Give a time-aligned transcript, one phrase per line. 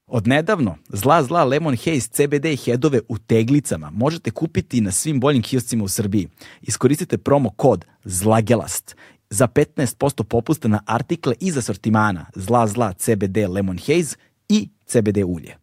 [0.25, 5.83] nedavno, zla zla Lemon Haze CBD headove u teglicama možete kupiti na svim boljim kioscima
[5.83, 6.27] u Srbiji.
[6.61, 8.95] Iskoristite promo kod ZLAGELAST
[9.29, 14.15] za 15% popusta na artikle iz asortimana zla zla CBD Lemon Haze
[14.49, 15.60] i CBD ulje.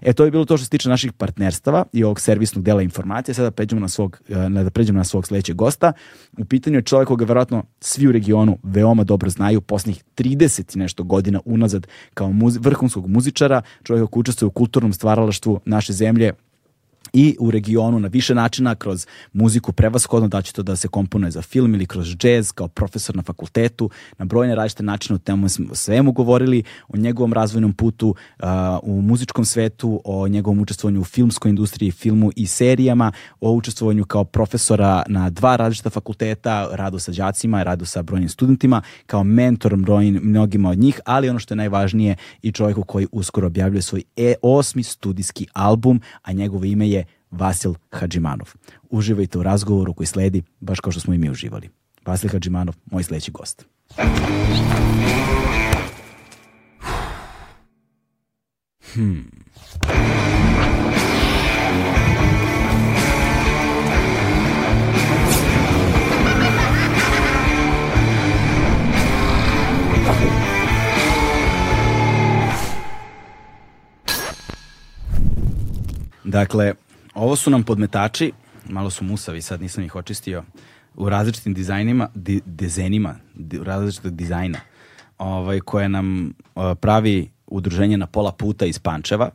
[0.00, 3.34] E, to je bilo to što se tiče naših partnerstava i ovog servisnog dela informacije.
[3.34, 5.92] Sada pređemo na svog, e, da pređemo na svog sledećeg gosta.
[6.38, 10.78] U pitanju je čovjek koga verovatno svi u regionu veoma dobro znaju poslednjih 30 i
[10.78, 16.32] nešto godina unazad kao muzi vrhunskog muzičara, čovjek koji učestvuje u kulturnom stvaralaštvu naše zemlje,
[17.16, 21.30] i u regionu na više načina, kroz muziku prevashodno, da će to da se komponuje
[21.30, 25.48] za film ili kroz džez, kao profesor na fakultetu, na brojne različite načine o temu
[25.48, 28.46] smo svemu govorili, o njegovom razvojnom putu uh,
[28.82, 34.24] u muzičkom svetu, o njegovom učestvovanju u filmskoj industriji, filmu i serijama, o učestvovanju kao
[34.24, 40.20] profesora na dva različita fakulteta, radu sa đacima, radu sa brojnim studentima, kao mentor brojnim,
[40.22, 44.34] mnogima od njih, ali ono što je najvažnije i čovjeku koji uskoro objavljuje svoj e
[44.42, 48.54] osmi studijski album, a njegovo ime je Vasil Hadžimanov.
[48.90, 51.70] Uživajte u razgovoru koji sledi, baš kao što smo i mi uživali.
[52.06, 53.66] Vasil Hadžimanov, moj sledeći gost.
[58.94, 59.30] Hmm.
[76.24, 76.74] Dakle,
[77.16, 78.32] Ovo su nam podmetači,
[78.68, 80.44] malo su musavi, sad nisam ih očistio,
[80.94, 84.58] u različitim dizajnima, di, dezenima, di, različitog dizajna,
[85.18, 89.30] ovaj, koje nam uh, pravi udruženje na pola puta iz Pančeva.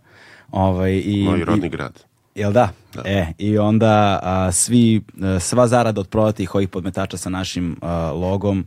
[0.52, 2.04] Ovaj, i, Moj rodni i, grad.
[2.36, 2.70] Jel da?
[2.94, 3.02] da?
[3.06, 8.12] E, i onda a, svi, a, sva zarada od prodatih ovih podmetača sa našim a,
[8.12, 8.66] logom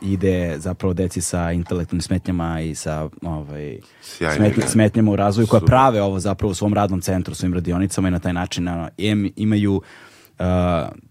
[0.00, 3.78] ide zapravo deci sa intelektualnim smetnjama i sa ovaj,
[4.36, 8.10] smetnj, smetnjama u razvoju koja prave ovo zapravo u svom radnom centru, svojim radionicama i
[8.10, 9.74] na taj način im, imaju
[10.38, 10.44] uh,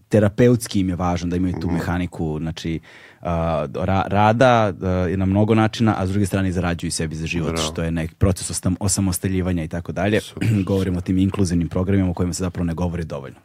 [0.08, 1.74] terapeutski im je važno da imaju tu mhm.
[1.76, 2.80] mehaniku, znači
[3.20, 3.26] uh,
[3.74, 7.68] ra, rada uh, na mnogo načina, a s druge strane zarađuju sebi za život, Bravo.
[7.68, 10.20] što je neki proces osamostaljivanja i tako dalje.
[10.66, 13.38] Govorimo o tim inkluzivnim programima o kojima se zapravo ne govori dovoljno.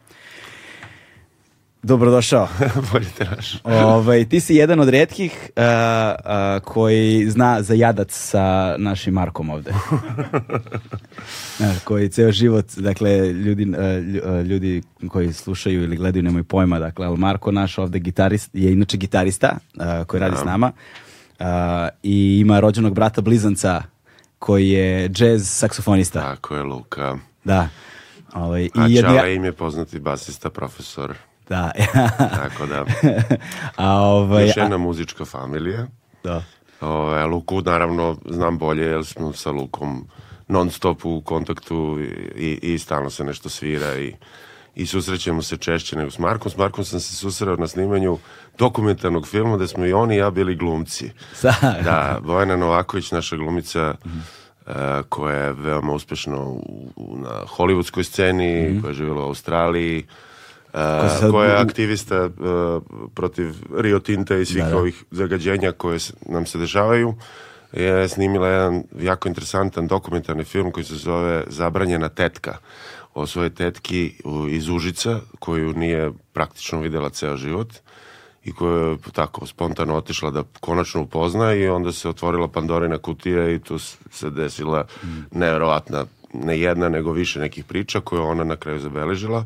[1.82, 2.48] Dobrodošao.
[2.92, 3.58] Bolje te naš.
[3.64, 9.50] Ovaj, ti si jedan od redkih uh, uh, koji zna za jadac sa našim Markom
[9.50, 9.72] ovde.
[11.84, 17.18] koji ceo život, dakle, ljudi, uh, ljudi koji slušaju ili gledaju nemaju pojma, dakle, ali
[17.18, 20.72] Marko naš ovde gitarist, je inače gitarista uh, koji radi s nama
[21.40, 21.46] uh,
[22.02, 23.82] i ima rođenog brata blizanca
[24.38, 26.20] koji je jazz saksofonista.
[26.20, 27.18] Tako je, Luka.
[27.44, 27.68] Da.
[28.34, 31.14] Ovaj, A i Čale im je poznati basista, profesor.
[31.52, 31.70] Da.
[32.18, 32.84] Tako da.
[33.86, 34.78] a ovaj, Još jedna a...
[34.78, 35.86] muzička familija.
[36.24, 36.42] Da.
[36.80, 40.06] Ove, ovaj, Luku naravno znam bolje jer smo sa Lukom
[40.48, 41.98] non stop u kontaktu
[42.36, 44.14] i, i stalno se nešto svira i,
[44.74, 46.50] i susrećemo se češće nego s Markom.
[46.50, 48.18] S Markom sam se susreo na snimanju
[48.58, 51.10] dokumentarnog filma da smo i oni i ja bili glumci.
[51.84, 54.20] da, Bojana Novaković, naša glumica, mm -hmm.
[54.66, 54.74] Uh,
[55.08, 58.80] koja je veoma uspešna u, u, na hollywoodskoj sceni, mm -hmm.
[58.80, 60.06] koja je živjela u Australiji,
[60.74, 62.82] Uh, koja je aktivista uh,
[63.14, 64.76] protiv Rio Tinta i svih da, da.
[64.76, 67.14] ovih zagađenja koje nam se dešavaju
[67.72, 72.56] je snimila jedan jako interesantan dokumentarni film koji se zove Zabranjena tetka
[73.14, 74.14] o svojoj tetki
[74.50, 77.68] iz Užica koju nije praktično videla ceo život
[78.44, 83.50] i koja je tako spontano otišla da konačno upozna i onda se otvorila Pandorina kutija
[83.50, 83.78] i tu
[84.10, 85.08] se desila mm.
[85.30, 86.04] neverovatna
[86.34, 89.44] ne jedna nego više nekih priča koje ona na kraju zabeležila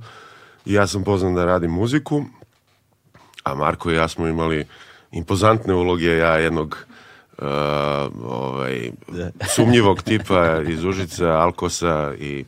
[0.66, 2.24] ja sam poznan da radim muziku,
[3.44, 4.66] a Marko i ja smo imali
[5.12, 6.76] impozantne uloge, ja jednog
[7.38, 7.46] uh,
[8.24, 8.90] ovaj,
[9.54, 12.44] sumnjivog tipa iz Užica, Alkosa i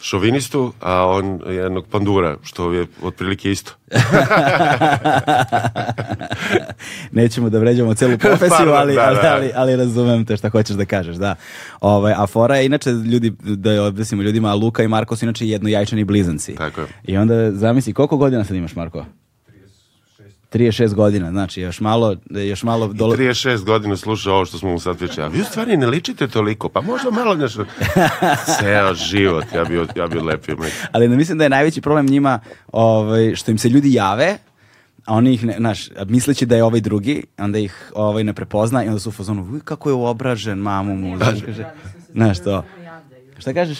[0.00, 3.72] šovinistu, a on jednog pandura, što je otprilike isto.
[7.12, 9.34] nećemo da vređamo celu profesiju, Pardon, ali, da, ali, da.
[9.34, 11.34] ali, ali razumem te šta hoćeš da kažeš, da.
[11.80, 15.48] Ovaj, a fora je, inače, ljudi, da je objasnimo ljudima, Luka i Marko su inače
[15.48, 16.54] jednojajčani blizanci.
[16.54, 16.86] Tako je.
[17.04, 19.04] I onda zamisli, koliko godina sad imaš, Marko?
[20.52, 23.16] 36 godina, znači još malo, još malo dolo...
[23.16, 25.26] 36 godina slušao ovo što smo mu sad pričali.
[25.26, 27.64] A vi u stvari ne ličite toliko, pa možda malo nešto...
[28.60, 30.56] Ceo život, ja bi, ja bi lepio.
[30.92, 32.40] Ali ne mislim da je najveći problem njima
[32.72, 34.38] ovaj, što im se ljudi jave,
[35.04, 38.84] a oni ih, ne, znaš, misleći da je ovaj drugi, onda ih ovaj ne prepozna
[38.84, 41.64] i onda su u fazonu, "Uj, kako je uobražen, mamu mu, znaš, kaže,
[42.12, 42.64] znaš to.
[43.38, 43.78] Šta kažeš?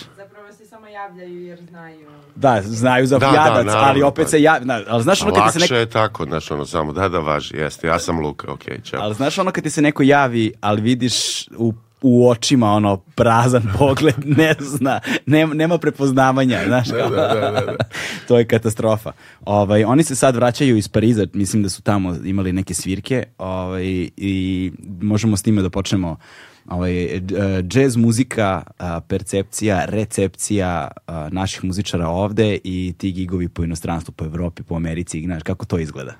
[1.00, 2.06] Javljaju jer znaju.
[2.36, 5.34] Da, znaju za Da, da, jadac, ali opet pa- se javi, na- ali znaš ono
[5.34, 7.98] kad ti se Lakše neko, je tako, znaš, ono, samo da, da važi, jeste, ja
[7.98, 9.00] sam Luka, okej, čao.
[9.02, 11.14] ali znaš ono kad ti se neko javi, ali vidiš
[11.48, 17.10] u u očima ono prazan pogled, ne zna, nema, nema prepoznavanja, znaš kao.
[18.28, 19.12] to je katastrofa.
[19.40, 23.84] Ovaj, oni se sad vraćaju iz Pariza, mislim da su tamo imali neke svirke ovaj,
[24.16, 26.16] i možemo s time da počnemo
[26.66, 27.20] ovaj, e,
[27.70, 28.62] jazz muzika,
[29.08, 30.88] percepcija, recepcija
[31.30, 35.78] naših muzičara ovde i ti gigovi po inostranstvu, po Evropi, po Americi, znaš, kako to
[35.78, 36.14] izgleda?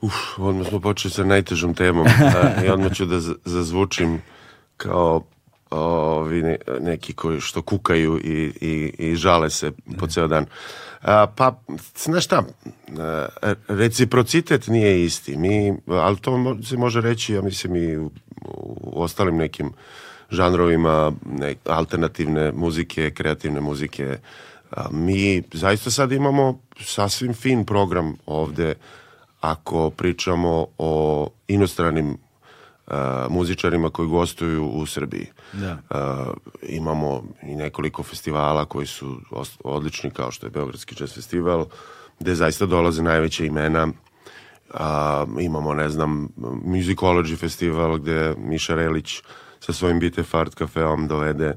[0.00, 2.06] Uf, odmah smo počeli sa najtežom temom
[2.64, 4.20] i odmah ću da zazvučim
[4.76, 5.24] kao
[5.70, 10.44] ovi ne- neki koji što kukaju i, i, i žale se po ceo dan.
[10.44, 10.48] A,
[11.36, 11.60] pa,
[11.96, 12.44] znaš šta,
[13.68, 18.10] reciprocitet nije isti, mi, ali to se može reći, ja mislim i u,
[18.44, 19.72] u ostalim nekim
[20.30, 24.18] žanrovima ne, alternativne muzike, kreativne muzike.
[24.70, 28.74] A, mi zaista sad imamo sasvim fin program ovde
[29.40, 32.18] ako pričamo o inostranim
[32.90, 32.94] uh,
[33.30, 35.26] muzičarima koji gostuju u Srbiji.
[35.52, 35.78] Da.
[35.90, 39.20] Uh, imamo i nekoliko festivala koji su
[39.64, 41.66] odlični kao što je Beogradski jazz festival
[42.20, 43.88] gde zaista dolaze najveće imena
[44.74, 46.28] a, imamo, ne znam,
[46.64, 49.22] Musicology festival gde Miša Relić
[49.60, 51.56] sa svojim BTF Art kafeom dovede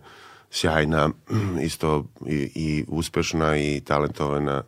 [0.52, 1.10] sjajna,
[1.70, 4.64] isto i, i uspešna i talentovana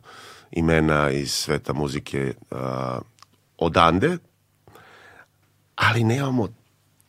[0.51, 3.00] imena iz sveta muzike a,
[3.57, 4.18] odande,
[5.75, 6.48] ali nemamo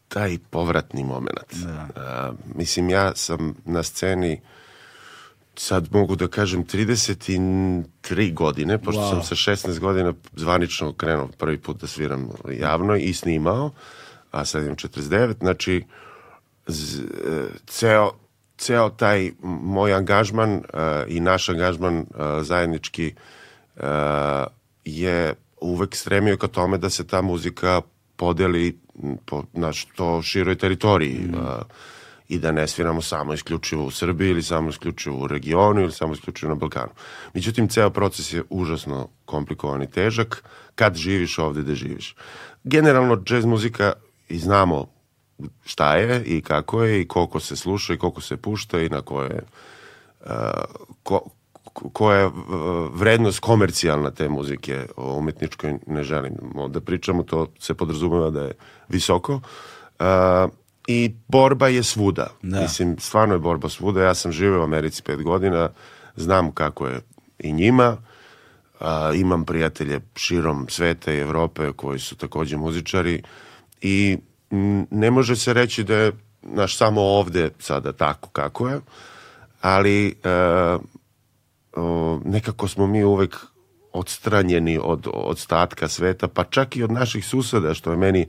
[0.08, 1.54] taj povratni moment.
[1.96, 4.40] A, mislim, ja sam na sceni
[5.56, 9.10] sad mogu da kažem 33 godine, pošto Wow.
[9.10, 13.70] sam sa 16 godina zvanično krenuo prvi put da sviram javno i snimao,
[14.30, 15.84] a sad imam 49, znači
[16.66, 17.02] z, e,
[17.66, 18.10] ceo,
[18.58, 20.60] ceo taj moj angažman e,
[21.08, 22.04] i naš angažman e,
[22.42, 23.14] zajednički
[23.76, 23.80] e,
[24.84, 27.82] je uvek stremio ka tome da se ta muzika
[28.16, 28.78] podeli
[29.26, 31.62] po, na što široj teritoriji e,
[32.28, 36.12] i da ne sviramo samo isključivo u Srbiji ili samo isključivo u regionu ili samo
[36.12, 36.92] isključivo na Balkanu.
[37.34, 40.44] Međutim, ceo proces je užasno komplikovan i težak
[40.74, 42.16] kad živiš ovde gde živiš.
[42.64, 43.92] Generalno, džez muzika
[44.28, 44.86] i znamo
[45.64, 49.00] šta je i kako je i koliko se sluša i koliko se pušta i na
[49.00, 49.42] koje
[50.20, 50.30] uh,
[51.02, 51.30] ko-
[51.92, 52.34] koja je uh,
[52.94, 56.34] vrednost komercijalna te muzike o umetničkoj ne želim
[56.68, 58.52] da pričamo, to se podrazumeva da je
[58.88, 59.34] visoko.
[59.34, 60.50] Uh,
[60.86, 62.26] i borba je svuda.
[62.42, 62.60] Da.
[62.60, 64.02] mislim, stvarno je borba svuda.
[64.02, 65.68] Ja sam živeo u Americi pet godina
[66.16, 67.00] znam kako je
[67.38, 67.96] i njima.
[68.80, 73.22] A, imam prijatelje širom sveta i Evrope koji su takođe muzičari
[73.80, 74.18] i
[74.90, 76.12] ne može se reći da je
[76.42, 78.80] naš samo ovde sada tako kako je,
[79.60, 80.12] ali e,
[81.76, 83.36] o, nekako smo mi uvek
[83.92, 88.26] odstranjeni od ostatka sveta, pa čak i od naših suseda, što je meni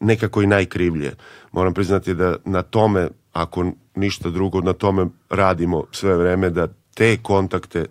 [0.00, 1.12] nekako i najkrivlje.
[1.52, 7.16] Moram priznati da na tome, ako ništa drugo, na tome radimo sve vreme, da te
[7.22, 7.86] kontakte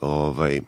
[0.00, 0.60] ovaj,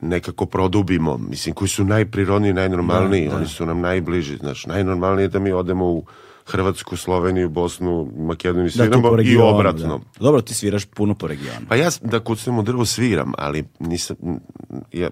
[0.00, 3.36] nekako produbimo, mislim, koji su najprirodniji, najnormalniji, Da, da.
[3.36, 6.04] oni su nam najbliži, znaš, najnormalnije je da mi odemo u
[6.48, 9.98] Hrvatsku, Sloveniju, Bosnu, Makedoniju, Da, sviramo i regionu, obratno.
[9.98, 10.24] da.
[10.24, 11.66] Dobro, ti sviraš puno po regionu.
[11.68, 14.16] Pa ja da kucnem u drvo sviram, ali nisam,
[14.92, 15.10] ja,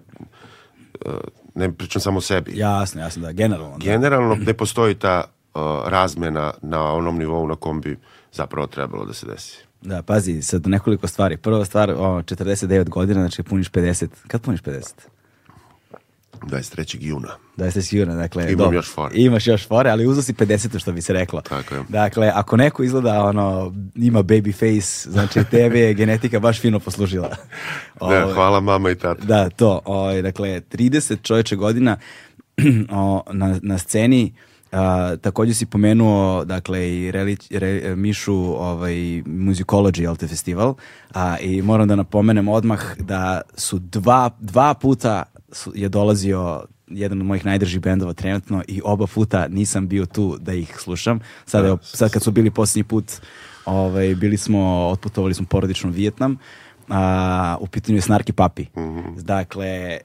[1.04, 1.10] e,
[1.54, 2.52] ne pričam samo o sebi.
[2.58, 3.78] Jasno, jasno, da, generalno.
[3.78, 3.84] Da.
[3.84, 7.98] Generalno ne postoji ta e, razmena na onom nivou na kom bi
[8.32, 9.58] zapravo trebalo da se desi.
[9.82, 11.36] Da, pazi, sad nekoliko stvari.
[11.36, 14.08] Prva stvar, o, 49 godina, znači puniš 50.
[14.28, 14.92] Kad puniš 50?
[16.42, 16.96] 23.
[17.00, 17.28] juna.
[17.56, 18.42] Da jeste sigurno, dakle...
[18.42, 18.78] Imam dobro.
[18.78, 19.14] još fore.
[19.14, 21.40] Imaš još fore, ali uzeo si 50 što bi se reklo.
[21.40, 21.82] Tako je.
[21.88, 27.28] Dakle, ako neko izgleda, ono, ima baby face, znači tebi je genetika baš fino poslužila.
[28.00, 29.24] Da, Ovaj, hvala mama i tata.
[29.24, 29.80] Da, to.
[29.84, 31.96] Ovaj, dakle, 30 čovječe godina
[32.90, 34.32] o, na, na sceni.
[34.72, 38.94] A, takođe si pomenuo dakle i Relić, Re- Mišu ovaj
[39.26, 40.74] Musicology jel te festival
[41.14, 47.20] a, i moram da napomenem odmah da su dva, dva puta su, je dolazio jedan
[47.20, 51.20] od mojih najdržih bendova trenutno i oba puta nisam bio tu da ih slušam.
[51.46, 53.12] Sad, evo, sad kad su bili posljednji put,
[53.64, 56.38] ovaj, bili smo, otputovali smo porodično u Vijetnam,
[56.88, 58.66] a, u pitanju je Snarky Papi.
[59.16, 59.98] Dakle,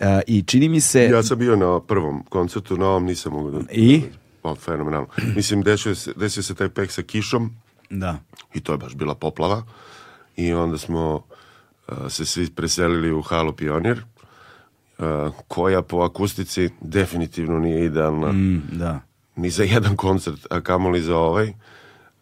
[0.00, 1.04] a, i čini mi se...
[1.04, 3.60] Ja sam bio na prvom koncertu, na ovom nisam mogu da...
[3.72, 4.02] I?
[4.42, 5.08] Pa, fenomenalno.
[5.36, 7.50] Mislim, desio se, desio se taj pek sa kišom
[7.90, 8.18] Da.
[8.54, 9.62] i to je baš bila poplava.
[10.36, 11.22] I onda smo
[12.08, 14.02] se svi preselili u halu Pionir,
[14.98, 15.04] uh,
[15.48, 19.00] koja po akustici definitivno nije idealna Mm, da.
[19.36, 21.52] ni za jedan koncert, a kamoli za ovaj.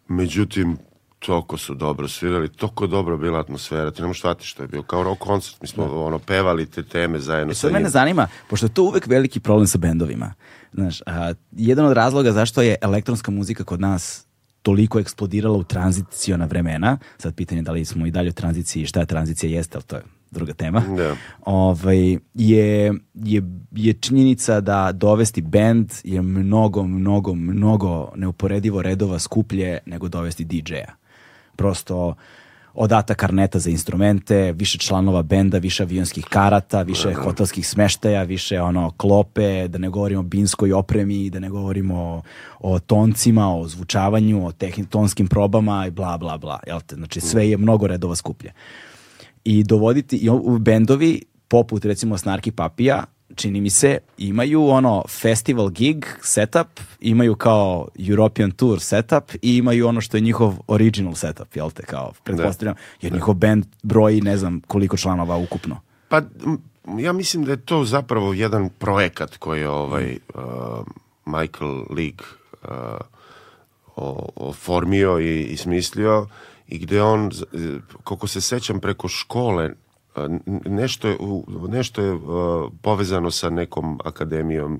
[0.07, 0.77] Međutim,
[1.19, 4.83] toliko su dobro svirali, toliko dobro bila atmosfera, ti ne možeš shvatiti što je bio,
[4.83, 7.89] kao rock koncert, mi smo ono, pevali te teme zajedno E sa sad mene njim.
[7.91, 10.33] zanima, pošto je to uvek veliki problem sa bendovima.
[10.73, 14.25] Znaš, a, jedan od razloga zašto je elektronska muzika kod nas
[14.65, 18.85] toliko eksplodirala u tranziciona vremena, sad pitanje da li smo i dalje u tranziciji i
[18.85, 21.15] šta je tranzicija jeste, ali to je druga tema, Da.
[21.45, 29.77] ovaj, je, je, je činjenica da dovesti bend je mnogo, mnogo, mnogo neuporedivo redova skuplje
[29.85, 30.93] nego dovesti DJ-a.
[31.55, 32.15] Prosto
[32.75, 38.91] odata karneta za instrumente, više članova benda, više avionskih karata, više hotelskih smeštaja, više ono
[38.97, 42.21] klope, da ne govorimo o binskoj opremi, da ne govorimo o,
[42.59, 44.51] o toncima, o zvučavanju, o
[44.89, 46.59] tonskim probama i bla bla bla.
[46.67, 46.95] Jel te?
[46.95, 48.53] Znači sve je mnogo redova skuplje
[49.45, 50.29] i dovoditi i
[50.59, 53.03] bendovi poput recimo Snarky Papija
[53.35, 56.67] čini mi se imaju ono festival gig setup
[56.99, 61.83] imaju kao European tour setup i imaju ono što je njihov original setup jel te
[61.83, 62.75] kao pretpostavljam.
[63.01, 65.81] Jer njihov band broji ne znam koliko članova ukupno.
[66.07, 66.21] Pa
[66.99, 70.41] ja mislim da je to zapravo jedan projekat koji je ovaj uh,
[71.25, 72.25] Michael League
[72.63, 72.69] uh,
[74.35, 76.27] oformio i, i smislio
[76.67, 77.31] i gde on,
[78.03, 79.73] koliko se sećam preko škole,
[80.65, 81.17] nešto je,
[81.67, 82.21] nešto je uh,
[82.81, 84.79] povezano sa nekom akademijom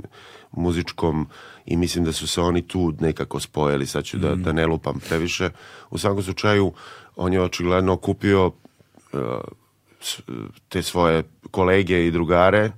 [0.51, 1.27] muzičkom
[1.65, 4.99] i mislim da su se oni tu nekako spojili, sad ću da, da ne lupam
[5.07, 5.49] previše.
[5.89, 6.73] U svakom slučaju,
[7.15, 9.19] on je očigledno okupio uh,
[10.01, 10.19] s-
[10.69, 12.71] te svoje kolege i drugare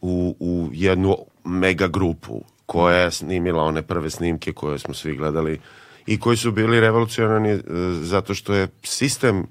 [0.00, 5.60] u, u jednu mega grupu koja je snimila one prve snimke koje smo svi gledali
[6.06, 7.60] i koji su bili revolucionarni e,
[8.02, 9.44] zato što je sistem e,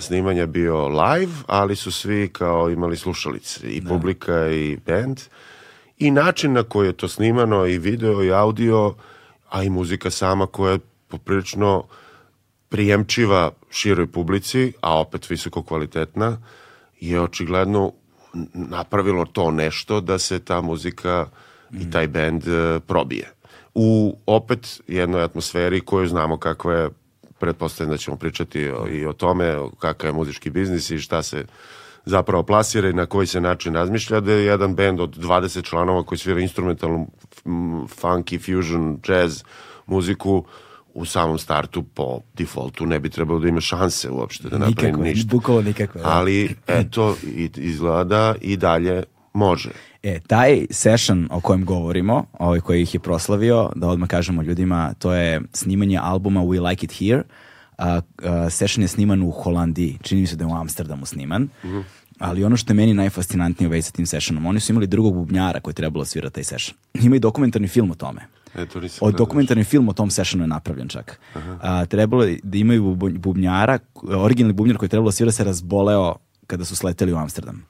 [0.00, 5.20] snimanja bio live, ali su svi kao imali slušalice i publika i band.
[5.98, 8.94] I način na koji je to snimano i video i audio,
[9.48, 10.78] a i muzika sama koja je
[11.08, 11.84] poprilično
[12.68, 16.38] prijemčiva široj publici, a opet visoko kvalitetna,
[17.00, 17.92] je očigledno
[18.54, 21.26] napravilo to nešto da se ta muzika
[21.72, 23.32] i taj bend e, probije.
[23.74, 26.90] U opet jednoj atmosferi koju znamo kakva je,
[27.38, 31.44] pretpostavljam da ćemo pričati o, i o tome, kakav je muzički biznis i šta se
[32.04, 36.02] zapravo plasira i na koji se način razmišlja, da je jedan bend od 20 članova
[36.02, 37.06] koji svira instrumentalnu
[38.02, 39.42] funky, fusion, jazz
[39.86, 40.44] muziku
[40.94, 45.02] u samom startu po defaultu ne bi trebalo da ima šanse uopšte da napravi nikako,
[45.02, 45.62] ništa.
[45.64, 46.04] nikako da.
[46.04, 47.16] Ali eto,
[47.56, 49.02] izgleda i dalje
[49.36, 49.70] može.
[50.02, 54.94] E, taj session o kojem govorimo, ovaj koji ih je proslavio, da odmah kažemo ljudima,
[54.98, 57.22] to je snimanje albuma We Like It Here.
[57.78, 61.48] A, a, session je sniman u Holandiji, čini mi se da je u Amsterdamu sniman.
[62.18, 65.14] Ali ono što je meni najfascinantnije u vezi sa tim sessionom, oni su imali drugog
[65.14, 66.78] bubnjara koji je trebalo da svira taj session.
[67.04, 68.20] Ima i dokumentarni film o tome.
[68.54, 71.20] Eto, nisam Od dokumentarni film o tom sessionu je napravljen čak.
[71.60, 76.14] A, trebalo je da imaju bubnjara, originalni bubnjar koji je trebalo da svira se razboleo
[76.46, 77.66] kada su sleteli u Amsterdam.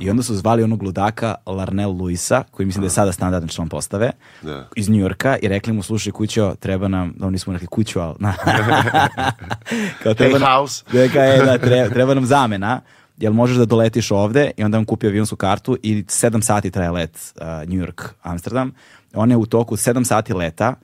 [0.00, 3.68] I onda su zvali onog ludaka Larnell Luisa, koji mislim da je sada standardan član
[3.68, 4.10] postave,
[4.42, 4.68] Da.
[4.76, 8.14] iz Njujorka i rekli mu, slušaj kućo, treba nam, da nismo rekli kuću, ali...
[8.18, 8.34] Na.
[10.02, 10.84] Kao, Hey, nam- house.
[10.92, 12.80] Da, kao, e, da, treba, treba nam zamena,
[13.16, 16.90] jel možeš da doletiš ovde i onda on kupi avionsku kartu i sedam sati traje
[16.90, 18.72] let uh, New York, Amsterdam.
[19.14, 20.74] On je u toku sedam sati leta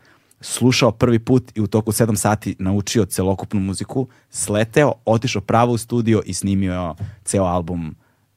[0.41, 5.79] slušao prvi put i u toku sedam sati naučio celokupnu muziku, sleteo, otišao pravo u
[5.79, 6.95] studio i snimio
[7.25, 7.95] ceo album.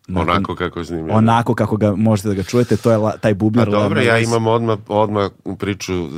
[0.07, 1.15] Nakon- Onako kako je snimio.
[1.15, 3.65] Onako kako ga možete da ga čujete, to je la, taj bubnjar.
[3.65, 6.09] dobro, Larnell ja imam odmah, odmah priču uh,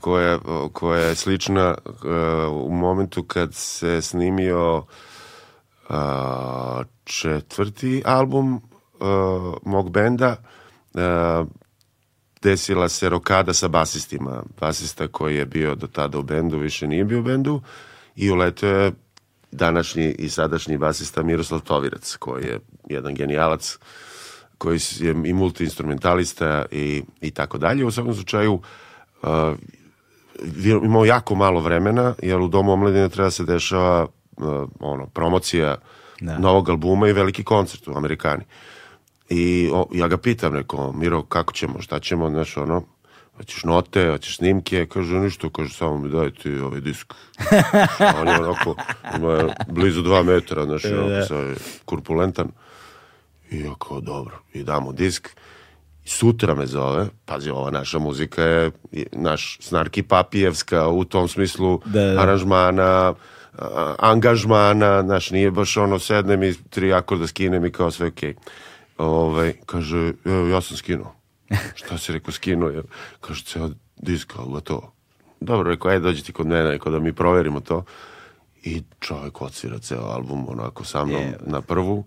[0.00, 0.38] koja,
[0.72, 1.94] koja je slična uh,
[2.62, 4.84] u momentu kad se snimio
[5.88, 5.96] uh,
[7.04, 8.60] četvrti album uh,
[9.64, 10.36] mog benda
[10.94, 11.00] uh,
[12.42, 14.42] desila se rokada sa basistima.
[14.60, 17.60] Basista koji je bio do tada u bendu više nije bio u bendu
[18.16, 18.92] i uletio je
[19.54, 23.78] današnji i sadašnji basista Miroslav Tovirac koji je jedan genijalac
[24.58, 27.84] koji je i multiinstrumentalista i, i tako dalje.
[27.84, 28.52] U svakom slučaju
[29.22, 29.28] uh,
[30.84, 34.06] imao jako malo vremena, jer u Domu omladine treba se dešava
[34.36, 35.76] uh, ono, promocija
[36.20, 36.38] Da.
[36.38, 38.44] novog albuma i veliki koncert u Amerikani.
[39.28, 42.82] I o, ja ga pitam, neko, Miro, kako ćemo, šta ćemo, znaš, ono,
[43.36, 47.14] hoćeš note, hoćeš snimke, kaže, ništa, kaže, samo mi daj ti ovaj disk.
[47.98, 48.76] A on je onako,
[49.16, 51.34] ima blizu dva metra, znaš, onako, sa,
[51.84, 52.48] kurpulentan.
[53.50, 55.28] I ja kao, dobro, i damo disk.
[56.04, 58.70] I sutra me zove, pazi, ova naša muzika je
[59.12, 62.20] naš Snarki Papijevska u tom smislu Da, da.
[62.20, 63.14] aranžmana,
[63.58, 68.34] a, angažmana, znaš, nije baš ono, sednem i tri akorda skinem i kao sve okej.
[68.98, 70.12] Ovaj, kaže,
[70.50, 71.13] ja sam skinuo.
[71.74, 72.82] Šta si rekao, skinuo je?
[73.20, 74.92] Kaže, ceo disk, ali gotovo.
[75.40, 77.84] Dobro, rekao, aj dođi ti kod mene, rekao da mi proverimo to.
[78.62, 81.38] I čovjek odsvira ceo album onako sa mnom Je.
[81.46, 82.04] na prvu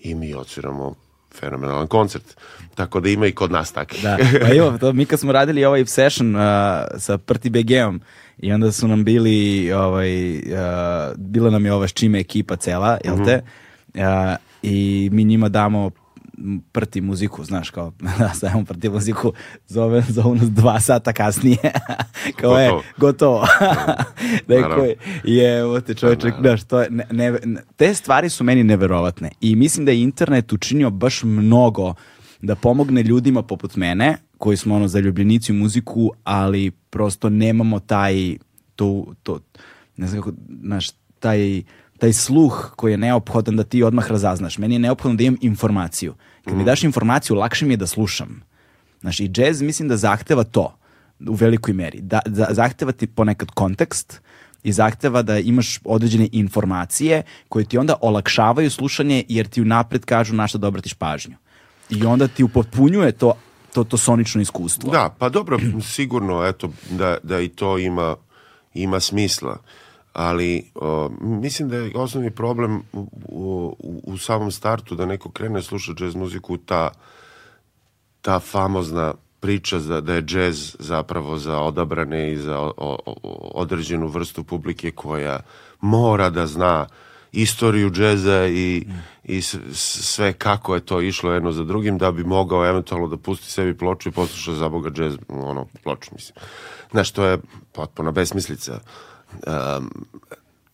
[0.00, 0.94] i mi odsviramo
[1.34, 2.36] fenomenalan koncert.
[2.74, 4.02] Tako da ima i kod nas takih.
[4.02, 6.42] Da, pa evo, to, mi kad smo radili ovaj session uh,
[6.98, 8.00] sa Prti BG-om
[8.38, 10.42] i onda su nam bili, ovaj, uh,
[11.16, 13.42] bila nam je ova s čime ekipa cela, jel te?
[13.94, 14.02] Uh,
[14.62, 15.90] I mi njima damo
[16.72, 19.32] prti muziku, znaš, kao, da, stavimo prti muziku,
[19.66, 21.58] zove, zovu nas dva sata kasnije,
[22.40, 23.46] kao je, Gotovo.
[24.48, 24.84] Naravno.
[24.84, 29.30] je, je, te čovječe, znaš, to je, ne, ne, ne- te stvari su meni neverovatne
[29.40, 31.94] i mislim da je internet učinio baš mnogo
[32.42, 38.36] da pomogne ljudima poput mene, koji smo ono zaljubljenici u muziku, ali prosto nemamo taj,
[38.76, 39.40] to, to,
[39.96, 41.62] ne znam kako, znaš, taj,
[41.98, 44.58] taj sluh koji je neophodan da ti odmah razaznaš.
[44.58, 46.14] Meni je neophodno da imam informaciju.
[46.44, 48.42] Kad mi daš informaciju, lakše mi je da slušam.
[49.00, 50.76] Znaš, i džez mislim da zahteva to
[51.20, 52.00] u velikoj meri.
[52.00, 54.20] Da, za- zahteva ti ponekad kontekst
[54.62, 60.34] i zahteva da imaš određene informacije koje ti onda olakšavaju slušanje jer ti unapred kažu
[60.34, 61.36] na šta da obratiš pažnju.
[61.90, 63.32] I onda ti upotpunjuje to,
[63.72, 64.90] to, to sonično iskustvo.
[64.90, 68.16] Da, pa dobro, sigurno, eto, da, da i to ima,
[68.74, 69.58] ima smisla.
[70.12, 73.06] Ali o, mislim da je osnovni problem u,
[73.78, 76.90] u, u samom startu da neko krene slušati jazz muziku, ta,
[78.20, 83.02] ta famozna priča za, da je džez zapravo za odabrane i za o- o-
[83.54, 85.40] određenu vrstu publike koja
[85.80, 86.86] mora da zna
[87.32, 88.86] istoriju džeza i,
[89.24, 93.08] i s- s- sve kako je to išlo jedno za drugim da bi mogao eventualno
[93.08, 96.34] da pusti sebi ploču i posluša za Boga džez ono, ploču, mislim.
[96.90, 97.38] Znaš, to je
[97.72, 98.80] potpuna besmislica.
[99.46, 99.90] Um,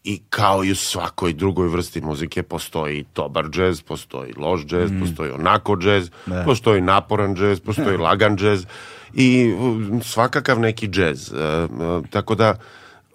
[0.04, 5.30] i kao i u svakoj drugoj vrsti muzike postoji dobar džez, postoji loš džez, postoji
[5.30, 6.10] onako džez,
[6.44, 8.66] postoji naporan džez, postoji lagan džez
[9.14, 9.54] i
[10.02, 11.32] svakakav neki džez.
[11.32, 12.54] Uh, uh, tako da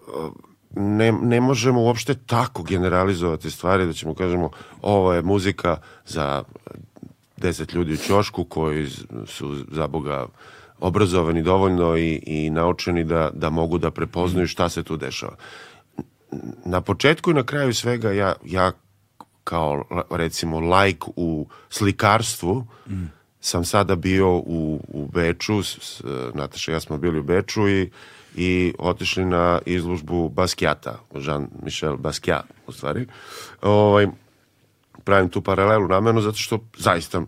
[0.08, 0.32] uh,
[0.76, 4.50] ne, ne možemo uopšte tako generalizovati stvari da ćemo kažemo
[4.82, 6.44] ovo je muzika za
[7.38, 8.90] deset ljudi u ćošku koji
[9.28, 10.28] su za Boga
[10.82, 15.36] obrazovani dovoljno i, i naučeni da, da mogu da prepoznaju šta se tu dešava
[16.66, 18.72] na početku i na kraju svega ja, ja
[19.44, 22.66] kao recimo lajk u slikarstvu
[23.40, 26.02] sam sada bio u, u Beču, s, s,
[26.34, 27.92] Nataša i ja smo bili u Beču i,
[28.36, 33.08] i otišli na izložbu Basquiata, Jean-Michel Basquiat u stvari.
[33.62, 34.08] Ovaj,
[35.04, 37.22] pravim tu paralelu namenu zato što zaista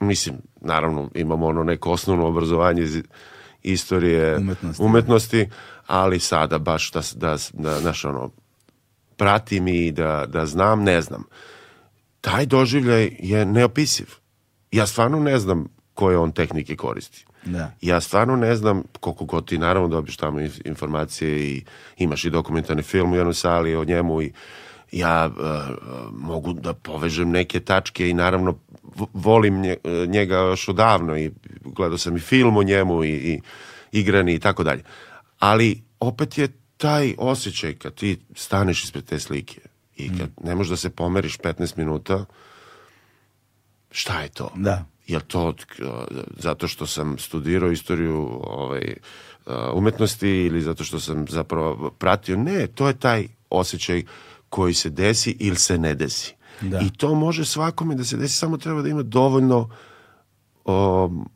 [0.00, 3.02] mislim, naravno imamo ono neko osnovno obrazovanje iz
[3.62, 4.82] istorije Umetnosti.
[4.82, 5.48] umetnosti,
[5.86, 8.30] ali sada baš da, da, da znaš, ono,
[9.16, 11.24] pratim i da, da znam, ne znam.
[12.20, 14.06] Taj doživljaj je neopisiv.
[14.72, 17.26] Ja stvarno ne znam koje on tehnike koristi.
[17.44, 17.72] Da.
[17.80, 21.64] Ja stvarno ne znam koliko god ti naravno dobiš tamo inf- informacije i
[21.96, 24.32] imaš i dokumentarni film u jednoj sali o njemu i
[24.92, 25.42] ja uh,
[26.12, 28.58] mogu da povežem neke tačke i naravno
[29.12, 31.30] volim e, njega još odavno i
[31.64, 33.40] gledao sam i film o njemu i, i
[33.92, 34.82] igrani i tako dalje.
[35.38, 39.60] Ali opet je taj osjećaj kad ti staneš ispred te slike
[39.96, 42.24] i kad ne možeš da se pomeriš 15 minuta,
[43.90, 44.52] šta je to?
[44.56, 44.84] Da.
[45.06, 45.54] Jel to uh,
[46.38, 48.94] zato što sam studirao istoriju ovaj,
[49.46, 52.36] uh, umetnosti ili zato što sam zapravo pratio?
[52.36, 54.02] Ne, to je taj osjećaj
[54.54, 56.34] koji se desi ili se ne desi.
[56.60, 56.78] Da.
[56.80, 59.68] I to može svakome da se desi, samo treba da ima dovoljno
[60.64, 61.28] um,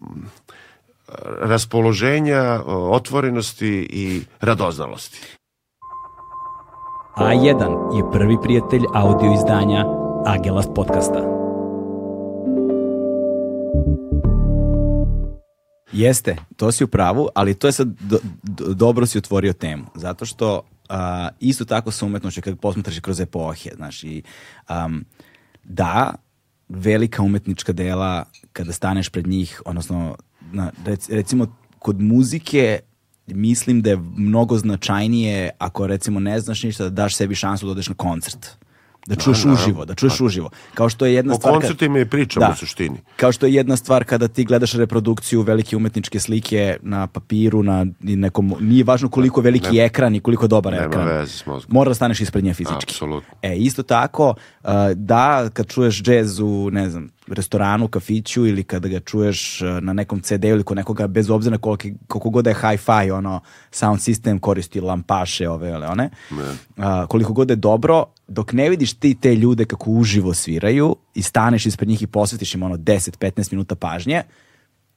[1.40, 5.20] raspoloženja, o, otvorenosti i radoznalosti.
[7.16, 9.84] A1 je prvi prijatelj audio izdanja
[10.26, 11.22] Agelast podcasta.
[15.92, 19.84] Jeste, to si u pravu, ali to je sad do- do- dobro si otvorio temu,
[19.94, 24.22] zato što a, isto tako sa umetnošću kad posmatraš kroz epohe, znaš, i
[24.66, 25.04] am,
[25.64, 26.14] da,
[26.68, 30.16] velika umetnička dela kada staneš pred njih, odnosno
[30.52, 32.80] na, rec- recimo kod muzike
[33.26, 37.72] mislim da je mnogo značajnije ako recimo ne znaš ništa da daš sebi šansu da
[37.72, 38.58] odeš na koncert.
[39.08, 39.62] Da čuješ naravno.
[39.62, 40.50] uživo, da čuješ uživo.
[40.74, 41.52] Kao što je jedna O stvar...
[41.52, 42.52] kad- koncertima i pričamo Da.
[42.52, 42.96] u suštini.
[43.16, 47.86] Kao što je jedna stvar kada ti gledaš reprodukciju velike umetničke slike na papiru, na
[48.00, 51.06] nekom, nije važno koliko veliki je ekran i koliko dobar Nema ekran.
[51.08, 51.74] veze s mozgom.
[51.74, 52.84] Mora da staneš ispred nje fizički.
[52.84, 53.34] Apsolutno.
[53.42, 54.34] E, isto tako,
[54.94, 59.92] da, kad čuješ džez u, ne znam, restoranu, kafiću ili kada ga čuješ uh, na
[59.92, 63.40] nekom CD-u ili kod nekoga, bez obzira na koliki, koliko god da je hi-fi, ono,
[63.70, 68.70] sound system koristi lampaše ove, ove, one, uh, koliko god da je dobro, dok ne
[68.70, 72.76] vidiš ti te ljude kako uživo sviraju i staneš ispred njih i posvetiš im ono
[72.76, 74.22] 10-15 minuta pažnje,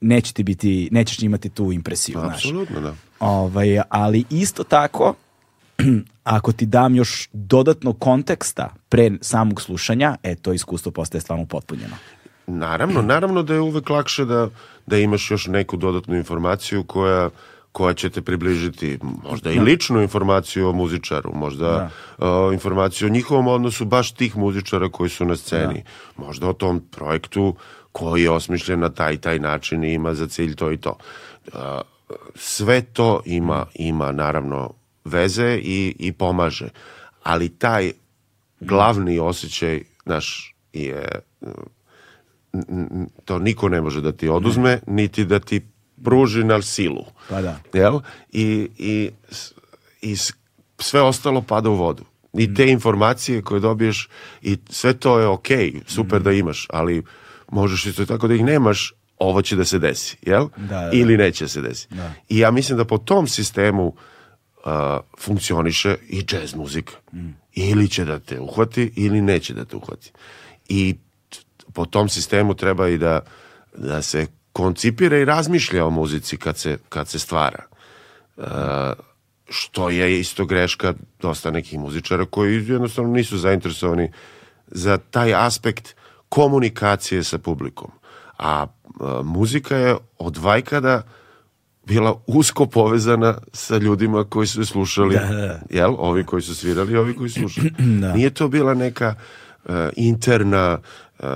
[0.00, 2.34] neće ti biti, nećeš imati tu impresiju, znaš.
[2.34, 2.94] Apsolutno, da.
[3.20, 5.14] Ovaj, ali isto tako,
[6.24, 11.96] ako ti dam još dodatno konteksta pre samog slušanja, e, to iskustvo postaje stvarno potpunjeno.
[12.46, 14.48] Naravno, naravno da je uvek lakše da,
[14.86, 17.30] da imaš još neku dodatnu informaciju koja
[17.72, 23.48] koja će te približiti možda i ličnu informaciju o muzičaru, možda uh, informaciju o njihovom
[23.48, 25.84] odnosu baš tih muzičara koji su na sceni,
[26.16, 27.56] možda o tom projektu
[27.92, 30.96] koji je osmišljen na taj taj način i ima za cilj to i to.
[31.46, 31.52] Uh,
[32.34, 34.70] sve to ima, ima naravno
[35.04, 36.68] veze i, i pomaže,
[37.22, 37.92] ali taj
[38.60, 41.20] glavni osjećaj naš je
[43.24, 45.60] to niko ne može da ti oduzme, niti da ti
[46.04, 47.04] pruži na silu.
[47.28, 47.60] Pa da.
[47.72, 48.00] Jel?
[48.32, 49.10] I, i,
[50.02, 50.16] i
[50.78, 52.04] sve ostalo pada u vodu.
[52.32, 54.08] I te informacije koje dobiješ
[54.42, 57.02] i sve to je okej, super da imaš, ali
[57.50, 60.48] možeš isto tako da ih nemaš, ovo će da se desi, jel?
[60.56, 60.90] Da, da, da.
[60.92, 61.88] Ili neće se desi.
[62.28, 63.94] I ja mislim da po tom sistemu uh,
[65.18, 66.92] funkcioniše i jazz muzika.
[67.54, 70.12] Ili će da te uhvati, ili neće da te uhvati.
[70.68, 70.94] I
[71.72, 73.20] po tom sistemu treba i da,
[73.76, 77.64] da se koncipira i razmišlja o muzici kad se, kad se stvara.
[78.36, 78.44] Uh,
[79.48, 84.12] što je isto greška dosta nekih muzičara koji jednostavno nisu zainteresovani
[84.66, 85.94] za taj aspekt
[86.28, 87.90] komunikacije sa publikom.
[88.38, 88.66] A,
[89.00, 91.02] a, muzika je od vajkada
[91.86, 95.18] bila usko povezana sa ljudima koji su slušali,
[95.70, 95.94] jel?
[95.98, 97.72] Ovi koji su svirali i ovi koji su slušali.
[98.16, 99.14] Nije to bila neka
[99.64, 100.78] e, interna
[101.22, 101.26] e,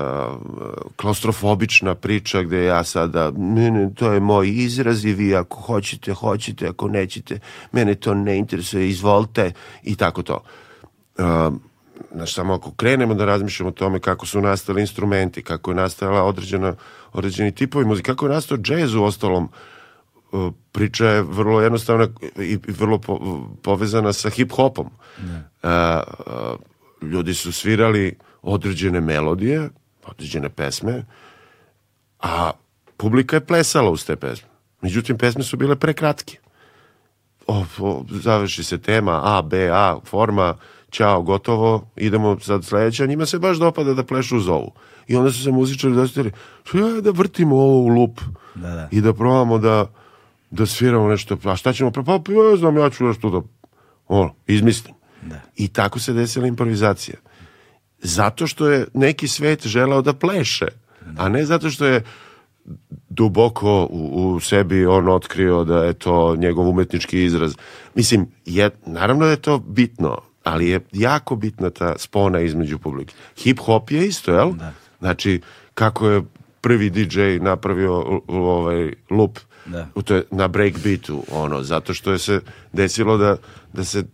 [0.96, 6.12] klaustrofobična priča gde ja sada, ne, ne, to je moj izraz i vi ako hoćete,
[6.12, 7.38] hoćete, ako nećete,
[7.72, 10.42] mene to ne interesuje, izvolite i tako to.
[11.18, 11.60] Um,
[12.12, 16.22] znaš, samo ako krenemo da razmišljamo o tome kako su nastali instrumenti, kako je nastala
[16.22, 16.74] određena,
[17.12, 19.48] određeni tipovi muzike, kako je nastao džez u ostalom,
[20.32, 24.86] uh, priča je vrlo jednostavna i vrlo po- povezana sa hip-hopom.
[24.86, 25.30] Uh,
[25.62, 29.68] uh, ljudi su svirali određene melodije,
[30.06, 31.04] određene pesme,
[32.20, 32.50] a
[32.96, 34.48] publika je plesala uz te pesme.
[34.82, 36.38] Međutim, pesme su bile prekratke
[37.46, 40.54] o, o, završi se tema A, B, A, forma,
[40.90, 44.72] ćao, gotovo, idemo sad sledeća, njima se baš dopada da plešu uz ovu.
[45.08, 46.32] I onda su se muzičari dostavili,
[46.64, 48.20] što ja da vrtimo ovo u lup
[48.54, 48.88] Da, da.
[48.90, 49.86] i da probamo da,
[50.50, 53.40] da sviramo nešto, a šta ćemo, pa, pa ja znam, ja ću nešto da,
[54.08, 54.94] ono, izmislim.
[55.56, 57.16] I tako se desila improvizacija.
[58.06, 60.66] Zato što je neki svet želeo da pleše,
[61.18, 62.02] a ne zato što je
[63.08, 67.54] duboko u, u sebi on otkrio da je to njegov umetnički izraz.
[67.94, 73.14] Mislim, je, naravno da je to bitno, ali je jako bitna ta spona između publike.
[73.36, 74.52] Hip-hop je isto, jel?
[74.98, 75.40] Znači,
[75.74, 76.22] kako je
[76.60, 79.88] prvi DJ napravio ovaj loop Da.
[79.94, 82.40] u to na breakbeatu, ono, zato što je se
[82.72, 83.36] desilo da,
[83.72, 84.04] da se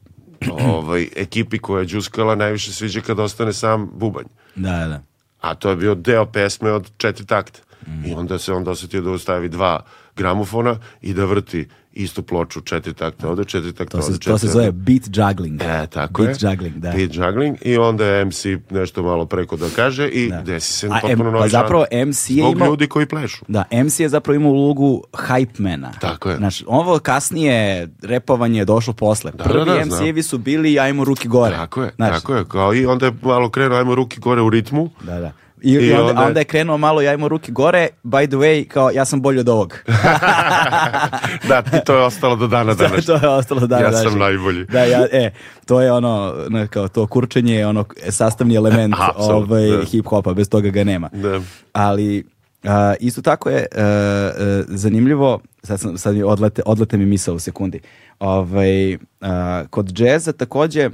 [0.76, 5.02] ovaj, ekipi koja je džuskala najviše sviđa kad ostane sam bubanj Da, da.
[5.40, 7.60] a to je bio deo pesme od četiri takta.
[8.06, 9.84] I onda se onda osetio da ostavi dva
[10.16, 14.38] gramofona i da vrti istu ploču četiri takta ovde, četiri takta To ovde, četiri to
[14.38, 15.62] se zove beat juggling.
[15.62, 16.50] E, tako beat je.
[16.50, 16.90] juggling, da.
[16.90, 20.42] Beat juggling i onda je MC nešto malo preko da kaže i Da.
[20.42, 21.84] desi se potpuno novi pa zapravo.
[22.06, 23.44] MC je imao- ljudi koji plešu.
[23.48, 25.90] Da, MC je zapravo imao ulogu hype-mena.
[26.00, 26.36] Tako je.
[26.36, 29.30] Znaš, ovo kasnije repovanje je došlo posle.
[29.30, 31.54] Da, Prvi da, da, MC-evi su bili ajmo ruki gore.
[31.54, 32.44] Tako je, Znaš, tako je.
[32.44, 34.90] Kao i onda je malo krenuo, ajmo ruki gore u ritmu.
[35.02, 35.32] Da, da.
[35.62, 38.68] I, I onda, onda- onda je krenuo malo, ja imao ruke gore, by the way,
[38.68, 39.78] kao ja sam bolji od ovog.
[41.48, 43.06] da, to je ostalo do dana danas.
[43.06, 44.64] to je ostalo da Ja sam najbolji.
[44.64, 45.30] Da, ja, e,
[45.66, 49.82] to je ono, ne, kao to kurčenje je ono sastavni element ovaj, da.
[49.84, 51.08] hip-hopa, bez toga ga nema.
[51.12, 51.40] Da.
[51.72, 52.24] Ali
[52.64, 57.34] a, isto tako je e, e, zanimljivo, sad, sam, sad mi odlete, odlete mi misao
[57.34, 57.80] u sekundi,
[58.18, 60.90] ovaj, a, kod džeza takođe, a,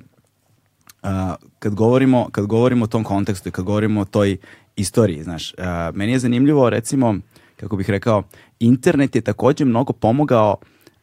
[1.59, 4.37] kad govorimo kad govorimo o tom kontekstu i kad govorimo o toj
[4.77, 5.55] istoriji, znaš,
[5.95, 7.15] meni je zanimljivo recimo,
[7.57, 8.23] kako bih rekao,
[8.61, 10.57] internet je takođe mnogo pomogao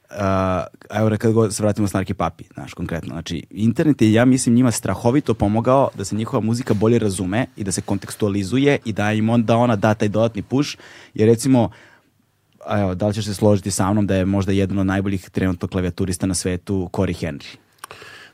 [0.09, 3.13] uh, evo kad se vratimo Snarky Papi, znaš, konkretno.
[3.13, 7.63] Znači, internet je, ja mislim, njima strahovito pomogao da se njihova muzika bolje razume i
[7.63, 10.77] da se kontekstualizuje i da im onda ona da taj dodatni push,
[11.13, 11.69] jer recimo,
[12.69, 15.67] evo, da li ćeš se složiti sa mnom da je možda jedan od najboljih trenutno
[15.67, 17.57] klavijaturista na svetu Cory Henry?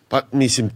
[0.10, 0.70] Pa, mislim,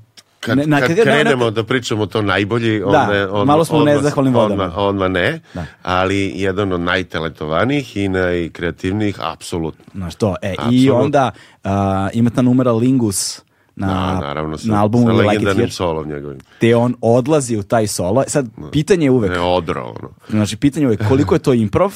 [0.45, 3.65] kad, Ne, na- kad kad krenemo na- da pričamo to najbolji, Da, onda, onda, malo
[3.65, 4.71] smo nezahvalnim vodama.
[4.77, 5.65] Odmah ne, Da.
[5.83, 9.83] ali jedan od najtalentovanijih i najkreativnijih, apsolutno.
[9.93, 11.69] Znaš to, e, i onda uh,
[12.13, 13.41] ima ta numera Lingus
[13.75, 16.39] na, Da, naravno, sa, na albumu sa Like legendarnim solom njegovim.
[16.59, 18.21] te on odlazi u taj solo.
[18.21, 20.09] E, Sad, pitanje je uvek, Ne, odro, ono.
[20.29, 21.93] znači, pitanje je uvek koliko je to improv,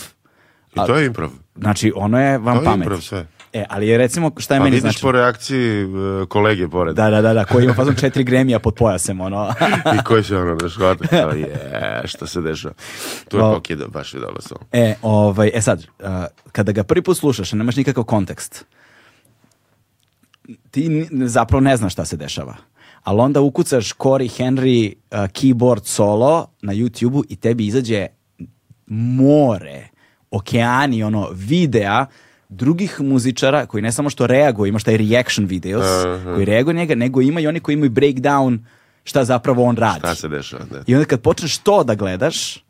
[0.74, 1.30] I to je improv.
[1.58, 2.78] znači, ono je vam To je pamet.
[2.78, 3.26] improv sve.
[3.54, 5.02] E, ali recimo, šta je Pa meni vidiš znači?
[5.02, 5.88] po reakciji e,
[6.30, 6.96] kolege pored.
[6.96, 9.54] Da, da, da, da, koji ima fazon četiri gremija pod pojasem, ono.
[10.00, 12.74] I koji se ono, da shvate, kao je, šta se dešava.
[13.28, 14.62] To je pokida, baš je dobro solo.
[14.72, 16.08] E, ovaj, e sad, uh,
[16.52, 18.66] kada ga prvi put slušaš, nemaš nikakav kontekst,
[20.72, 22.56] ti zapravo ne znaš šta se dešava.
[23.04, 28.08] Ali onda ukucaš Cory Henry uh, keyboard solo na YouTube-u i tebi izađe
[28.88, 29.88] more,
[30.32, 32.06] okeani, ono, videa
[32.50, 35.86] drugih muzičara koji ne samo što reaguju, imaš taj reaction videos,
[36.24, 38.60] koji reaguju njega, nego ima i oni koji imaju breakdown
[39.04, 40.00] šta zapravo on radi.
[40.00, 40.84] Šta se dešava, da.
[40.88, 42.64] I onda kad počneš to da gledaš,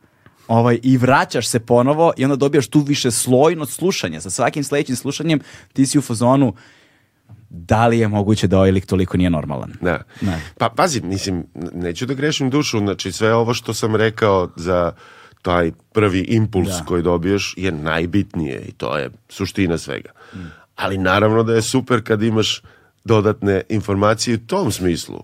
[0.47, 4.21] ovaj, i vraćaš se ponovo i onda dobijaš tu više slojnost slušanja.
[4.21, 5.39] Sa svakim sledećim slušanjem
[5.73, 6.53] ti si u fazonu
[7.49, 9.73] da li je moguće da ovaj lik toliko nije normalan.
[9.81, 10.01] Da.
[10.21, 10.41] Ne.
[10.57, 14.93] Pa pazi, mislim, neću da grešim dušu, znači sve ovo što sam rekao za
[15.41, 16.85] taj prvi impuls Da.
[16.85, 20.09] koji dobiješ je najbitnije i to je suština svega.
[20.75, 22.61] Ali naravno da je super kad imaš
[23.03, 25.23] dodatne informacije u tom smislu.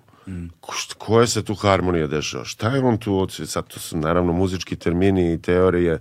[0.62, 2.45] Št- Koja se tu harmonija dešava?
[2.45, 3.49] Šta je on tu odsvjet?
[3.49, 5.99] Sad to su naravno muzički termini i teorije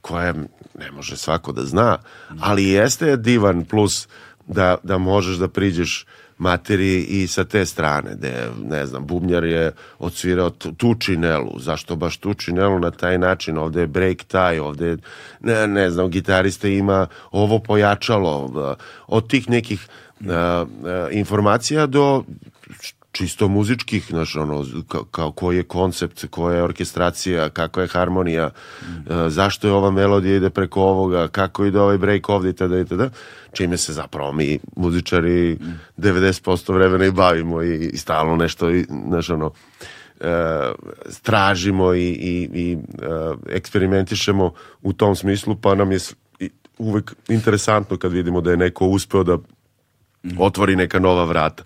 [0.00, 0.34] koje
[0.74, 1.98] ne može svako da zna,
[2.40, 4.08] ali jeste divan plus
[4.46, 6.06] da, da možeš da priđeš
[6.38, 12.16] materiji i sa te strane, gde, ne znam, bubnjar je odsvirao tu, činelu, zašto baš
[12.16, 12.78] tu činelu?
[12.78, 14.96] Na taj način, ovde je break taj, ovde je,
[15.40, 19.88] ne, ne znam, gitarista ima ovo pojačalo, uh, od tih nekih
[20.20, 20.26] uh,
[21.10, 22.24] informacija do
[23.16, 28.50] čisto muzičkih, znaš, ono, ka, kao koji je koncept, koja je orkestracija, kakva je harmonija,
[28.50, 28.50] e,
[29.28, 32.72] zašto je ova melodija ide preko ovoga, kako ide ovaj break ovde itd.
[32.80, 33.02] itd.
[33.52, 35.58] Čime se zapravo mi muzičari
[35.98, 39.52] 90% vremena i bavimo i, i stalno nešto, i, znaš, ono,
[40.20, 40.72] e,
[41.22, 42.76] tražimo i, i, i e,
[43.56, 44.52] eksperimentišemo
[44.82, 45.98] u tom smislu, pa nam je
[46.78, 49.38] uvek interesantno kad vidimo da je neko uspeo da
[50.38, 51.64] otvori neka nova vrata.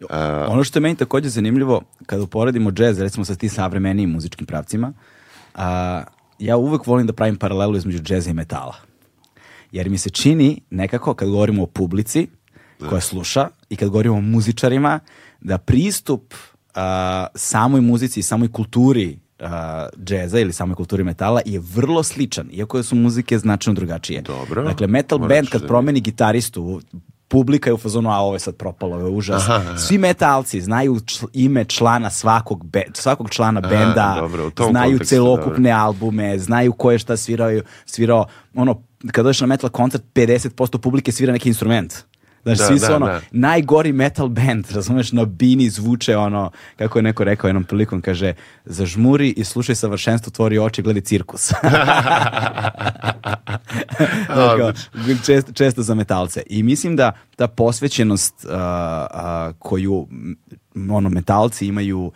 [0.00, 0.16] E,
[0.48, 4.92] Ono što je meni takođe zanimljivo, kada uporedimo džez, recimo sa tim savremenijim muzičkim pravcima,
[5.54, 6.02] a,
[6.38, 8.74] ja uvek volim da pravim paralelu između džeza i metala.
[9.72, 12.26] Jer mi se čini nekako, kad govorimo o publici
[12.88, 15.00] koja sluša i kad govorimo o muzičarima,
[15.40, 16.34] da pristup
[16.74, 22.48] a, samoj muzici i samoj kulturi a, džeza ili samoj kulturi metala je vrlo sličan,
[22.52, 24.22] iako su muzike značajno drugačije.
[24.22, 24.62] Dobro.
[24.64, 26.80] Dakle, metal Moram band kad da- promeni gitaristu,
[27.30, 29.42] publika je u fazonu, a ovo je sad propalo, ovo je užas.
[29.78, 34.90] Svi metalci znaju čl- ime člana svakog, be- svakog člana benda, dobro, u tom znaju
[34.92, 37.50] kontekstu, celokupne albume, znaju ko je šta svirao,
[37.86, 41.94] svirao, ono, kad dođeš na metal koncert, 50% publike svira neki instrument.
[42.42, 43.20] Znaš, Da, svi su da, ono, da.
[43.30, 48.34] najgori metal band, razumeš, na bini zvuče ono, kako je neko rekao jednom prilikom, kaže,
[48.64, 51.52] zažmuri i slušaj savršenstvo, tvori oči, gledaj cirkus.
[54.28, 54.72] Dakle,
[55.26, 56.42] često, često za metalce.
[56.46, 60.08] I mislim da ta posvećenost uh, uh, koju
[60.90, 62.12] ono, metalci imaju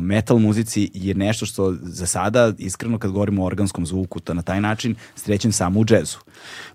[0.00, 4.42] metal muzici je nešto što za sada, iskreno kad govorimo o organskom zvuku, to na
[4.42, 6.16] taj način srećem samo u džezu.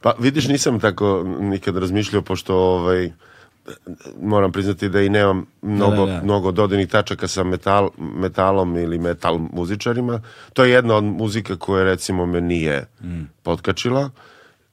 [0.01, 3.11] Pa vidiš, nisam tako nikad razmišljao, pošto ovaj,
[4.21, 6.23] moram priznati da i nemam mnogo, Da, da, da.
[6.23, 10.21] mnogo dodirnih tačaka sa metal, metalom ili metal muzičarima.
[10.53, 13.21] To je jedna od muzika koja recimo me nije Mm.
[13.43, 14.09] potkačila.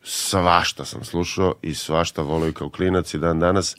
[0.03, 3.77] Svašta sam slušao i svašta volio i kao klinac i dan danas.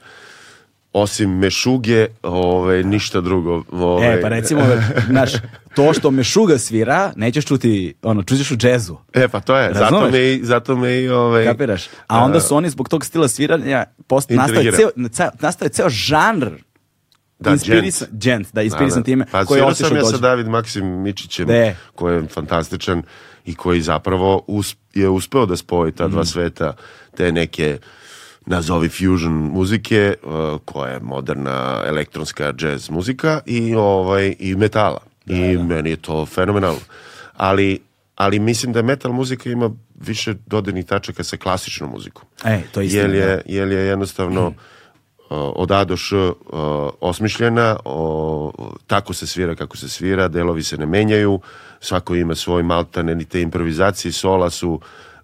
[0.93, 3.63] Osim mešuge, ovaj, ništa drugo.
[3.71, 4.61] Ovaj, E, pa recimo,
[5.07, 5.31] znaš,
[5.75, 8.97] to što Mešuga svira, nećeš čuti, ono, čućeš u džezu.
[9.13, 9.73] E, pa to je.
[9.73, 10.11] Zato Razumeš?
[10.13, 11.09] me, i- zato me i...
[11.09, 11.83] Ovaj, Kapiraš?
[12.07, 14.89] A onda su oni zbog tog stila sviranja post, nastaje, ceo,
[15.39, 16.49] nastaje ceo žanr
[17.39, 20.17] Da, inspirisan, gent, da, inspirisan time, Pa koji svirao sam ja sa.
[20.17, 21.75] David Maksim Mičićem, De.
[21.95, 23.03] koji je fantastičan
[23.45, 24.45] i koji zapravo
[24.93, 26.73] je uspeo da spoji ta dva sveta,
[27.15, 27.77] te neke
[28.45, 34.99] nazovi fusion muzike, uh, koja je moderna elektronska jazz muzika i ovaj i metala.
[35.25, 36.79] I meni je to fenomenalno.
[37.33, 37.79] Ali
[38.15, 42.23] ali mislim da metal muzika ima više dodirnih tačaka sa klasičnom muzikom.
[42.45, 43.41] E, to je istina, Jer je, da.
[43.45, 44.53] jer je jednostavno uh,
[45.29, 46.33] od A do Š uh,
[47.01, 48.51] osmišljena, o,
[48.87, 51.39] tako se svira kako se svira, delovi se ne menjaju,
[51.81, 54.79] svako ima svoj maltane, ni te improvizacije, sola su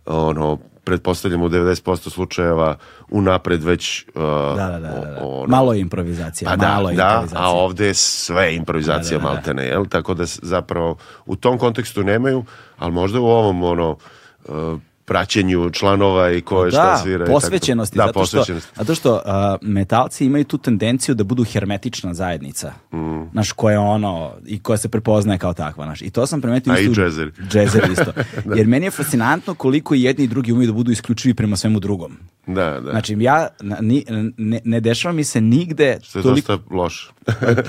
[0.05, 2.77] ono, pretpostavljamo u 90% slučajeva
[3.09, 4.21] unapred već uh,
[4.55, 5.25] Da, da, da, da, da.
[5.25, 7.47] ono, Malo je improvizacija, pa da, malo je da, improvizacija.
[7.47, 9.33] a ovde je sve improvizacija Da, da, da, da.
[9.35, 9.85] maltene, jel?
[9.85, 12.43] Tako da zapravo u tom kontekstu nemaju,
[12.77, 13.97] ali možda u ovom ono
[14.45, 17.15] uh, praćenju članova i ko je šta da, svira.
[17.15, 17.31] i tako.
[17.31, 18.71] posvećenosti, Da, zato što, posvećenosti.
[18.75, 23.29] zato što a, metalci imaju tu tendenciju da budu hermetična zajednica, Mm.
[23.31, 26.73] znaš, koja je ono, i koja se prepoznaje kao takva, znaš, i to sam primetio
[26.73, 27.31] A i isto džezeri.
[27.43, 28.11] džezeri isto,
[28.55, 32.17] jer meni je fascinantno koliko jedni i drugi umeju da budu isključivi prema svemu drugom.
[32.47, 32.91] Da, da.
[32.91, 33.47] Znači, ja,
[33.81, 34.05] ni,
[34.37, 37.09] ne, ne dešava mi se nigde što je toliko, dosta loše.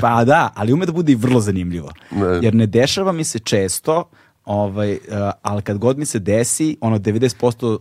[0.01, 1.93] pa da, ali ume da bude i vrlo zanimljivo.
[2.11, 2.39] Ne.
[2.43, 4.11] Jer ne dešava mi se često,
[4.49, 4.99] ovaj, uh,
[5.43, 7.79] ali kad god mi se desi, ono 90%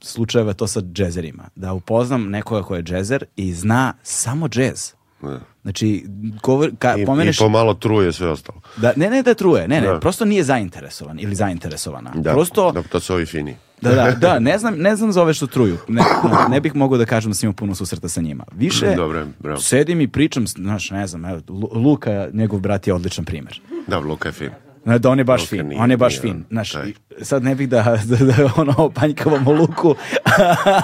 [0.00, 1.44] slučajeva je to sa džezerima.
[1.54, 4.92] Da upoznam nekoga ko je džezer i zna samo džez.
[5.22, 5.38] Ne.
[5.62, 6.06] Znači,
[6.42, 7.36] govor, ka, I, pomeneš...
[7.36, 8.60] I pomalo truje sve ostalo.
[8.76, 10.00] Da, ne, ne da truje, ne, ne, Da.
[10.00, 12.10] prosto nije zainteresovan ili zainteresovana.
[12.14, 13.56] Da, Prosto, da, to su ovi fini.
[13.82, 15.76] da, da, da, ne znam, ne znam za ove što truju.
[15.88, 16.02] Ne,
[16.50, 18.44] ne bih mogao da kažem da sam imao puno susreta sa njima.
[18.52, 19.60] Više, Dobro, bravo.
[19.60, 23.60] sedim i pričam, znaš, ne znam, evo, Lu- Luka, njegov brat je odličan primer.
[23.86, 24.50] Da, Luka je fin.
[24.86, 26.44] Da on je baš fin, nije- on je baš nije, fin.
[26.50, 26.92] Znaš, taj.
[27.22, 29.94] sad ne bih da, da, da ono, panjkavamo Luku.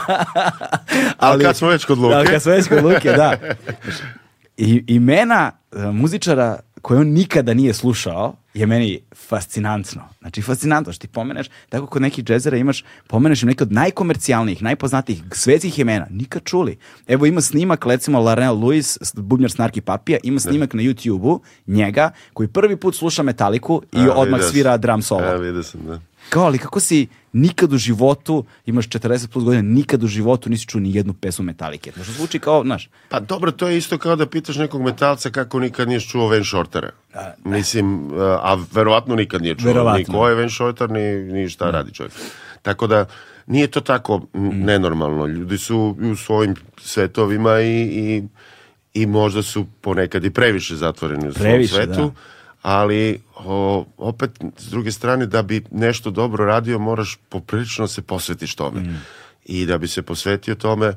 [1.19, 2.15] Ali kad smo već kod Luke.
[2.15, 3.37] Da, kad smo već kod Luke, da.
[4.57, 10.03] I, imena e, muzičara koje on nikada nije slušao je meni fascinantno.
[10.21, 14.63] Znači, fascinantno što ti pomeneš, tako kod nekih džezera imaš, pomeneš im neke od najkomercijalnijih,
[14.63, 16.77] najpoznatijih svetskih imena, nikad čuli.
[17.07, 22.49] Evo ima snimak, recimo, Larnell Lewis, bubnjar Snarki Papija, ima snimak na YouTube-u, njega, koji
[22.49, 24.53] prvi put sluša Metaliku i A, odmah vidio sam.
[24.53, 25.23] svira drum solo.
[25.25, 26.01] A, vidio sam, da.
[26.29, 30.67] Kao, ali kako si nikad u životu, imaš 40 plus godina, nikad u životu nisi
[30.67, 31.93] čuo ni jednu pesmu Metalike.
[31.93, 35.61] Što zvuči kao, znaš, Pa dobro, to je isto kao da pitaš nekog metalca kako
[35.61, 36.91] nikad niješ čuo Van Shortera.
[37.45, 39.99] Mislim, a verovatno nikad nije čuo Verovatno.
[39.99, 42.13] ni ko je Van Shorter, ni, ni šta radi čovjek.
[42.63, 43.05] Tako da,
[43.47, 45.27] nije to tako m, nenormalno.
[45.27, 48.23] Ljudi su u svojim svetovima i, i,
[48.95, 51.93] i možda su ponekad i previše zatvoreni u svom Previše, svetu.
[51.93, 52.11] da.
[52.63, 58.55] Ali, o, opet, s druge strane, da bi nešto dobro radio, moraš poprilično se posvetiš
[58.55, 58.81] tome.
[59.45, 60.95] I da bi se posvetio tome,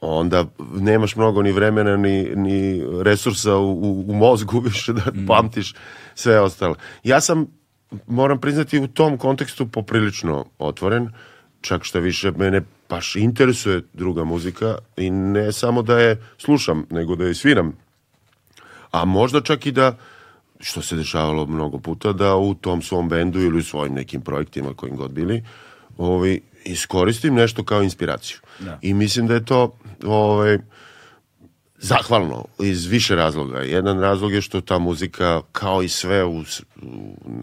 [0.00, 5.74] onda nemaš mnogo ni vremena ni, ni resursa u, u, u mozgu više da pamtiš
[6.14, 6.74] sve ostalo.
[7.04, 7.46] Ja sam,
[8.06, 11.10] moram priznati, u tom kontekstu poprilično otvoren,
[11.60, 17.16] čak što više mene baš interesuje druga muzika i ne samo da je slušam, nego
[17.16, 17.76] da je sviram.
[18.90, 19.96] A možda čak i da,
[20.62, 24.74] što se dešavalo mnogo puta, da u tom svom bendu ili u svojim nekim projektima
[24.74, 25.44] kojim god bili,
[25.98, 28.38] ovaj, iskoristim nešto kao inspiraciju.
[28.82, 30.58] I mislim da je to ovaj,
[31.78, 33.60] zahvalno iz više razloga.
[33.60, 36.44] Jedan razlog je što ta muzika, kao i sve u, u,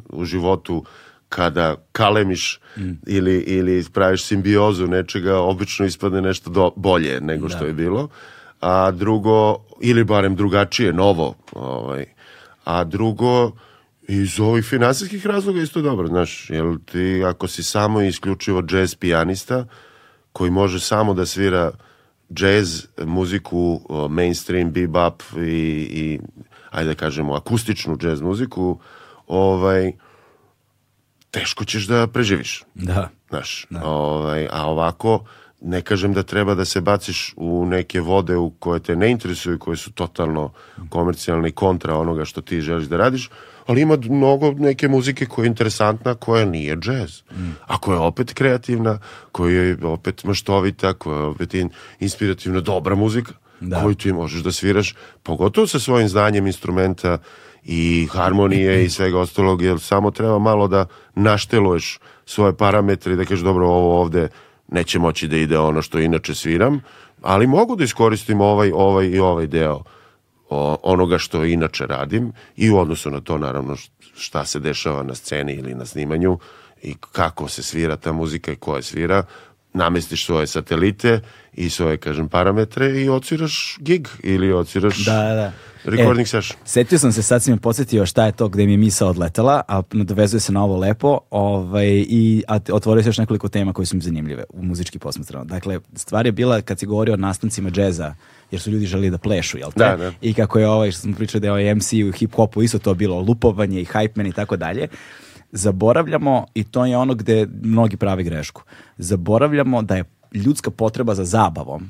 [0.09, 0.83] u životu,
[1.29, 2.59] kada kalemiš
[3.07, 8.07] ili, ili praviš simbiozu nečega, obično ispadne nešto do, bolje nego što je bilo.
[8.61, 11.35] A drugo, ili barem drugačije, novo.
[11.53, 12.05] Ovaj,
[12.69, 13.51] a drugo,
[14.07, 19.65] iz ovih finansijskih razloga isto dobro, znaš, jer ti ako si samo isključivo jazz pijanista,
[20.33, 21.71] koji može samo da svira
[22.29, 25.49] jazz, muziku, mainstream, bebop i,
[25.91, 26.19] i
[26.69, 28.79] ajde da kažemo, akustičnu jazz muziku,
[29.27, 29.91] ovaj,
[31.31, 32.63] teško ćeš da preživiš.
[32.73, 33.09] da.
[33.29, 35.25] Znaš, ovaj, a ovako,
[35.61, 39.59] ne kažem da treba da se baciš u neke vode u koje te ne interesuju,
[39.59, 40.51] koje su totalno
[40.89, 43.29] komercijalne i kontra onoga što ti želiš da radiš,
[43.65, 47.21] ali ima mnogo neke muzike koja je interesantna, koja nije džez,
[47.67, 48.99] a koja je opet kreativna,
[49.31, 51.69] koja je opet maštovita, koja je opet in-
[51.99, 53.81] inspirativna, dobra muzika, Da.
[53.83, 57.17] koju ti možeš da sviraš, pogotovo sa svojim znanjem instrumenta
[57.63, 63.25] i harmonije i svega ostalog, jer samo treba malo da našteluješ svoje parametre i da
[63.25, 64.27] kažeš dobro, ovo ovde
[64.71, 66.81] neće moći da ide ono što inače sviram,
[67.21, 69.83] ali mogu da iskoristim ovaj, ovaj i ovaj deo
[70.83, 73.75] onoga što inače radim i u odnosu na to naravno
[74.17, 76.39] šta se dešava na sceni ili na snimanju
[76.81, 79.23] i kako se svira ta muzika i ko je svira,
[79.73, 81.21] namestiš svoje satelite
[81.53, 85.51] i svoje, kažem, parametre i ociraš gig ili ociraš Da, da.
[85.83, 86.59] Recording E, session.
[86.65, 89.61] Setio sam se, sad si me podsjetio šta je to gde mi je misa odletela,
[89.67, 93.85] a nadovezuje se na ovo lepo, ovaj, i a, otvorio se još nekoliko tema koje
[93.85, 95.45] su mi zanimljive u muzički posmatrano.
[95.45, 98.15] Dakle, stvar je bila kad si govorio o nastancima džeza,
[98.51, 99.83] jer su ljudi želeli da plešu, jel te?
[99.83, 100.11] Da, da.
[100.21, 102.93] I kako je ovaj, što smo pričali da je ovaj MC u hip-hopu isto to
[102.93, 104.87] bilo lupovanje i hype man i tako dalje.
[105.51, 108.63] zaboravljamo, i to je ono gde mnogi pravi grešku,
[108.97, 110.03] zaboravljamo da je
[110.33, 111.89] ljudska potreba za zabavom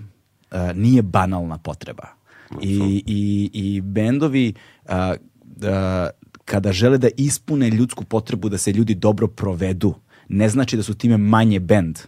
[0.51, 2.18] uh, nije banalna potreba.
[2.61, 4.53] I, i, i bendovi
[4.85, 6.09] uh, uh,
[6.45, 9.93] kada žele da ispune ljudsku potrebu da se ljudi dobro provedu,
[10.29, 11.99] ne znači da su time manje bend.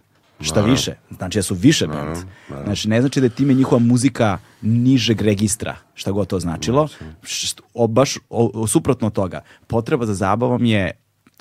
[0.42, 2.18] Šta više, znači da su više bend.
[2.64, 6.88] Znači ne znači da je time njihova muzika nižeg registra, šta god to značilo.
[7.24, 9.42] Št- o, baš o, o, suprotno od toga.
[9.68, 10.92] Potreba za zabavom je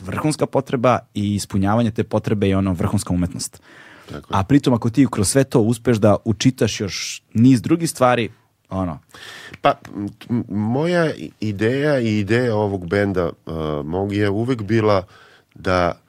[0.03, 3.63] vrhunska potreba i ispunjavanje te potrebe je ono vrhunska umetnost.
[4.29, 8.31] A pritom ako ti kroz sve to uspeš da učitaš još niz drugih stvari,
[8.71, 8.99] ono,
[9.61, 9.75] Pa,
[10.49, 11.11] moja
[11.41, 13.55] ideja i ideja ovog benda uh,
[13.87, 15.03] mog je uvek bila
[15.55, 16.01] da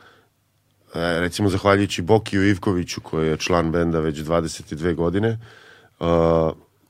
[0.95, 5.39] e, recimo zahvaljujući Bokiju Ivkoviću koji je član benda već 22 godine
[5.99, 6.07] uh,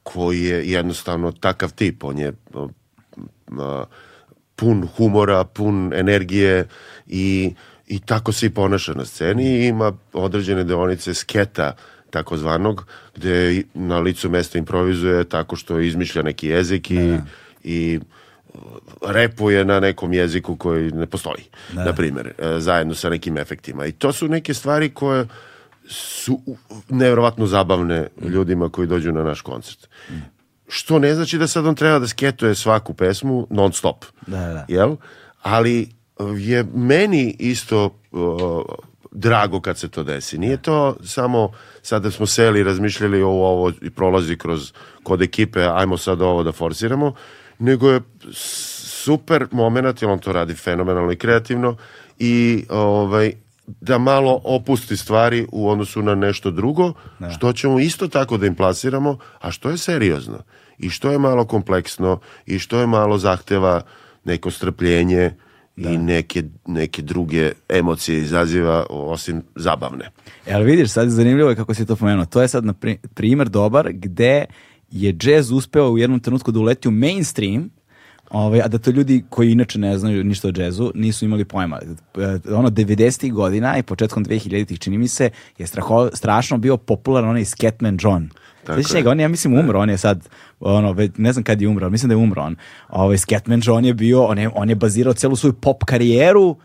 [0.04, 2.04] koji je jednostavno takav tip.
[2.04, 2.70] On je uh,
[3.48, 3.86] uh,
[4.56, 6.68] pun humora, pun energije
[7.08, 7.54] i,
[7.88, 11.76] i tako se i ponaša na sceni i ima određene deonice sketa
[12.12, 12.86] takozvanog
[13.16, 17.18] gde na licu mesta improvizuje tako što izmišlja neki jezik i,
[17.64, 18.04] i uh,
[19.08, 21.44] repuje na nekom jeziku koji ne postoji,
[21.74, 23.86] na primjer, e, zajedno sa nekim efektima.
[23.86, 25.28] I to su neke stvari koje
[25.88, 26.40] su
[26.90, 29.90] nevjerovatno zabavne ljudima koji dođu na naš koncert.
[30.68, 34.06] Što ne znači da sad on treba da sketuje svaku pesmu non stop.
[34.28, 34.66] Da, da.
[34.68, 34.96] Jel?
[35.42, 35.90] Ali
[36.38, 38.62] je meni isto uh,
[39.12, 40.38] drago kad se to desi.
[40.38, 41.52] Nije to samo
[41.82, 44.74] sad da smo seli i razmišljali o ovo i prolazi kroz
[45.04, 47.14] kod ekipe, ajmo sad ovo da forsiramo,
[47.60, 48.02] nego je
[48.32, 51.76] super moment, jer on to radi fenomenalno i kreativno
[52.20, 53.34] i ovaj,
[53.82, 56.94] da malo opusti stvari u odnosu na nešto drugo,
[57.36, 60.44] što ćemo isto tako da im plasiramo, a što je seriozno
[60.78, 63.82] i što je malo kompleksno i što je malo zahteva
[64.24, 65.36] neko strpljenje
[65.78, 70.10] i neke, neke druge emocije izaziva osim zabavne.
[70.48, 72.26] Jel vidiš, sad je zanimljivo je kako si to pomenuo.
[72.26, 74.46] To je sad na pri- primer dobar gde
[74.92, 77.70] je jazz uspeo u jednom trenutku da uleti u mainstream,
[78.30, 81.80] ovaj, a da to ljudi koji inače ne znaju ništa o džezu nisu imali pojma.
[82.18, 83.32] E, Ono, 90.
[83.32, 88.30] godina i početkom 2000-ih, čini mi se, je straho, strašno bio popularan onaj Scatman John.
[88.64, 88.86] Tako je.
[88.96, 91.68] njega, on je, ja mislim, umro, on je sad, ono, već, ne znam kad je
[91.68, 92.56] umro, mislim da je umro on.
[92.90, 96.56] Ovaj, Scatman John je bio, on je, on je bazirao celu svoju pop karijeru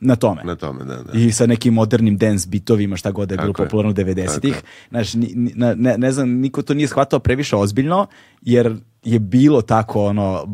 [0.00, 0.42] na tome.
[0.44, 1.12] Na tome, da, da.
[1.14, 3.66] I sa nekim modernim dance bitovima, šta god da je bilo Tako je.
[3.68, 4.62] popularno u 90-ih.
[4.90, 8.06] Znaš, ni- ni- ne, ne znam, niko to nije shvatao previše ozbiljno,
[8.42, 10.46] jer je bilo tako, ono,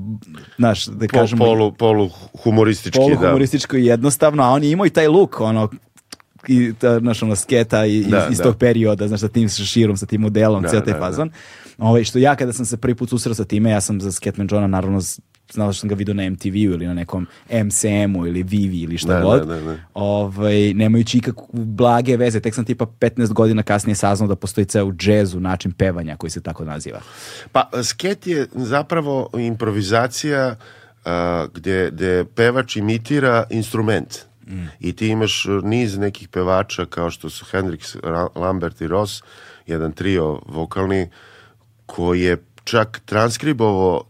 [0.56, 2.10] znaš, da kažemo, polu, polu
[2.42, 3.26] humoristički, polu da.
[3.26, 5.70] humorističko i jednostavno, a on je imao i taj look, ono,
[6.48, 8.44] i ta, znaš, ono, sketa i, Da, iz, iz da.
[8.44, 11.06] tog perioda, znaš, sa tim širom, sa tim modelom, Da, cijel taj da, da.
[11.06, 11.30] fazon.
[11.78, 14.48] Ovaj, što ja kada sam se prvi put susreo sa time, ja sam za Scatman
[14.50, 15.00] Johna naravno
[15.52, 19.08] znao da sam ga vidio na MTV-u ili na nekom MCM-u ili Vivi ili šta
[19.14, 19.46] Da, god.
[19.48, 19.76] da, da, da.
[19.94, 22.40] Ovaj, nemajući ikakve blage veze.
[22.40, 26.40] Tek sam tipa 15 godina kasnije saznao da postoji ceo džezu način pevanja koji se
[26.40, 27.00] tako naziva.
[27.52, 30.56] Pa, sket je zapravo improvizacija
[31.04, 34.14] a, gde, gde pevač imitira instrument.
[34.80, 37.96] I ti imaš uh, niz nekih pevača kao što su Hendrix,
[38.36, 39.22] Lambert i Ross,
[39.66, 41.08] jedan trio vokalni,
[41.86, 44.04] koji je čak transkribovao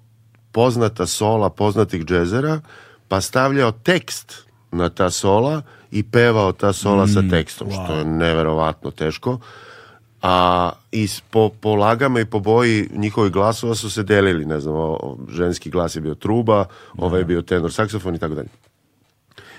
[0.53, 2.61] poznata sola poznatih džezera,
[3.09, 4.33] pa stavljao tekst
[4.73, 9.39] na ta sola i pevao ta sola sa tekstom, što je neverovatno teško.
[10.23, 14.61] A i s- po, po lagama i po boji njihovih glasova su se delili, ne
[14.61, 16.65] znam, o- o- ženski glas je bio truba,
[16.95, 18.49] ovaj je bio tenor saksofon i tako dalje.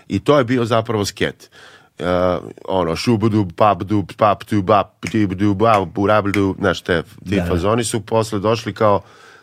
[0.08, 1.50] I to je bio zapravo sket.
[2.00, 2.06] Uh,
[2.68, 7.46] ono, šubudub, papdub, paptu, bap, tibdu, bap, burabdu, znaš, te, ti Da, da.
[7.48, 9.02] fazoni su posle došli kao,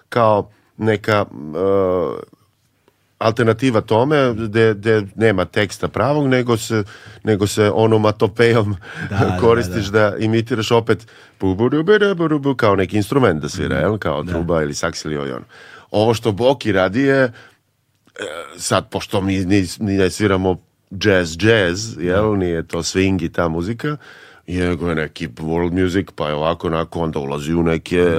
[0.08, 2.18] kao neka uh,
[3.18, 6.84] alternativa tome gde, gde nema teksta pravog, nego se,
[7.24, 8.76] nego se onomatopejom
[9.10, 11.06] Da, da, koristiš da, imitiraš opet
[12.56, 13.98] kao neki instrument da svira, jel?
[13.98, 15.44] kao truba ili saks ili ono.
[15.90, 17.32] Ovo što Boki radi je
[18.56, 20.56] sad, pošto mi ni, ni ne sviramo
[20.90, 23.96] jazz, jazz, jel, nije to swing i ta muzika,
[24.46, 28.16] nego je neki world music, pa je ovako, onako, onda ulazi u neke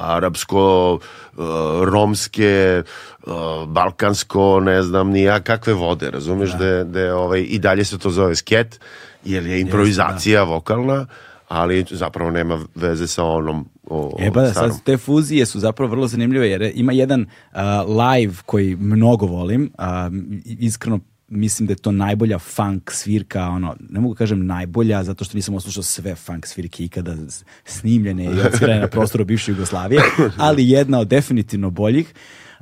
[0.00, 1.44] arapsko, uh,
[1.84, 2.82] romske,
[3.26, 3.32] uh,
[3.68, 7.98] balkansko, ne znam, ni ja kakve vode, razumeš, da, da je, ovaj, i dalje se
[7.98, 8.80] to zove sket,
[9.24, 11.06] jer je improvizacija vokalna,
[11.48, 15.90] ali zapravo nema veze sa onom o, E pa da, sad te fuzije su zapravo
[15.90, 17.58] vrlo zanimljive jer ima jedan uh,
[17.88, 20.10] live koji mnogo volim, a,
[20.44, 25.36] iskreno mislim da je to najbolja funk svirka, ono, ne mogu kažem najbolja, zato što
[25.36, 27.16] nisam oslušao sve funk svirke ikada
[27.64, 30.02] snimljene i odsvirane na prostoru bivše Jugoslavije,
[30.36, 32.14] ali jedna od definitivno boljih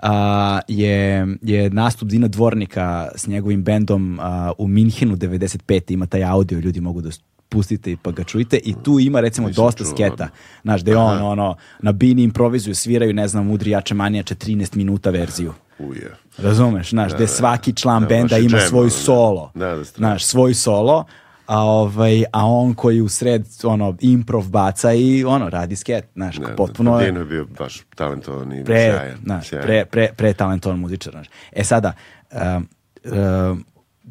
[0.03, 5.93] a, je, je nastup Dina Dvornika s njegovim bendom a, u Minhenu 95.
[5.93, 7.11] Ima taj audio, ljudi mogu da
[7.49, 10.29] pustite i pa ga čujte i tu ima recimo Nisam dosta čuo, sketa.
[10.63, 14.77] Znaš, da je on ono, na bini improvizuju, sviraju, ne znam, Udri jače manijače 13
[14.77, 15.55] minuta verziju.
[15.79, 16.15] Uje.
[16.39, 18.91] Razumeš, znaš, gde svaki član Da, benda ima džem, svoj da.
[18.91, 19.51] solo.
[19.55, 21.05] Da, da, znaš, svoj solo,
[21.47, 26.37] a ovaj a on koji u sred ono improv baca i ono radi sket, znaš,
[26.37, 29.19] Da, potpuno da, je bio baš talentovan i pre, sjajan.
[29.25, 29.65] znaš, sjajan.
[29.65, 31.13] pre, pre, pre talentovan muzičar.
[31.13, 31.27] Znaš.
[31.53, 31.93] E sada,
[32.33, 32.69] um,
[33.13, 33.65] um,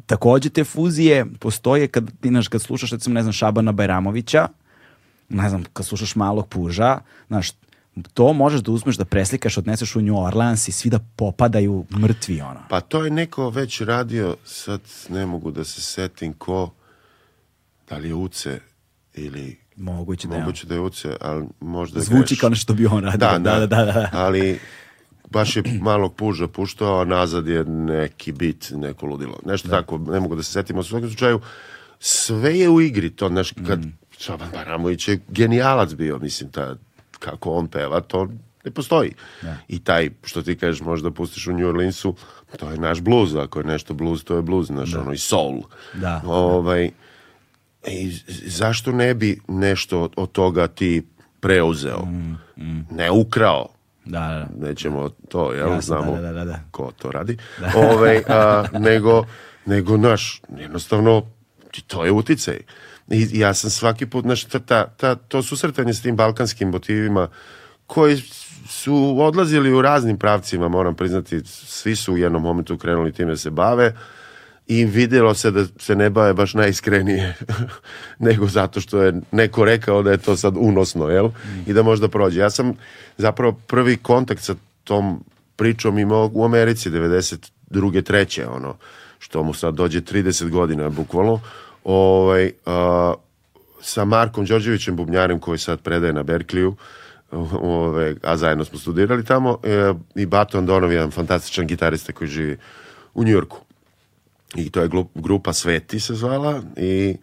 [0.06, 4.48] takođe te fuzije postoje kad ti znaš, kad slušaš recimo ne znam Šabana Bajramovića,
[5.28, 6.98] ne znam, kad slušaš Malog Puža,
[7.28, 7.50] znaš,
[8.14, 12.40] to možeš da uzmeš da preslikaš, odneseš u New Orleans i svi da popadaju mrtvi
[12.40, 12.60] ono.
[12.68, 16.70] Pa to je neko već radio, sad ne mogu da se setim ko,
[17.88, 18.60] da li je Uce
[19.14, 23.04] ili Moguće da je moguće da je Uce, ali možda Zvuči kao nešto bi on
[23.04, 23.18] radio.
[23.18, 24.10] Da, da, da, da, da.
[24.12, 24.58] Ali
[25.34, 29.38] baš je malog puža puštao, a nazad je neki bit, neko ludilo.
[29.46, 30.78] Nešto tako, ne mogu da se setim.
[30.78, 31.40] U svakom slučaju,
[31.98, 33.92] sve je u igri to, znaš, kad Mm.
[34.18, 36.76] Šaban Baramović je genijalac bio, mislim, ta,
[37.18, 38.28] kako on peva, to
[38.64, 39.12] ne postoji.
[39.68, 42.14] I taj, što ti kažeš, možda pustiš u New Orleansu,
[42.58, 45.62] to je naš bluz, ako je nešto bluz, to je bluz, znaš, ono, i soul.
[45.94, 46.22] Da.
[46.26, 46.90] Ovaj,
[47.88, 48.10] i
[48.46, 51.02] zašto ne bi nešto od toga ti
[51.40, 52.06] preuzeo?
[52.90, 53.68] Ne ukrao,
[54.04, 54.66] Da, da.
[54.68, 56.60] nećemo to, jel, Jasno, znamo da, da, da, da.
[56.70, 57.36] ko to radi,
[57.90, 59.24] Ovaj, a, nego,
[59.66, 61.22] nego, naš, jednostavno,
[61.86, 62.58] to je uticaj.
[63.08, 67.28] I ja sam svaki put, znaš, ta, ta, ta, to susretanje s tim balkanskim motivima,
[67.86, 68.22] koji
[68.68, 73.36] su odlazili u raznim pravcima, moram priznati, svi su u jednom momentu krenuli time da
[73.36, 73.94] se bave,
[74.66, 77.36] i vidjelo se da se ne bave baš najiskrenije
[78.18, 81.28] nego zato što je neko rekao da je to sad unosno, jel?
[81.66, 82.40] I da možda prođe.
[82.40, 82.72] Ja sam
[83.18, 84.54] zapravo prvi kontakt sa
[84.84, 85.24] tom
[85.56, 88.02] pričom imao u Americi 92.
[88.02, 88.76] treće, ono,
[89.18, 91.40] što mu sad dođe 30 godina, bukvalno,
[91.84, 93.14] ovaj, a,
[93.80, 96.76] sa Markom Đorđevićem Bubnjarem koji sad predaje na Berkliju,
[97.60, 102.56] ove, a zajedno smo studirali tamo, e, i Bato Andonov, jedan fantastičan gitarista koji živi
[103.14, 103.63] u Njujorku
[104.54, 107.16] i to je grupa Sveti se zvala i,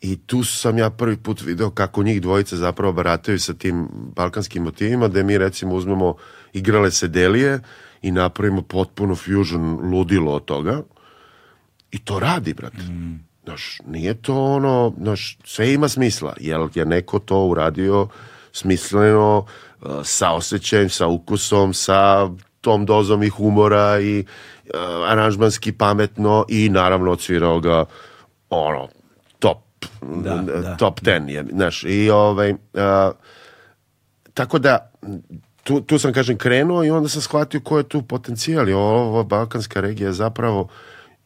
[0.00, 4.62] i tu sam ja prvi put video kako njih dvojice zapravo barataju sa tim balkanskim
[4.62, 6.14] motivima, da mi recimo uzmemo
[6.52, 7.60] igrale se delije
[8.02, 10.82] i napravimo potpuno fusion ludilo od toga
[11.92, 12.76] i to radi, brate.
[13.44, 18.08] Znaš, nije to ono, znaš, sve ima smisla, jer je neko to uradio
[18.52, 22.30] smisleno, uh, sa osjećajem, sa ukusom, sa
[22.60, 24.24] tom dozom i humora i
[25.06, 27.84] aranžmanski pametno i naravno odsvirao ga
[28.50, 28.88] ono,
[29.38, 29.58] top,
[30.02, 30.76] Da, da.
[30.76, 32.58] top ten, je, znaš, i ovaj, uh,
[34.34, 34.92] tako da
[35.62, 39.22] tu, tu sam kažem krenuo i onda sam shvatio ko je tu potencijal i ova
[39.22, 40.68] balkanska regija zapravo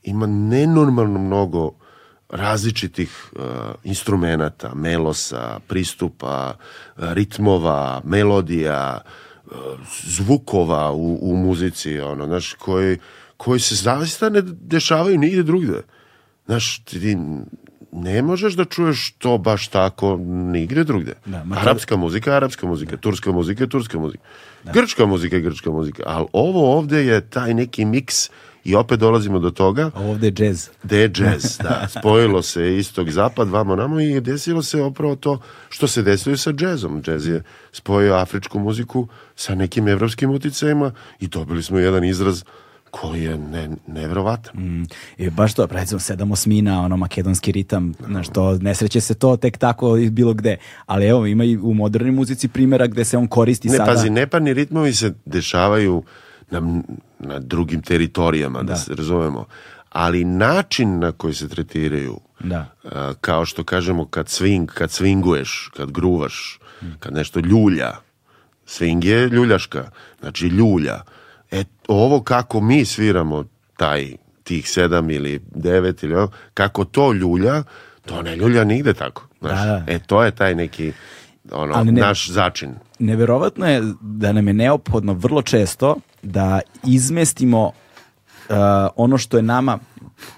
[0.02, 1.72] ima nenormalno mnogo
[2.28, 3.42] različitih uh,
[3.84, 6.54] instrumenata, melosa, pristupa,
[6.96, 9.52] ritmova, melodija, uh,
[10.04, 12.98] zvukova u, u muzici, ono, znaš, koji,
[13.36, 15.82] koji se zaista ne dešavaju nigde drugde.
[16.46, 17.16] Znaš, ti
[17.92, 21.14] ne možeš da čuješ to baš tako nigde drugde.
[21.26, 24.24] Da, ma to- arapska muzika, je arapska muzika, turska muzika, je turska muzika.
[24.64, 26.02] Grčka muzika, je grčka muzika.
[26.06, 28.30] Ali ovo ovde je taj neki miks
[28.64, 30.68] i opet dolazimo do toga A ovde je džez.
[30.82, 31.88] da je jazz, da.
[31.90, 36.52] Spojilo se istog zapad, vamo namo i desilo se upravo to što se desilo sa
[36.52, 37.02] džezom.
[37.02, 42.42] Džez je spojio afričku muziku sa nekim evropskim uticajima i dobili smo jedan izraz
[43.00, 44.56] koji je ne, nevrovatan.
[44.56, 44.86] Mm,
[45.18, 49.36] I baš to, recimo sedam osmina, ono makedonski ritam, znaš, to, ne sreće se to
[49.36, 50.56] tek tako i bilo gde.
[50.86, 53.92] Ali evo, ima i u modernoj muzici primjera gde se on koristi Ne, sada.
[53.92, 56.02] pazi, neparni ritmovi se dešavaju
[56.50, 56.82] na,
[57.18, 58.76] na drugim teritorijama, da, Da.
[58.76, 59.44] se razumemo.
[59.90, 62.66] Ali način na koji se tretiraju, Da.
[62.84, 66.58] a, kao što kažemo kad swing, kad swinguješ, kad gruvaš,
[66.98, 67.92] kad nešto ljulja,
[68.66, 69.90] swing je ljuljaška,
[70.20, 71.00] znači ljulja.
[71.50, 73.44] E, ovo kako mi sviramo
[73.76, 74.12] taj,
[74.44, 77.62] tih sedam ili devet ili ovo, kako to ljulja,
[78.04, 79.28] to ne ljulja nigde tako.
[79.40, 79.58] Znaš?
[79.58, 79.92] Da, da.
[79.92, 80.92] E, to je taj neki
[81.52, 82.74] ono, ne- naš začin.
[82.98, 88.56] Neverovatno je da nam je neophodno vrlo često da izmestimo uh,
[88.96, 89.78] ono što je nama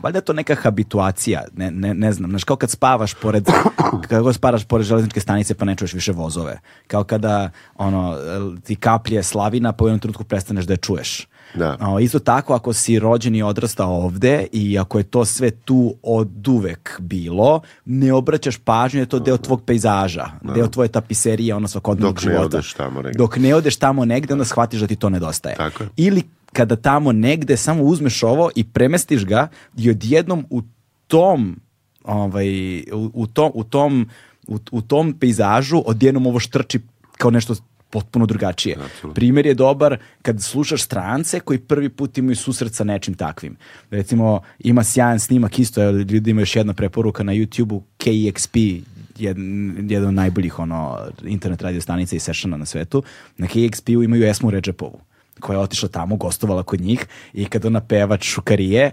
[0.02, 3.48] valjda je to neka habituacija, ne, ne, ne znam, znaš, kao kad spavaš pored,
[4.08, 8.16] kako spavaš pored železničke stanice pa ne čuješ više vozove, kao kada ono,
[8.64, 11.28] ti kaplje slavina pa u jednom trenutku prestaneš da je čuješ.
[11.54, 11.76] Da.
[11.80, 15.94] A, isto tako, ako si rođen i odrastao ovde i ako je to sve tu
[16.02, 21.54] od uvek bilo, ne obraćaš pažnju da je to deo tvog pejzaža, deo tvoje tapiserije,
[21.54, 22.56] ono svakodnevnog Dok ne života.
[22.56, 23.18] odeš tamo negde.
[23.18, 25.56] Dok ne odeš tamo negde, onda shvatiš da ti to nedostaje.
[25.56, 25.88] Tako je.
[25.96, 26.22] Ili
[26.52, 30.62] kada tamo negde samo uzmeš ovo i premestiš ga i odjednom u
[31.06, 31.60] tom
[32.04, 34.08] ovaj, u, u tom, u tom
[34.46, 36.80] u, u tom pejzažu odjednom ovo štrči
[37.18, 37.54] kao nešto
[37.90, 38.76] potpuno drugačije.
[39.14, 43.56] Primjer je dobar kad slušaš strance koji prvi put imaju susret sa nečim takvim.
[43.90, 48.82] Recimo, ima sjajan snimak isto, evo, ljudi ima još jedna preporuka na YouTube-u, KEXP,
[49.18, 53.02] jedan, jedan od najboljih ono, internet radio stanica i sessiona na svetu.
[53.36, 55.00] Na KEXP-u imaju Esmu Redžepovu,
[55.40, 58.90] koja je otišla tamo, gostovala kod njih i kad ona peva Šukarije,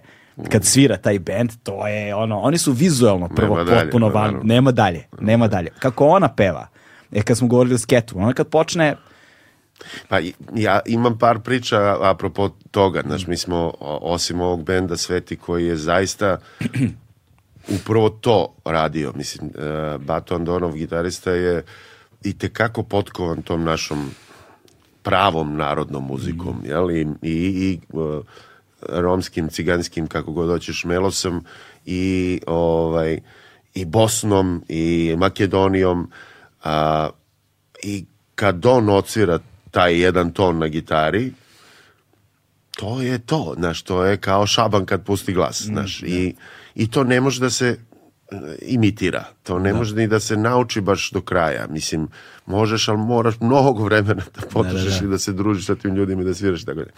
[0.52, 4.24] kad svira taj bend, to je ono, oni su vizualno prvo Nema dalje, potpuno van,
[4.24, 4.42] naravno.
[4.44, 5.70] nema dalje, nema dalje.
[5.80, 6.68] Kako ona peva,
[7.12, 8.96] e kad smo govorili o sketu, ona kad počne,
[10.08, 10.20] Pa
[10.56, 15.76] ja imam par priča apropo toga, znaš, mi smo osim ovog benda Sveti koji je
[15.76, 16.38] zaista
[17.82, 21.64] upravo to radio, mislim, uh, Bato Andonov gitarista je
[22.24, 24.12] i tekako potkovan tom našom
[25.06, 26.92] pravom narodnom muzikom, jel?
[26.92, 28.26] I, i, i uh,
[28.90, 31.46] romskim, ciganskim, kako god hoćeš, melosom
[31.86, 33.20] i ovaj
[33.74, 36.12] i Bosnom i Makedonijom
[36.64, 37.10] a,
[37.84, 39.40] i kad on odsvira
[39.72, 41.34] taj jedan ton na gitari
[42.76, 46.36] to je to, znaš, to je kao šaban kad pusti glas, znaš, i,
[46.76, 47.78] i to ne može da se e,
[48.62, 52.08] imitira, to ne može ni da se nauči baš do kraja, mislim,
[52.46, 56.26] možeš, ali moraš mnogo vremena da potrošiš i da se družiš sa tim ljudima i
[56.26, 56.92] da sviraš i tako dalje.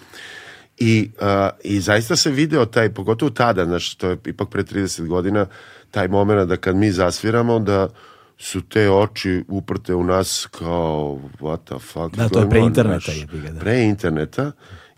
[0.77, 5.07] I, a, I zaista se video taj, pogotovo tada, znaš, to je ipak pre 30
[5.07, 5.45] godina,
[5.91, 7.89] taj moment da kad mi zasviramo, da
[8.37, 13.11] su te oči uprte u nas kao what the fuck Da, to je pre interneta,
[13.43, 13.59] ga, da.
[13.59, 14.51] Pre interneta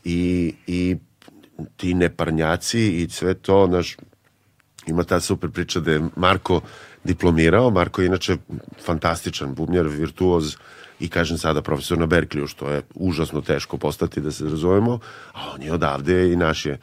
[0.04, 0.98] i, i
[1.78, 3.98] ti neparnjaci i sve to, znaš,
[4.90, 6.62] ima ta super priča da je Marko
[7.04, 8.38] diplomirao, Marko je inače
[8.86, 10.56] fantastičan bubnjar, virtuoz
[11.00, 15.00] i kažem sada profesor na Berkliju, što je užasno teško postati da se razumemo,
[15.34, 16.80] a on je odavde i naš je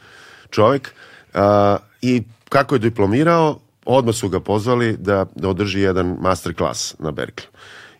[0.49, 0.91] čovjek.
[1.33, 6.95] A, I kako je diplomirao, odmah su ga pozvali da, da održi jedan master klas
[6.99, 7.49] na Berkliju.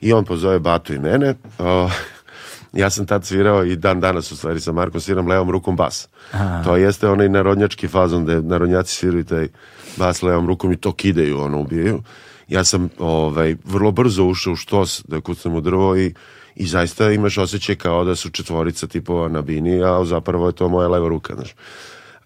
[0.02, 1.90] I on pozove Batu i mene, a,
[2.78, 6.08] ja sam tad svirao i dan danas u stvari sa Markom sviram levom rukom bas.
[6.64, 9.48] To jeste onaj narodnjački fazon da narodnjaci sviraju taj
[9.98, 12.02] bas levom rukom i to kidaju, ono ubijaju.
[12.48, 16.14] Ja sam ovaj, vrlo brzo ušao u štos da kucam u drvo i,
[16.56, 20.70] i zaista imaš osjećaj kao da su četvorica tipova na bini, a zapravo je to
[20.70, 21.56] moja leva ruka, znaš.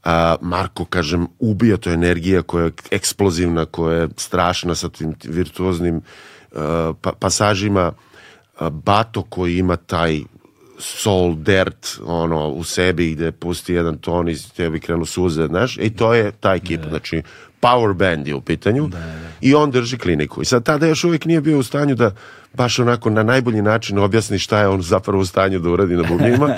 [0.04, 5.96] A, Marko, kažem, ubija to energija koja je eksplozivna, koja je strašna sa tim virtuoznim
[5.96, 6.62] uh,
[7.02, 7.92] pa, pasažima.
[8.72, 10.22] Bato koji ima taj
[10.82, 15.90] soul dirt ono, u sebi gde pusti jedan ton i tebi krenu suze, znaš, i
[15.90, 17.22] to je ta ekipa, znači
[17.62, 18.90] power band je u pitanju
[19.42, 20.42] i on drži kliniku.
[20.42, 22.12] I sad tada još uvijek nije bio u stanju da
[22.54, 26.04] baš onako na najbolji način objasni šta je on zapravo u stanju da uradi na
[26.10, 26.56] bubnjima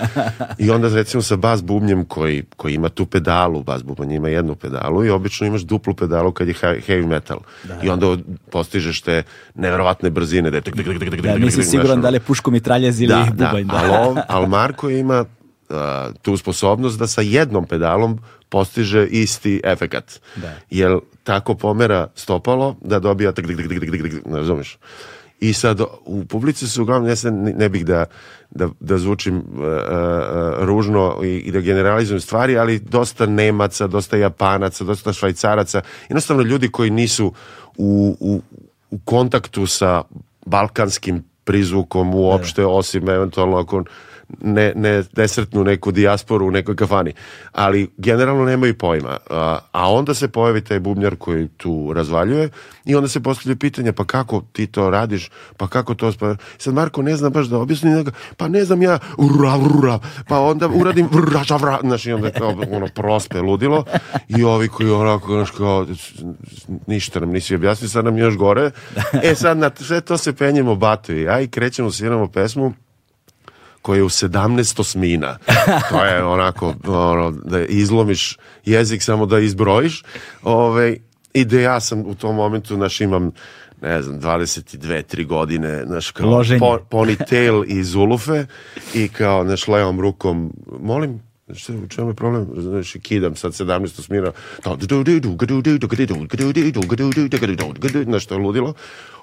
[0.57, 4.55] i onda recimo sa bas bubnjem koji, koji ima tu pedalu, bas bubanj ima jednu
[4.55, 7.39] pedalu i obično imaš duplu pedalu kad je he- heavy metal
[7.83, 8.17] i onda
[8.51, 9.23] postižeš te
[9.55, 12.51] neverovatne brzine da je tik, tik, tik, ja tik, nisam siguran da li je puško
[12.51, 13.67] mitraljez ili da, bubanj.
[13.67, 15.25] da, ali, ali Marko ima
[15.69, 15.75] uh,
[16.21, 18.19] tu sposobnost da sa jednom pedalom
[18.53, 20.19] postiže isti efekat.
[20.35, 20.53] Da.
[20.69, 24.77] Jer tako pomera stopalo da dobija tik, tik, tik, tik, tik, tik, ne razumiješ?
[25.39, 28.05] I sad u publici su uglavnom, ja se ne, ne bih da,
[28.51, 29.65] da, da zvučim uh, uh,
[30.67, 36.69] ružno i, i da generalizujem stvari, ali dosta Nemaca, dosta Japanaca, dosta Švajcaraca, jednostavno ljudi
[36.69, 37.33] koji nisu
[37.77, 38.41] u, u,
[38.91, 40.03] u kontaktu sa
[40.45, 43.83] balkanskim prizvukom uopšte, osim eventualno ako
[44.41, 47.13] ne, ne, ne sretnu neku dijasporu u nekoj kafani.
[47.51, 49.17] Ali generalno nemaju pojma.
[49.29, 52.49] A, a onda se pojavi taj bubnjar koji tu razvaljuje
[52.85, 56.11] i onda se postavlja pitanje pa kako ti to radiš, pa kako to...
[56.19, 59.99] Pa, sad Marko ne zna baš da objasni, nego, pa ne znam ja, ura, ura,
[60.27, 63.85] pa onda uradim vra, ža, vra, znaš, i onda kao ono prospe ludilo
[64.27, 65.87] i ovi koji onako, znaš, kao,
[66.87, 68.71] ništa nam nisi objasnio, sad nam još gore.
[69.23, 72.73] E sad na sve to se penjemo Bato i ja i krećemo, sviramo pesmu
[73.83, 75.37] koja je u 17 osmina.
[75.89, 80.03] To je onako, ono, da izlomiš jezik samo da izbrojiš.
[80.43, 80.97] Ove,
[81.33, 83.31] I da ja sam u tom momentu, znaš, imam
[83.81, 86.59] ne znam, 22, 3 godine, znaš, kao Loženje.
[86.59, 88.45] po, ponytail i zulufe
[88.93, 91.21] i kao, znaš, levom rukom, molim,
[91.53, 92.47] Šta, u čemu je problem?
[92.57, 94.31] Znaš, kidam sad 17 smira.
[98.03, 98.73] Znaš, to je ludilo.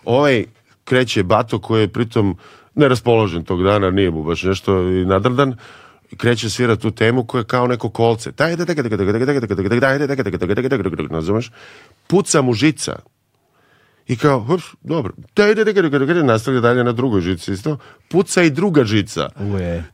[0.05, 0.45] Ovaj
[0.85, 2.37] kreće Bato koji je pritom
[2.75, 5.57] neraspoložen tog dana, nije mu baš nešto i nadrdan
[6.17, 8.33] kreće da svira tu temu koja je kao neko kolce.
[11.11, 11.51] Nazumeš?
[12.07, 12.97] Puca mu žica.
[14.11, 15.13] I kao, hups, dobro.
[16.23, 17.79] Nastavlja dalje na drugoj žici isto.
[18.09, 19.29] Puca i druga žica.
[19.41, 19.85] Uje.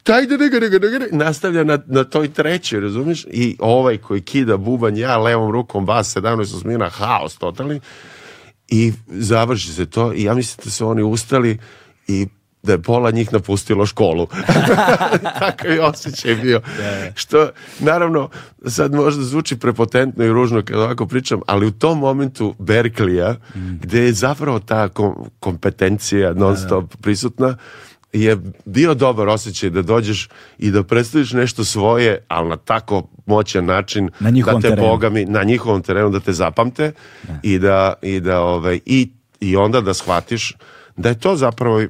[1.12, 3.26] Nastavlja na, na toj trećoj, razumiješ?
[3.30, 7.80] I ovaj koji kida bubanj, ja levom rukom, bas 17 osmina, haos totalni.
[8.68, 11.58] I završi se to i ja mislim da su oni ustali
[12.08, 12.26] i
[12.66, 14.26] da je pola njih napustilo školu.
[15.40, 16.60] Takav je osjećaj bio.
[17.14, 17.48] Što,
[17.78, 18.28] naravno,
[18.66, 23.78] sad možda zvuči prepotentno i ružno kad ovako pričam, ali u tom momentu Berklija, mm.
[23.82, 27.56] gde je zapravo ta kom kompetencija non stop prisutna,
[28.12, 33.64] je bio dobar osjećaj da dođeš i da predstaviš nešto svoje, ali na tako moćan
[33.64, 34.88] način na da te terenu.
[34.88, 36.92] boga mi, na njihovom terenu da te zapamte
[37.22, 37.38] da.
[37.42, 39.10] i da, i da ovaj, i,
[39.40, 40.54] i onda da shvatiš
[40.96, 41.88] da je to zapravo e,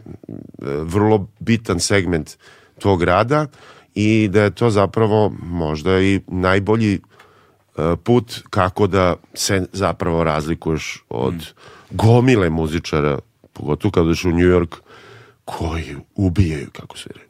[0.82, 2.36] vrlo bitan segment
[2.78, 3.46] tog rada
[3.94, 7.00] i da je to zapravo možda i najbolji e,
[8.04, 11.40] put kako da se zapravo razlikuješ od mm.
[11.90, 13.18] gomile muzičara,
[13.52, 14.76] pogotovo kada u New York,
[15.44, 17.26] koji ubijaju, kako se reći.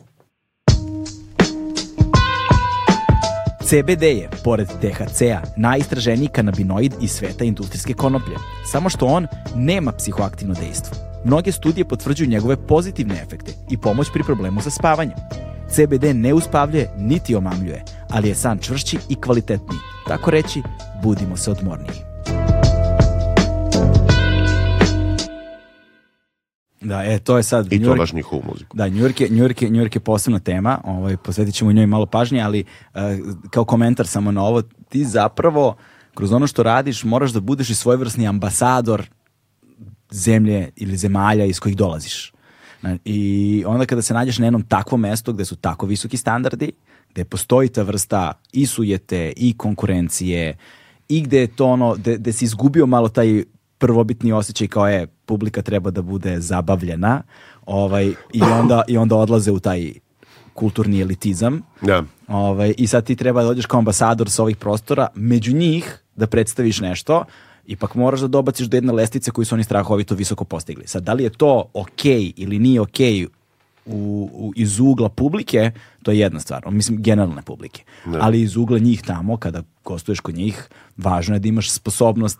[3.66, 8.36] CBD je, pored THC-a, najistraženiji kanabinoid iz sveta industrijske konoplje.
[8.72, 11.15] Samo što on nema psihoaktivno dejstvo.
[11.26, 15.16] Mnoge studije potvrđuju njegove pozitivne efekte i pomoć pri problemu sa spavanjem.
[15.70, 19.78] CBD ne uspavljuje niti omamljuje, ali je san čvršći i kvalitetniji.
[20.08, 20.62] Tako reći,
[21.02, 21.96] budimo se odmorniji.
[26.80, 27.72] Da, e, to je sad...
[27.72, 28.76] I to baš njihovu muziku.
[28.76, 31.72] Da, New York je, New York je, New York je posebna tema, ovaj, posvetit ćemo
[31.72, 32.64] njoj malo pažnje, ali
[32.94, 33.00] uh,
[33.50, 35.76] kao komentar samo na ovo, ti zapravo
[36.14, 39.06] kroz ono što radiš moraš da budeš i svojevrsni ambasador
[40.10, 42.32] zemlje ili zemalja iz kojih dolaziš.
[43.04, 46.72] I onda kada se nađeš na jednom takvom mestu gde su tako visoki standardi,
[47.10, 50.56] gde postoji ta vrsta i sujete i konkurencije
[51.08, 53.44] i gde je to ono, gde, gde si izgubio malo taj
[53.78, 57.22] prvobitni osjećaj kao je publika treba da bude zabavljena
[57.66, 59.92] ovaj, i, onda, i onda odlaze u taj
[60.54, 61.62] kulturni elitizam.
[61.80, 62.02] Da.
[62.28, 66.26] Ovaj, I sad ti treba da dođeš kao ambasador sa ovih prostora, među njih da
[66.26, 67.24] predstaviš nešto,
[67.66, 70.86] ipak moraš da dobaciš do jedne lestice koju su oni strahovito visoko postigli.
[70.86, 72.04] Sad, da li je to ok
[72.36, 73.00] ili nije ok
[73.86, 75.70] u, u, iz ugla publike,
[76.02, 77.84] to je jedna stvar, mislim generalne publike.
[78.06, 78.18] Ne.
[78.20, 82.38] Ali iz ugla njih tamo, kada gostuješ kod njih, važno je da imaš sposobnost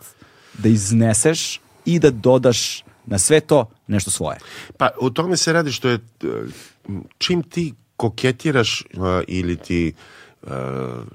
[0.59, 4.39] da izneseš i da dodaš na sve to nešto svoje.
[4.77, 5.99] Pa u tome se radi što je
[7.19, 10.16] čim ti koketiraš uh, ili ti uh,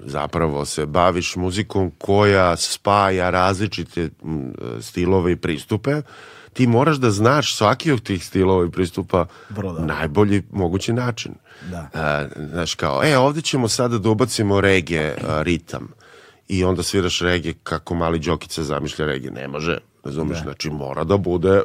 [0.04, 4.10] zapravo se baviš muzikom koja spaja različite
[4.80, 6.02] stilove i pristupe,
[6.52, 9.26] ti moraš da znaš svaki od tih stilova i pristupa
[9.78, 11.34] najbolji mogući način.
[11.70, 11.88] Da.
[11.94, 15.88] Uh, znaš kao, e, ovde ćemo sada da ubacimo reggae uh, ritam
[16.48, 19.30] i onda sviraš reggae kako mali Đokica zamišlja reggae.
[19.30, 20.42] Ne može, razumiješ, da.
[20.42, 21.62] znači mora da bude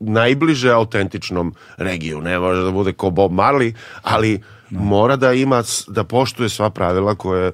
[0.00, 2.20] najbliže autentičnom regiju.
[2.20, 4.80] Ne može da bude ko Bob Marley, ali no.
[4.80, 7.52] mora da ima, da poštuje sva pravila koje e,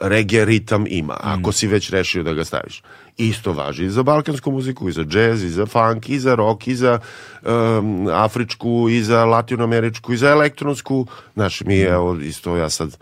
[0.00, 1.52] reggae ritam ima, ako mm.
[1.52, 2.82] si već rešio da ga staviš.
[3.16, 6.66] Isto važi i za balkansku muziku, i za džez, i za funk, i za rock,
[6.66, 6.98] i za
[7.42, 11.06] um, afričku, i za latinoameričku, i za elektronsku.
[11.34, 11.86] Znaš, mi, mm.
[11.86, 12.96] evo, isto ja sad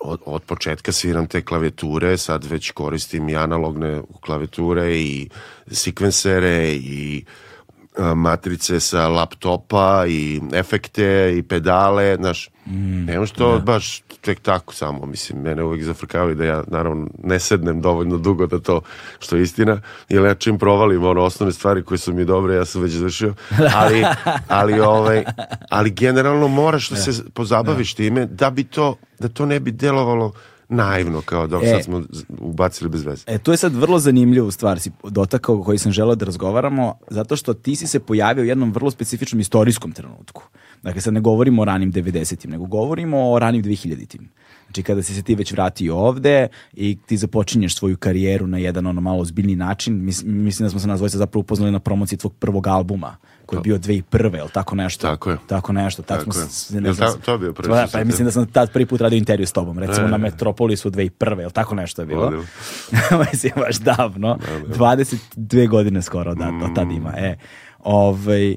[0.00, 5.28] od, od početka sviram te klavijature, sad već koristim i analogne klavijature i
[5.70, 7.43] sekvensere i a,
[8.14, 13.58] matrice sa laptopa i efekte i pedale, znaš, mm, nemaš to da.
[13.58, 18.46] baš tek tako samo, mislim, mene uvijek zafrkavaju da ja, naravno, ne sednem dovoljno dugo
[18.46, 18.80] da to,
[19.18, 22.64] što je istina, jer ja čim provalim ono osnovne stvari koje su mi dobre, ja
[22.64, 23.34] sam već završio,
[23.74, 24.04] ali,
[24.48, 25.24] ali, ovaj,
[25.70, 27.02] ali generalno moraš da, da.
[27.02, 27.96] se pozabaviš da.
[27.96, 30.32] time da bi to, da to ne bi delovalo
[30.68, 32.02] naivno kao dok e, sad smo
[32.40, 33.24] ubacili bez veze.
[33.26, 37.36] E, to je sad vrlo zanimljivo stvar si dotakao koji sam želeo da razgovaramo, zato
[37.36, 40.42] što ti si se pojavio u jednom vrlo specifičnom istorijskom trenutku.
[40.82, 44.28] Dakle, sad ne govorimo o ranim 90-im, nego govorimo o ranim 2000-im.
[44.74, 48.86] Znači, kada si se ti već vratio ovde i ti započinješ svoju karijeru na jedan
[48.86, 52.18] ono malo ozbiljni način, mis, mislim da smo se nas dvojica zapravo upoznali na promociji
[52.18, 53.16] tvog prvog albuma,
[53.46, 54.38] koji je bio 2001.
[54.38, 55.06] ili tako nešto?
[55.06, 55.36] Tako je.
[55.46, 56.02] Tako nešto.
[56.02, 58.72] Tako, tako smo, ne znam, to, to bio prvi pa, pa mislim da sam tad
[58.72, 61.42] prvi put radio intervju s tobom, recimo e, na Metropolisu 2001.
[61.42, 62.32] ili tako nešto je bilo.
[63.32, 64.38] mislim, baš davno.
[64.66, 66.62] 22 godine skoro da, mm.
[66.62, 67.12] od tad ima.
[67.16, 67.36] E,
[67.84, 68.56] ovaj,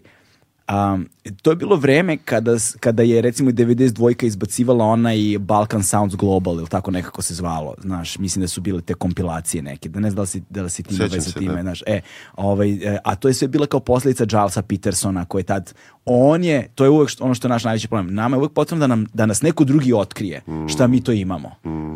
[0.71, 1.09] Um,
[1.41, 6.53] to je bilo vreme kada, kada je recimo 92 izbacivala ona i Balkan Sounds Global
[6.55, 10.09] ili tako nekako se zvalo, znaš, mislim da su bile te kompilacije neke, da ne
[10.09, 11.61] znam da li si, da li si ti Sećam sa se, time, da.
[11.61, 12.01] znaš, e,
[12.35, 15.73] ovaj, e, a to je sve bila kao posljedica Gilesa Petersona koji je tad,
[16.05, 18.83] on je, to je uvek ono što je naš najveći problem, nama je uvek potrebno
[18.83, 21.51] da, nam, da nas neko drugi otkrije šta mi to imamo,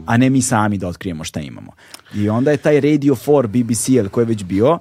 [0.05, 1.71] a ne mi sami da otkrijemo šta imamo.
[2.15, 4.79] I onda je taj Radio 4 BBC, ili koji je već bio,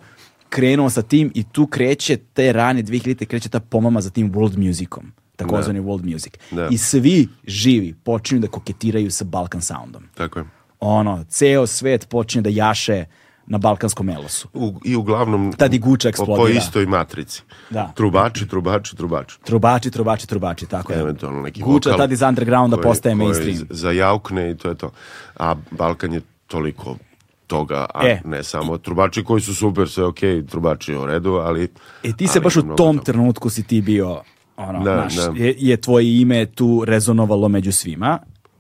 [0.51, 4.59] krenuo sa tim i tu kreće te rane 2000 kreće ta pomama za tim world
[4.59, 6.33] musicom takozvani world music.
[6.51, 6.69] Da.
[6.69, 10.03] I svi živi počinju da koketiraju sa Balkan soundom.
[10.15, 10.45] Tako je.
[10.81, 13.05] Ono, ceo svet počinje da jaše
[13.47, 14.49] na balkanskom elosu.
[14.55, 16.59] U, I uglavnom Tad i guča po, po eksplodira.
[16.59, 17.43] istoj matrici.
[17.71, 17.93] Da.
[17.97, 19.39] Trubači, trubači, trubači.
[19.45, 20.99] Trubači, trubači, trubači, tako je.
[21.01, 23.59] Eventualno neki Guča vokal tad iz undergrounda koji- postaje mainstream.
[23.71, 24.91] Zajaukne i to je to.
[25.37, 26.97] A Balkan je toliko
[27.51, 28.21] toga, a E.
[28.25, 31.69] ne samo trubači koji su super, sve okej, trubači u redu, ali...
[32.03, 33.03] E ti se baš u tom toga.
[33.03, 34.23] trenutku si ti bio
[34.57, 35.45] ono, Da, znaš, da.
[35.45, 38.19] Je, je tvoje ime tu rezonovalo među svima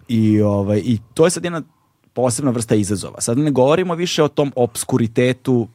[0.08, 1.62] i, ovaj, i to je sad jedna
[2.12, 3.20] posebna vrsta izazova.
[3.20, 5.68] Sad ne govorimo više o tom obskuritetu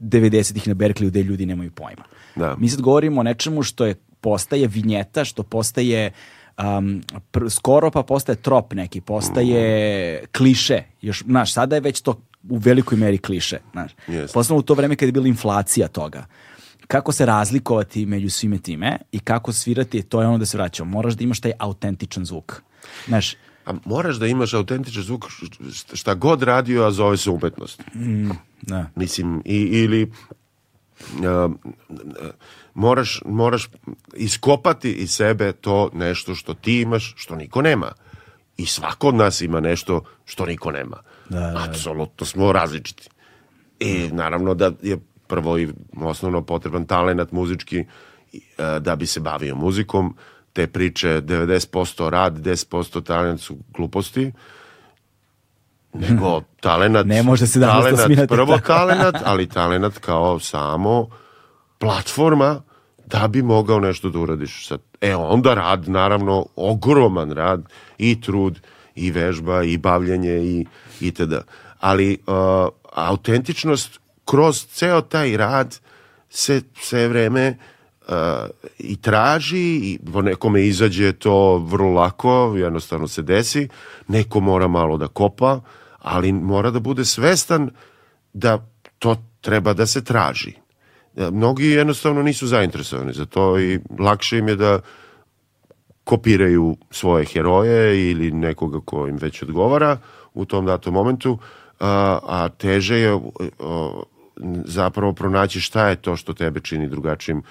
[0.00, 2.04] 90-ih na Berkeley gde ljudi nemaju pojma.
[2.36, 2.56] Da.
[2.58, 6.12] Mi sad govorimo o nečemu što je postaje vinjeta, što postaje
[6.58, 7.02] um,
[7.48, 10.82] skoro pa postaje trop neki, postaje kliše.
[11.02, 13.58] Još, znaš, sada je već to u velikoj meri kliše.
[13.72, 13.92] Znaš.
[14.08, 14.34] Jeste.
[14.34, 16.26] Posebno u to vreme kad je bila inflacija toga.
[16.86, 20.90] Kako se razlikovati među svime time i kako svirati, to je ono da se vraćamo.
[20.90, 22.62] Moraš da imaš taj autentičan zvuk.
[23.06, 23.34] Znaš,
[23.66, 25.24] A moraš da imaš autentičan zvuk
[25.92, 27.82] šta god radio, a zove se umetnost.
[28.62, 28.86] da.
[28.96, 30.12] Mislim, i, ili
[31.24, 31.48] a,
[32.74, 33.68] moraš, moraš
[34.16, 37.92] iskopati iz sebe to nešto što ti imaš, što niko nema.
[38.56, 41.02] I svako od nas ima nešto što niko nema.
[41.30, 41.64] Da, da, da.
[41.68, 43.08] Apsolutno smo različiti.
[43.80, 49.54] I naravno da je prvo i osnovno potreban talenat muzički e, da bi se bavio
[49.54, 50.16] muzikom.
[50.52, 54.32] Te priče 90% rad, 10% talent su gluposti
[55.92, 58.66] nego talenat Ne može se danas talenat, smijati prvo tako.
[58.66, 61.08] talenat, ali talenat kao samo
[61.78, 62.62] platforma
[63.06, 64.66] da bi mogao nešto da uradiš.
[64.68, 67.64] Sad, e onda rad, naravno, ogroman rad
[67.98, 68.60] i trud
[68.94, 70.66] i vežba i bavljanje i
[71.02, 71.34] itd.
[71.80, 72.34] Ali uh,
[72.92, 75.78] autentičnost kroz ceo taj rad
[76.30, 77.56] se sve vreme
[78.08, 78.14] uh,
[78.78, 83.68] i traži i nekome izađe to vrlo lako, jednostavno se desi,
[84.08, 85.60] neko mora malo da kopa,
[85.98, 87.70] ali mora da bude svestan
[88.32, 88.66] da
[88.98, 90.52] to treba da se traži.
[91.16, 94.80] E, Mnogi jednostavno nisu zainteresovani za to i lakše im je da
[96.04, 99.98] kopiraju svoje heroje ili nekoga ko im već odgovara
[100.34, 101.38] u tom datom momentu,
[101.80, 103.14] a, a teže je
[103.58, 104.04] o,
[104.64, 107.42] zapravo pronaći šta je to što tebe čini drugačijim,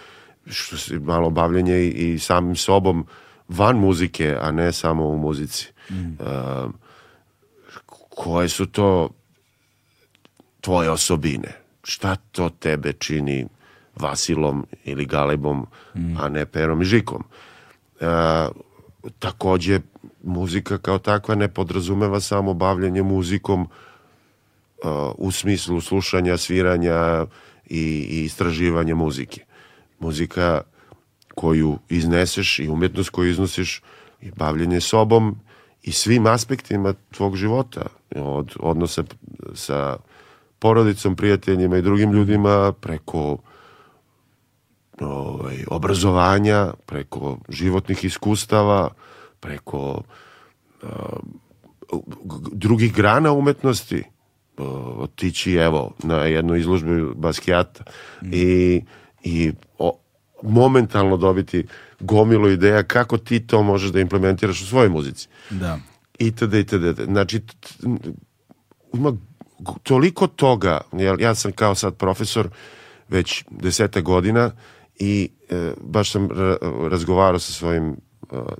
[0.45, 3.05] što si malo bavljenje i, i samim sobom
[3.47, 5.71] van muzike, a ne samo u muzici.
[6.19, 6.67] A,
[8.09, 9.09] koje su to
[10.61, 11.53] tvoje osobine?
[11.83, 13.47] Šta to tebe čini
[13.95, 15.67] Vasilom ili Galebom,
[16.19, 17.23] a ne Perom i Žikom?
[17.99, 18.05] E,
[19.19, 19.79] takođe,
[20.23, 23.67] muzika kao takva ne podrazumeva samo bavljanje muzikom e,
[25.17, 27.25] u smislu slušanja, sviranja
[27.65, 29.45] i, i istraživanja muzike.
[29.99, 30.61] Muzika
[31.35, 33.81] koju izneseš i umjetnost koju iznosiš
[34.21, 35.39] i bavljanje sobom
[35.83, 37.81] i svim aspektima tvog života,
[38.15, 39.03] od odnosa
[39.53, 39.97] sa
[40.59, 43.37] porodicom, prijateljima i drugim ljudima, preko
[45.01, 48.89] ovaj, obrazovanja, preko životnih iskustava,
[49.39, 50.01] preko
[50.83, 50.89] uh,
[52.51, 54.03] drugih grana umetnosti,
[54.57, 54.65] uh,
[54.99, 57.81] otići evo na jednu izložbu Basquiata
[58.31, 58.81] i,
[59.23, 59.99] i o,
[60.43, 61.65] momentalno dobiti
[61.99, 65.79] gomilu ideja kako ti to možeš da implementiraš u svojoj muzici Da.
[66.19, 66.53] itd.
[66.53, 67.03] itd.
[67.03, 67.87] Znači, t- t-
[68.93, 69.13] ima
[69.83, 72.49] toliko toga, jer ja sam kao sad profesor
[73.09, 74.51] već deseta godina
[74.99, 77.95] i e, baš sam ra- razgovarao sa svojim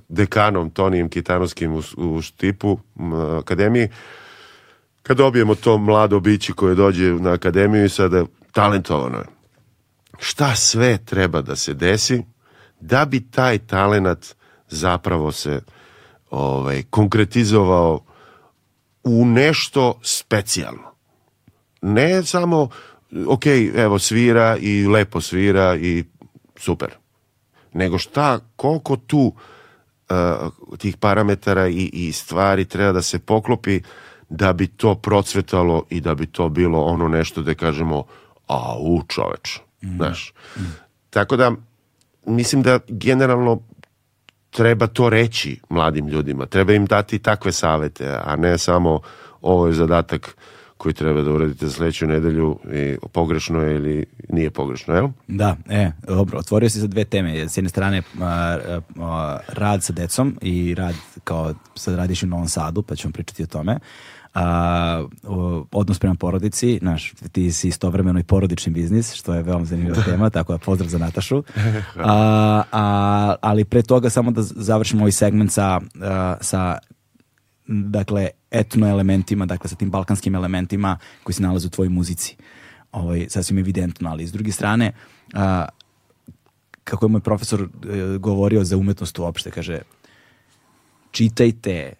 [0.08, 2.78] dekanom Tonijem Kitanovskim u, u Štipu
[3.38, 3.88] akademiji
[5.02, 9.24] kad dobijemo to mlado biće koje dođe na akademiju i sada talentovano je
[10.20, 12.22] šta sve treba da se desi
[12.80, 14.26] da bi taj talenat
[14.68, 15.60] zapravo se
[16.30, 18.04] ovaj, konkretizovao
[19.04, 20.94] u nešto specijalno.
[21.82, 22.68] Ne samo,
[23.26, 26.04] ok, evo svira i lepo svira i
[26.56, 26.90] super.
[27.72, 29.34] Nego šta, koliko tu
[30.78, 33.80] tih parametara i, i stvari treba da se poklopi
[34.28, 38.04] da bi to procvetalo i da bi to bilo ono nešto da kažemo
[38.46, 40.32] a u čoveč, znaš.
[41.10, 41.52] Tako da
[42.26, 43.60] mislim da generalno
[44.50, 49.00] treba to reći mladim ljudima, treba im dati takve savete, a ne samo
[49.40, 50.36] ovo je zadatak
[50.80, 55.08] koji treba da uradite za sledeću nedelju i pogrešno je ili nije pogrešno, jel?
[55.28, 57.48] Da, e, dobro, otvorio si za dve teme.
[57.48, 58.58] S jedne strane a,
[59.00, 63.42] a, rad sa decom i rad kao sad radiš u Novom Sadu, pa ćemo pričati
[63.42, 63.78] o tome.
[64.34, 65.04] A,
[65.72, 70.30] odnos prema porodici, znaš, ti si istovremeno i porodični biznis, što je veoma zanimljiva tema,
[70.30, 71.42] tako da pozdrav za Natašu.
[71.96, 76.78] A, a, ali pre toga samo da završimo ovaj segment sa, a, sa
[77.70, 82.36] dakle, etno elementima, dakle sa tim balkanskim elementima koji se nalaze u tvojoj muzici.
[82.92, 84.92] Ovaj, sasvim evidentno, ali s druge strane,
[85.34, 85.68] a,
[86.84, 89.80] kako je moj profesor e, govorio za umetnost uopšte, kaže,
[91.10, 91.92] čitajte,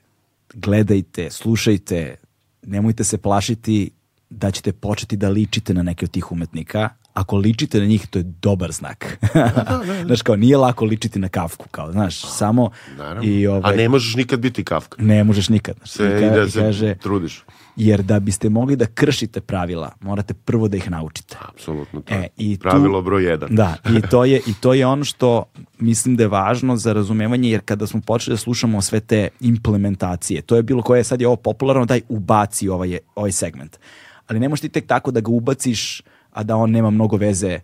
[0.55, 2.16] gledajte, slušajte,
[2.62, 3.91] nemojte se plašiti
[4.31, 8.19] da ćete početi da ličite na neke od tih umetnika, ako ličite na njih, to
[8.19, 9.19] je dobar znak.
[10.07, 12.71] znaš, kao, nije lako ličiti na kafku, kao, znaš, samo...
[12.99, 13.23] Naravno.
[13.31, 15.03] I, ovaj, A ne možeš nikad biti kafka.
[15.03, 15.77] Ne možeš nikad.
[15.77, 17.45] Znaš, se, i, da se kaže, trudiš.
[17.77, 21.37] Jer da biste mogli da kršite pravila, morate prvo da ih naučite.
[21.49, 22.15] Apsolutno to.
[22.15, 23.49] E, i Pravilo tu, broj jedan.
[23.55, 25.45] Da, i to, je, i to je ono što
[25.79, 30.43] mislim da je važno za razumevanje, jer kada smo počeli da slušamo sve te implementacije,
[30.43, 33.79] to je bilo koje sad je ovo popularno, daj ubaci ovaj, ovaj segment.
[34.27, 36.03] Ali ne možeš ti tek tako da ga ubaciš
[36.33, 37.61] a da on nema mnogo veze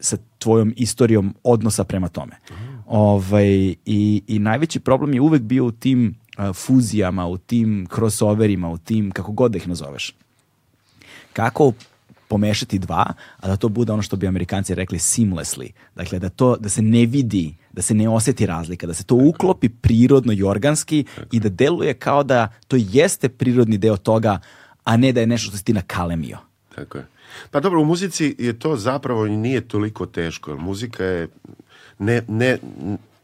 [0.00, 2.36] sa tvojom istorijom odnosa prema tome.
[2.50, 2.54] Mm.
[2.86, 8.70] Ovaj, i, I najveći problem je uvek bio u tim uh, fuzijama, u tim crossoverima,
[8.70, 10.14] u tim, kako god da ih nazoveš.
[11.32, 11.72] Kako
[12.28, 15.70] pomešati dva, a da to bude ono što bi amerikanci rekli seamlessly.
[15.94, 19.14] Dakle, da, to, da se ne vidi, da se ne oseti razlika, da se to
[19.14, 24.38] uklopi prirodno i organski i da deluje kao da to jeste prirodni deo toga,
[24.84, 26.38] a ne da je nešto što si ti nakalemio.
[26.74, 27.06] Tako je.
[27.50, 31.28] Pa dobro, u muzici je to zapravo i nije toliko teško, jer muzika je
[31.98, 32.58] ne, ne,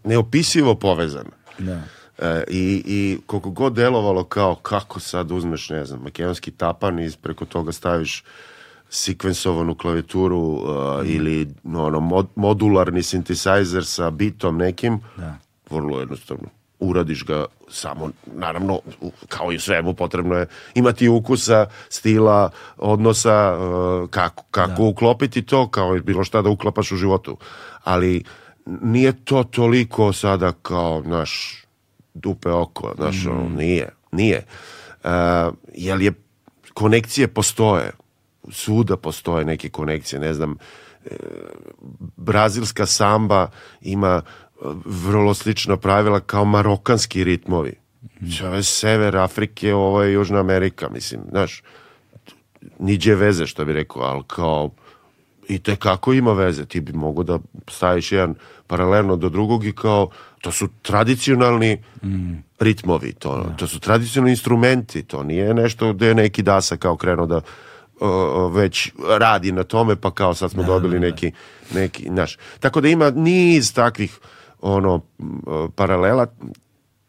[0.04, 1.30] neopisivo povezana.
[1.58, 1.82] Da.
[2.18, 7.10] E, i, I koliko god delovalo kao kako sad uzmeš, ne znam, makedonski tapan i
[7.22, 8.24] preko toga staviš
[8.90, 11.06] sekvensovanu klavijaturu uh, mm.
[11.06, 15.38] ili ono, mod, modularni synthesizer sa bitom nekim, da.
[15.70, 16.48] vrlo jednostavno
[16.80, 18.80] uradiš ga samo, naravno,
[19.28, 24.88] kao i u svemu, potrebno je imati ukusa, stila, odnosa, uh, kako, kako da.
[24.88, 27.36] uklopiti to, kao i bilo šta da uklapaš u životu.
[27.84, 28.24] Ali
[28.66, 31.64] nije to toliko sada kao, naš,
[32.14, 33.56] dupe oko, znaš, mm.
[33.56, 34.46] nije, nije.
[35.04, 35.10] Uh,
[35.74, 36.12] jer je,
[36.74, 37.90] konekcije postoje,
[38.50, 40.56] svuda postoje neke konekcije, ne znam,
[41.04, 41.16] e,
[42.16, 43.50] brazilska samba
[43.80, 44.22] ima
[44.84, 47.72] vrlo slična pravila kao marokanski ritmovi.
[48.44, 51.62] Ovo je sever Afrike, ovo je Južna Amerika, mislim, znaš,
[52.78, 54.70] niđe veze, što bi rekao, ali kao
[55.48, 57.38] i te kako ima veze, ti bi mogo da
[57.68, 58.34] staviš jedan
[58.66, 62.32] paralelno do drugog i kao, to su tradicionalni mm.
[62.60, 63.56] ritmovi, to, da.
[63.56, 68.54] to su tradicionalni instrumenti, to nije nešto gde je neki dasa kao krenuo da uh,
[68.54, 71.06] već radi na tome, pa kao sad smo da, dobili da, da.
[71.06, 71.32] neki,
[71.74, 74.18] neki, znaš, tako da ima niz takvih
[74.64, 75.00] ono
[75.74, 76.26] paralela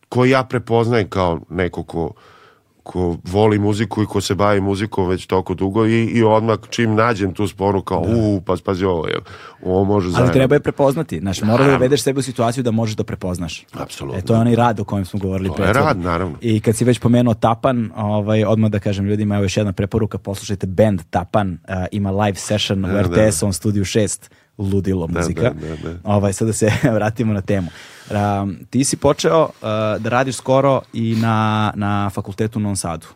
[0.09, 2.11] koji ja prepoznajem kao neko ko
[2.85, 6.95] ko voli muziku i ko se bavi muzikom već toliko dugo i, i odmah čim
[6.95, 8.15] nađem tu sponu kao da.
[8.15, 9.15] u, pa spazi ovo, je,
[9.63, 10.25] ovo može zajedno.
[10.25, 13.65] Ali treba je prepoznati, znaš, mora da uvedeš sebe u situaciju da možeš da prepoznaš.
[13.73, 14.19] Apsolutno.
[14.19, 16.37] E, to je onaj rad o kojem smo govorili to je rad, naravno.
[16.41, 20.17] I kad si već pomenuo Tapan, ovaj, odmah da kažem ljudima, evo još jedna preporuka,
[20.17, 23.53] poslušajte band Tapan, uh, ima live session u da, RTS-ovom da.
[23.53, 25.41] studiju 6 ludilo da, muzika.
[25.41, 25.97] Da, da, da.
[26.03, 27.67] Ovaj, sad da se vratimo na temu.
[28.11, 29.51] Um, ti si počeo uh,
[30.01, 33.07] da radiš skoro i na, na fakultetu u Novom Sadu.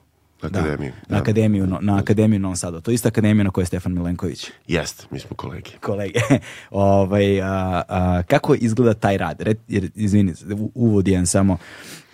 [0.41, 0.91] Akademiju.
[1.09, 2.81] Da, na akademiju, na, na akademiju Novom Sadu.
[2.81, 4.51] To je ista akademija na kojoj je Stefan Milenković.
[4.67, 5.69] Jeste, mi smo kolege.
[5.81, 6.19] Kolege.
[6.71, 9.41] ovaj, a, a, kako izgleda taj rad?
[9.41, 10.33] Red, jer, izvini,
[10.75, 11.57] uvod jedan samo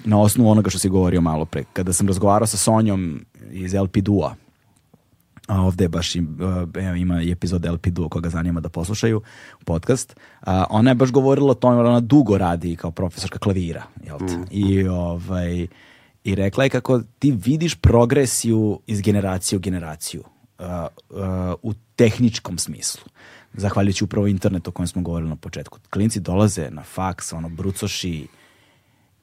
[0.06, 1.64] na osnovu onoga što si govorio malo pre.
[1.74, 4.36] Kada sam razgovarao sa Sonjom iz LP Dua,
[5.48, 9.22] a ovde baš im, uh, ima i epizod LP Duo koga zanima da poslušaju
[9.66, 10.16] podcast.
[10.42, 14.38] Uh, ona je baš govorila o tome, ona dugo radi kao profesorka klavira, jel te?
[14.38, 14.46] Mm.
[14.52, 15.68] I, ovaj,
[16.24, 20.24] I rekla je kako ti vidiš progresiju iz generacije u generaciju
[20.60, 20.66] uh,
[21.10, 21.18] uh,
[21.64, 23.04] u tehničkom smislu.
[23.54, 25.80] Zahvaljujući upravo internetu o kojem smo govorili na početku.
[25.90, 28.28] Klinci dolaze na faks, ono, brucoši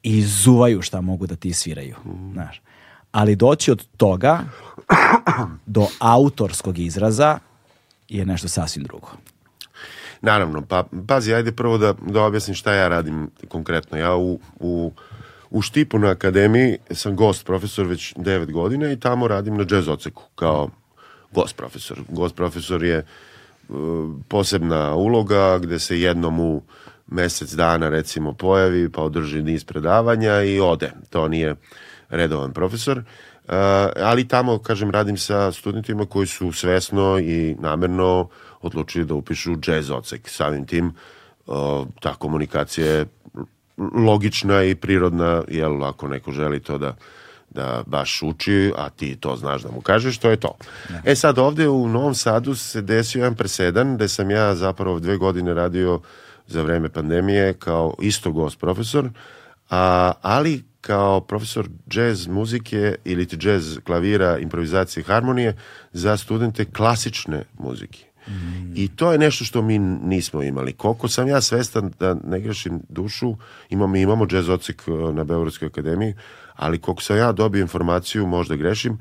[0.03, 1.95] i zuvaju šta mogu da ti sviraju.
[2.05, 2.31] Mm.
[2.33, 2.61] Znaš
[3.13, 4.39] ali doći od toga
[5.65, 7.39] do autorskog izraza
[8.09, 9.07] je nešto sasvim drugo.
[10.21, 13.97] Naravno, pa pazi, ajde prvo da, da objasnim šta ja radim konkretno.
[13.97, 14.91] Ja u, u,
[15.49, 19.87] u Štipu na akademiji sam gost profesor već 9 godina i tamo radim na džez
[19.87, 20.69] oceku kao
[21.31, 21.99] gost profesor.
[22.09, 23.05] Gost profesor je
[23.69, 23.75] uh,
[24.27, 26.61] posebna uloga gde se jednom u
[27.07, 30.91] mesec dana recimo pojavi, pa održi niz predavanja i ode.
[31.09, 31.55] To nije
[32.13, 32.97] redovan profesor.
[32.97, 33.53] Uh,
[33.95, 38.29] ali tamo, kažem, radim sa studentima koji su svesno i namerno
[38.61, 40.29] odlučili da upišu jazz ocek.
[40.29, 40.93] Samim tim
[41.45, 41.55] uh,
[41.99, 43.05] ta komunikacija je
[43.77, 46.95] logična i prirodna, jel ako neko želi to da
[47.53, 50.55] da baš uči, a ti to znaš da mu kažeš, to je to.
[50.89, 51.01] Ne.
[51.05, 55.17] E sad ovde u Novom Sadu se desio jedan presedan gde sam ja zapravo dve
[55.17, 55.99] godine radio
[56.47, 59.09] za vreme pandemije kao isto gost profesor,
[59.69, 65.55] a, ali kao profesor jazz muzike ili ti jazz klavira, improvizacije i harmonije
[65.93, 68.05] za studente klasične muzike.
[68.27, 68.73] Mm.
[68.75, 70.73] I to je nešto što mi nismo imali.
[70.73, 73.35] Koliko sam ja svestan da ne grešim dušu,
[73.69, 76.13] imamo, imamo jazz ocik e, na Beogradskoj akademiji,
[76.55, 78.97] ali koliko sam ja dobio informaciju, možda grešim,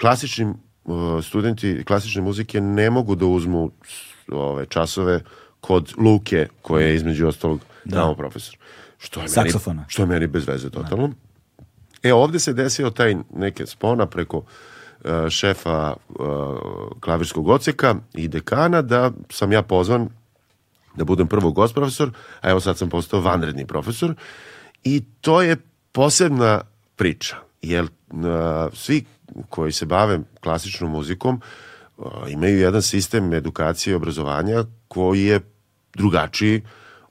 [0.00, 0.44] klasični
[0.84, 3.70] uh, studenti klasične muzike ne mogu da uzmu
[4.32, 5.20] ove časove
[5.60, 7.96] kod Luke, koje je između ostalog da.
[7.96, 8.56] tamo profesor.
[9.02, 9.80] Što je Saksofona.
[9.80, 11.08] Meni, što je meni bez veze totalno.
[11.08, 11.14] Da.
[12.02, 16.16] E, ovde se desio taj neke spona preko uh, šefa uh,
[17.00, 20.08] klavirskog oceka i dekana da sam ja pozvan
[20.94, 24.14] da budem prvo gost profesor, a evo sad sam postao vanredni profesor
[24.84, 25.56] i to je
[25.92, 26.60] posebna
[26.96, 28.20] priča, jer uh,
[28.72, 29.04] svi
[29.48, 31.40] koji se bave klasičnom muzikom
[31.96, 35.40] uh, imaju jedan sistem edukacije i obrazovanja koji je
[35.94, 36.62] drugačiji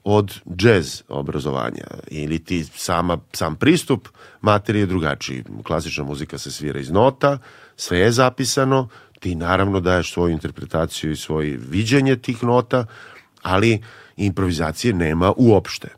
[0.04, 4.08] od džez obrazovanja ili ti sama, sam pristup
[4.40, 5.44] materije je drugačiji.
[5.64, 7.38] Klasična muzika se svira iz nota,
[7.76, 8.88] sve je zapisano,
[9.20, 12.86] ti naravno daješ svoju interpretaciju i svoje viđenje tih nota,
[13.42, 13.82] ali
[14.16, 15.88] improvizacije nema uopšte.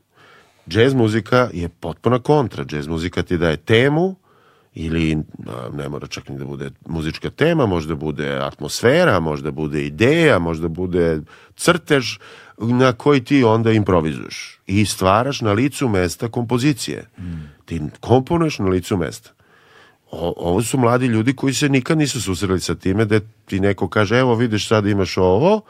[0.69, 2.65] Džez muzika je potpuna kontra.
[2.65, 4.17] Džez muzika ti daje temu,
[4.75, 5.19] ili
[5.73, 10.69] ne mora čak ni da bude muzička tema, možda bude atmosfera, možda bude ideja, možda
[10.69, 11.21] bude
[11.57, 12.19] crtež
[12.59, 17.07] na koji ti onda improvizuješ i stvaraš na licu mesta kompozicije.
[17.19, 17.23] Mm.
[17.65, 19.31] Ti komponuješ na licu mesta.
[20.11, 23.89] O, ovo su mladi ljudi koji se nikad nisu susreli sa time da ti neko
[23.89, 25.61] kaže evo vidiš sad imaš ovo,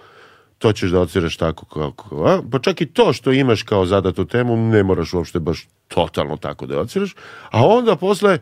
[0.59, 2.43] to ćeš da ociraš tako kako, a?
[2.53, 6.67] pa čak i to što imaš kao zadatu temu ne moraš uopšte baš totalno tako
[6.67, 7.15] da ociraš,
[7.51, 8.39] a onda posle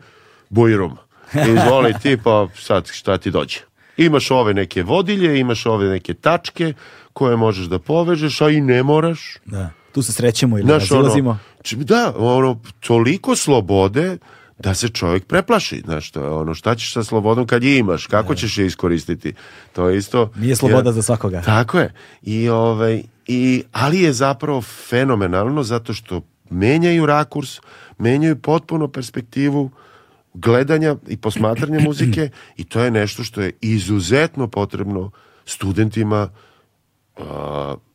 [0.49, 0.97] bujrum.
[1.33, 3.59] Izvoli ti, pa sad šta ti dođe.
[3.97, 6.73] Imaš ove neke vodilje, imaš ove neke tačke
[7.13, 9.37] koje možeš da povežeš, a i ne moraš.
[9.45, 9.69] Da.
[9.91, 11.29] Tu se srećemo ili Znaš, razilazimo.
[11.29, 14.17] Ono, da, ono, toliko slobode
[14.59, 18.07] da se čovjek preplaši, znaš, to je ono, šta ćeš sa slobodom kad je imaš,
[18.07, 18.39] kako da.
[18.39, 19.33] ćeš je iskoristiti,
[19.73, 20.31] to je isto...
[20.35, 21.41] Nije sloboda ja, za svakoga.
[21.41, 27.59] Tako je, I, ovaj, i, ali je zapravo fenomenalno zato što menjaju rakurs,
[27.97, 29.71] menjaju potpuno perspektivu,
[30.33, 32.29] gledanja i posmatranja muzike
[32.61, 35.11] i to je nešto što je izuzetno potrebno
[35.45, 36.29] studentima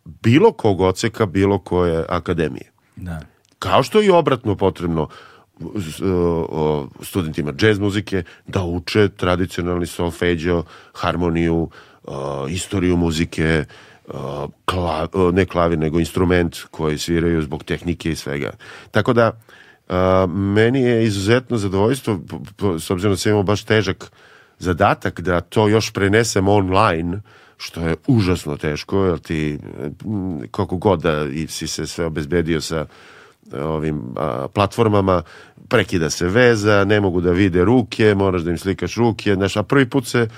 [0.05, 2.73] bilo kog oceka, bilo koje akademije.
[2.97, 3.21] Da.
[3.59, 5.09] Kao što je i obratno potrebno
[7.03, 10.63] studentima džez muzike da uče tradicionalni solfeđo,
[10.93, 11.71] harmoniju,
[12.51, 13.65] istoriju muzike,
[14.65, 18.51] kla, ne klavir, nego instrument koji sviraju zbog tehnike i svega.
[18.91, 19.41] Tako da,
[20.29, 22.21] meni je izuzetno zadovoljstvo,
[22.79, 24.13] s obzirom da se imamo baš težak
[24.59, 27.21] zadatak da to još prenesem online,
[27.59, 29.59] što je užasno teško, jer ti
[30.51, 32.87] koliko god da si se sve obezbedio sa
[33.53, 35.23] ovim a, platformama,
[35.69, 39.63] prekida se veza, ne mogu da vide ruke, moraš da im slikaš ruke, znaš, a
[39.63, 40.29] prvi put se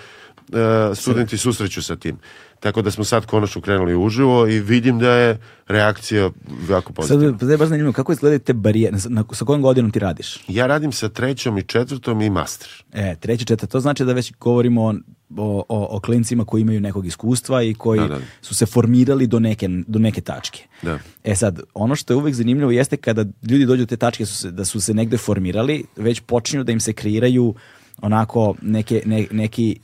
[0.95, 2.19] studenti susreću sa tim.
[2.61, 5.39] Tako da smo sad konačno krenuli uživo i vidim da je
[5.69, 6.31] reakcija
[6.71, 7.39] jako pozitivna.
[7.39, 10.45] Sad, je baš zanimljivo, kako izgledaju te barijere, na, sa kojom godinom ti radiš?
[10.49, 12.69] Ja radim sa trećom i četvrtom i master.
[12.93, 14.95] E, treći, četvrtom, to znači da već govorimo
[15.37, 18.19] o, o, o klincima koji imaju nekog iskustva i koji da, da.
[18.43, 20.67] su se formirali do neke, do neke tačke.
[20.83, 20.99] Da.
[21.25, 24.35] E sad, ono što je uvek zanimljivo jeste kada ljudi dođu do te tačke su
[24.35, 27.55] se, da su se negde formirali, već počinju da im se kreiraju
[28.03, 29.79] onako neke, ne, neki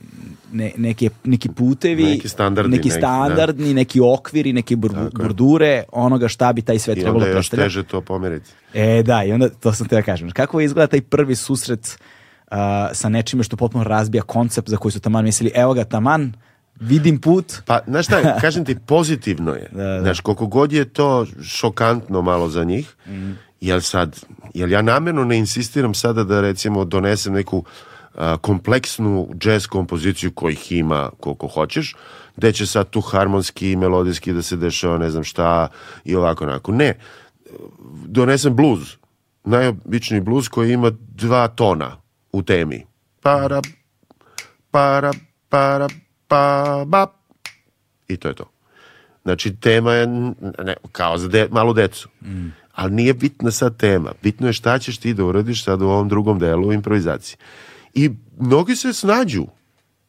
[0.57, 3.75] ne, neke, neki putevi, neki standardni, neki, standardni, neki, da.
[3.75, 7.55] neki okviri, neke bur, burdure onoga šta bi taj sve I trebalo predstavljati.
[7.55, 8.49] I onda je još teže to pomeriti.
[8.73, 10.31] E, da, i onda to sam te da kažem.
[10.31, 11.97] Kako izgleda taj prvi susret
[12.51, 12.57] uh,
[12.93, 16.33] sa nečime što potpuno razbija koncept za koji su taman mislili, evo ga taman,
[16.79, 17.53] vidim put.
[17.65, 19.69] Pa, znaš šta, kažem ti, pozitivno je.
[19.71, 20.01] Da, da.
[20.01, 23.31] Znaš, koliko god je to šokantno malo za njih, mm.
[23.61, 24.19] jel sad,
[24.53, 27.63] jel ja namjerno ne insistiram sada da recimo donesem neku
[28.41, 31.95] kompleksnu jazz kompoziciju kojih ima koliko hoćeš,
[32.37, 35.67] gde će sad tu harmonski i melodijski da se dešava ne znam šta
[36.05, 36.71] i ovako onako.
[36.71, 36.99] Ne,
[38.05, 38.95] donesem bluz,
[39.43, 41.97] najobičniji bluz koji ima dva tona
[42.31, 42.85] u temi.
[43.21, 43.61] Para,
[44.71, 45.11] para,
[45.49, 45.87] para,
[46.27, 47.07] pa, ba.
[48.07, 48.51] I to je to.
[49.23, 52.09] Znači, tema je ne, kao za de, malu decu.
[52.21, 52.47] Mm.
[52.73, 54.11] Ali nije bitna sad tema.
[54.23, 57.37] Bitno je šta ćeš ti da uradiš sad u ovom drugom delu improvizacije.
[57.97, 58.09] I
[58.39, 59.45] mnogi se snađu,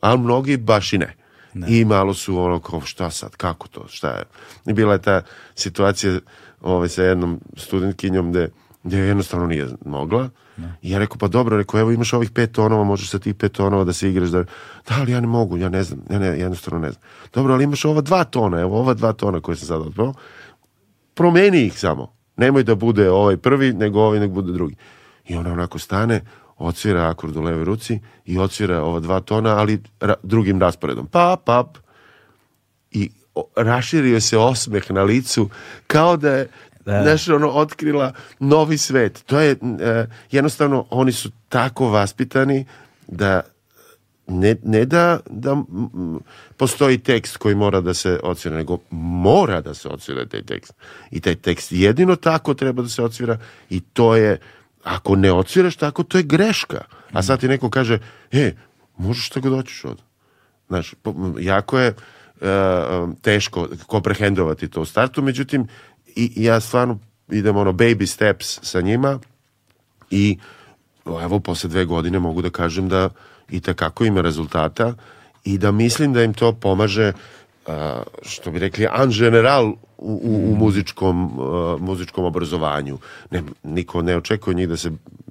[0.01, 1.15] ali mnogi baš i ne.
[1.55, 1.66] Ne.
[1.69, 4.24] I malo su ono kao šta sad, kako to, šta je.
[4.66, 5.23] I bila je ta
[5.55, 6.20] situacija
[6.60, 8.48] ovaj, sa jednom studentkinjom gde,
[8.82, 10.28] gde jednostavno nije mogla.
[10.56, 10.74] Ne.
[10.82, 13.52] I ja rekao, pa dobro, rekao, evo imaš ovih pet tonova, možeš sa tih pet
[13.52, 14.28] tonova da se igraš.
[14.28, 14.43] Da,
[14.89, 17.02] da ali ja ne mogu, ja ne znam, ja ne, jednostavno ne znam.
[17.35, 20.15] Dobro, ali imaš ova dva tona, evo ova dva tona koje sam sad odpravo,
[21.15, 22.12] promeni ih samo.
[22.36, 24.77] Nemoj da bude ovaj prvi, nego ovaj nek bude drugi.
[25.28, 26.20] I ona onako stane,
[26.59, 31.06] odsvira akord u levoj ruci i odsvira ova dva tona, ali ra drugim rasporedom.
[31.06, 31.78] Pap, pap.
[32.90, 33.10] I
[33.56, 35.51] raširio se osmeh na licu
[35.86, 36.48] kao da je
[36.89, 37.02] da.
[37.02, 39.22] Znaš, ono, otkrila novi svet.
[39.26, 42.66] To je, e, jednostavno, oni su tako vaspitani
[43.06, 43.40] da
[44.26, 45.64] ne, ne da, da m,
[46.56, 50.72] postoji tekst koji mora da se odsvira, nego mora da se odsvira taj tekst.
[51.10, 53.39] I taj tekst jedino tako treba da se odsvira
[53.70, 54.39] i to je,
[54.89, 56.85] ako ne odsviraš tako, to je greška.
[57.12, 57.98] A sad ti neko kaže,
[58.32, 58.52] e,
[58.97, 60.02] možeš tako doćiš od.
[60.69, 60.94] Znaš,
[61.40, 62.47] jako je uh,
[63.23, 65.69] teško komprehendovati to u startu, međutim,
[66.16, 66.98] i, ja stvarno
[67.31, 69.19] idem ono baby steps sa njima
[70.10, 70.39] i
[71.23, 73.10] evo posle dve godine mogu da kažem da
[73.51, 74.94] i takako ima rezultata
[75.44, 77.12] i da mislim da im to pomaže
[78.22, 82.98] što bi rekli an general u, u, u muzičkom, uh, muzičkom obrazovanju.
[83.30, 84.90] Ne, niko ne očekuje njih da se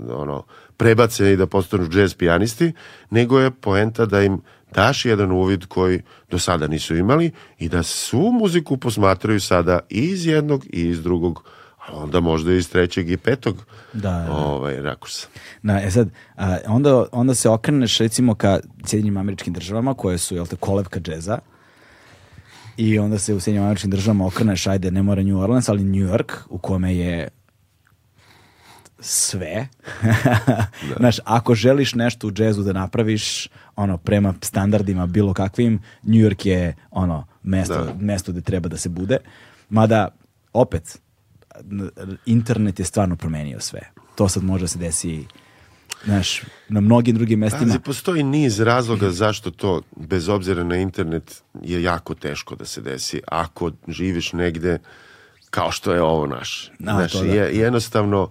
[0.10, 0.44] ono,
[0.78, 2.74] prebace i da postanu jazz pijanisti,
[3.10, 4.42] nego je poenta da im
[4.74, 6.02] daš jedan uvid koji
[6.32, 11.04] do sada nisu imali i da svu muziku posmatraju sada i iz jednog i iz
[11.04, 11.44] drugog
[11.88, 13.56] a onda možda i iz trećeg i petog
[13.94, 14.36] da, da.
[14.36, 15.28] ovaj, rakursa.
[15.64, 20.36] Da, e sad, a, onda, onda se okreneš recimo ka Sjedinjim američkim državama koje su,
[20.36, 21.40] jel te, kolevka džeza
[22.78, 26.08] i onda se u Sjedinjim američkim državama okreneš, ajde, ne mora New Orleans, ali New
[26.10, 27.28] York u kome je
[29.00, 29.68] sve.
[30.02, 30.96] da.
[31.00, 36.48] Znaš, ako želiš nešto u džezu da napraviš, ono, prema standardima bilo kakvim, New York
[36.48, 37.94] je, ono, mesto, da.
[38.00, 39.18] mesto gde treba da se bude.
[39.70, 40.08] Mada,
[40.54, 41.02] opet,
[42.26, 43.82] internet je stvarno promenio sve.
[44.16, 45.26] To sad može da se desi
[46.06, 47.66] znaš, na mnogim drugim mestima.
[47.66, 52.82] Pazi, postoji niz razloga zašto to, bez obzira na internet, je jako teško da se
[52.82, 53.22] desi.
[53.28, 54.80] Ako živiš negde
[55.50, 56.68] kao što je ovo naš.
[56.68, 57.34] A, znaš, to da.
[57.34, 58.30] je, jednostavno,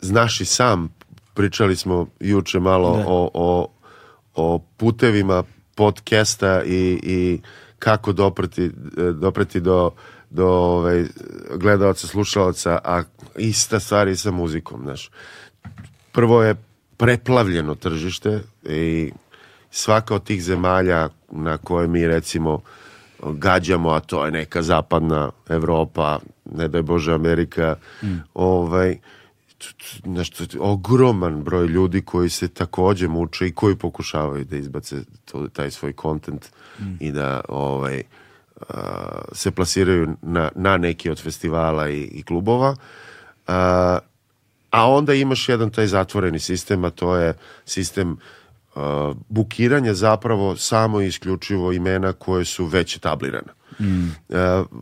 [0.00, 0.94] znaš i sam,
[1.34, 3.04] pričali smo juče malo da.
[3.06, 3.68] o, o,
[4.34, 5.44] o putevima
[5.74, 7.40] podcasta i, i
[7.78, 8.70] kako dopreti,
[9.20, 9.90] dopreti do,
[10.30, 11.04] do ovaj,
[11.56, 13.02] gledalca, slušalaca, a
[13.36, 15.10] ista stvar i sa muzikom, znaš.
[16.14, 16.54] Prvo je
[16.96, 19.12] preplavljeno tržište i
[19.70, 22.60] svaka od tih zemalja na koje mi recimo
[23.22, 28.14] gađamo, a to je neka zapadna Evropa, ne daj Bože Amerika, mm.
[28.34, 28.98] ovaj,
[30.04, 35.70] nešto, ogroman broj ljudi koji se takođe muče i koji pokušavaju da izbace to, taj
[35.70, 36.96] svoj kontent mm.
[37.00, 38.02] i da ovaj,
[38.68, 38.74] a,
[39.32, 42.76] se plasiraju na, na neki od festivala i, i klubova.
[43.46, 43.98] A,
[44.74, 47.34] a onda imaš jedan taj zatvoreni sistem, a to je
[47.64, 48.16] sistem
[48.74, 48.82] uh,
[49.28, 53.52] bukiranje zapravo samo i isključivo imena koje su već etablirane.
[53.80, 54.04] Mm.
[54.04, 54.36] Uh,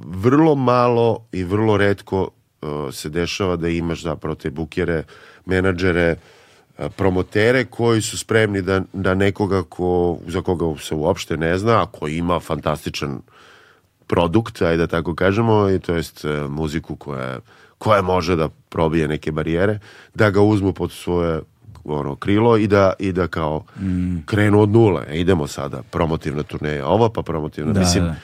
[0.06, 2.28] vrlo malo i vrlo redko
[2.62, 5.04] uh, se dešava da imaš zapravo te bukere,
[5.46, 6.16] menadžere,
[6.78, 11.82] uh, promotere koji su spremni da, da nekoga ko, za koga se uopšte ne zna,
[11.82, 13.20] a koji ima fantastičan
[14.06, 17.40] produkt, ajde da tako kažemo, i to jest uh, muziku koja,
[17.82, 19.78] koja može da probije neke barijere,
[20.14, 21.40] da ga uzmu pod svoje
[21.84, 24.18] ono krilo i da i da kao mm.
[24.26, 25.02] krenu od nule.
[25.08, 27.72] E, idemo sada promotivna turneja, ova pa promotivna.
[27.72, 28.14] Da, Mislim, da.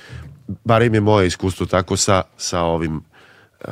[0.65, 3.71] barem je moje iskustvo tako sa, sa ovim uh,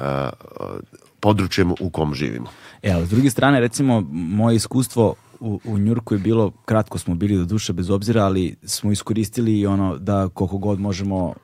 [1.20, 2.50] područjem u kom živimo.
[2.82, 7.14] E, ali s druge strane, recimo, moje iskustvo u, u Njurku je bilo, kratko smo
[7.14, 11.34] bili do duše bez obzira, ali smo iskoristili ono da koliko god možemo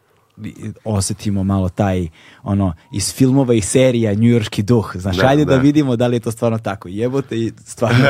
[0.85, 2.09] osetimo malo taj
[2.43, 4.93] ono iz filmova i serija njujorski duh.
[4.95, 5.55] Znaš, da, ajde da.
[5.55, 5.61] da.
[5.61, 6.89] vidimo da li je to stvarno tako.
[6.89, 8.05] Jebote i stvarno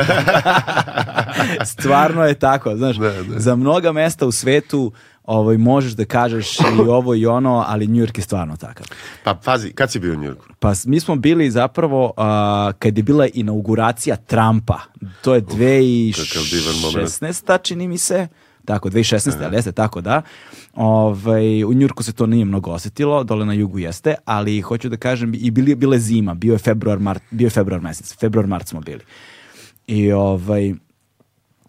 [1.79, 2.97] stvarno je tako, znaš.
[2.97, 3.39] Da, da.
[3.39, 4.91] Za mnoga mesta u svetu
[5.23, 8.85] ovaj, možeš da kažeš i ovo i ono, ali New York je stvarno takav.
[9.23, 10.45] Pa pazi, kad si bio u New Yorku?
[10.59, 12.13] Pa mi smo bili zapravo uh,
[12.79, 14.79] kad je bila inauguracija Trumpa.
[15.21, 17.61] To je 2016.
[17.61, 18.27] čini mi se
[18.65, 19.43] tako 2016.
[19.43, 20.21] ali jeste tako da.
[20.73, 24.97] Ovaj, u Njurku se to nije mnogo osetilo, dole na jugu jeste, ali hoću da
[24.97, 28.67] kažem i bili bile zima, bio je februar, mart, bio je februar mesec, februar, mart
[28.67, 29.01] smo bili.
[29.87, 30.73] I ovaj,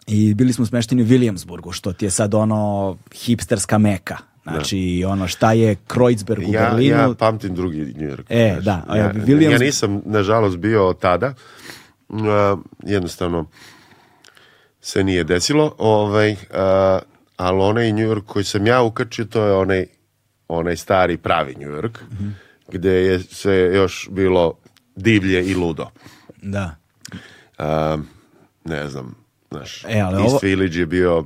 [0.07, 4.17] i bili smo smešteni u Williamsburgu, što ti je sad ono hipsterska meka.
[4.43, 6.91] Znači, ono šta je Kreuzberg u Ja, Berlinu.
[6.91, 8.23] ja pamtim drugi New York.
[8.29, 8.65] E, znaš.
[8.87, 11.35] da, Ja, Williams- ja nisam, nažalost, bio tada.
[12.09, 12.19] Uh,
[12.83, 13.47] jednostavno
[14.85, 15.75] se nije desilo.
[15.79, 16.39] Ovaj, uh,
[17.37, 19.87] ali onaj New York koji sam ja ukačio, to je onaj,
[20.49, 22.29] onaj stari pravi New York, Mhm.
[22.69, 24.55] gde je sve još bilo
[24.97, 25.87] divlje i ludo.
[26.37, 26.77] Da.
[27.59, 28.07] Um,
[28.65, 29.15] ne znam,
[29.51, 31.25] znaš, E, ali East ovo- Village je bio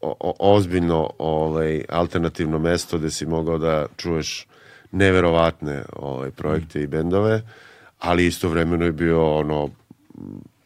[0.00, 4.46] o- o- ozbiljno ovaj, alternativno mesto gde si mogao da čuješ
[4.92, 7.42] neverovatne ovaj, projekte i bendove,
[7.98, 9.70] ali istovremeno je bio ono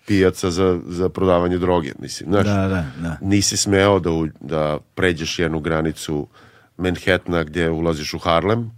[0.07, 2.47] pijaca za, za prodavanje droge, mislim, znaš.
[2.47, 3.17] Da, da, da.
[3.23, 6.27] Nisi smeo da, u- da pređeš jednu granicu
[6.77, 8.71] Manhattana gdje ulaziš u Harlem,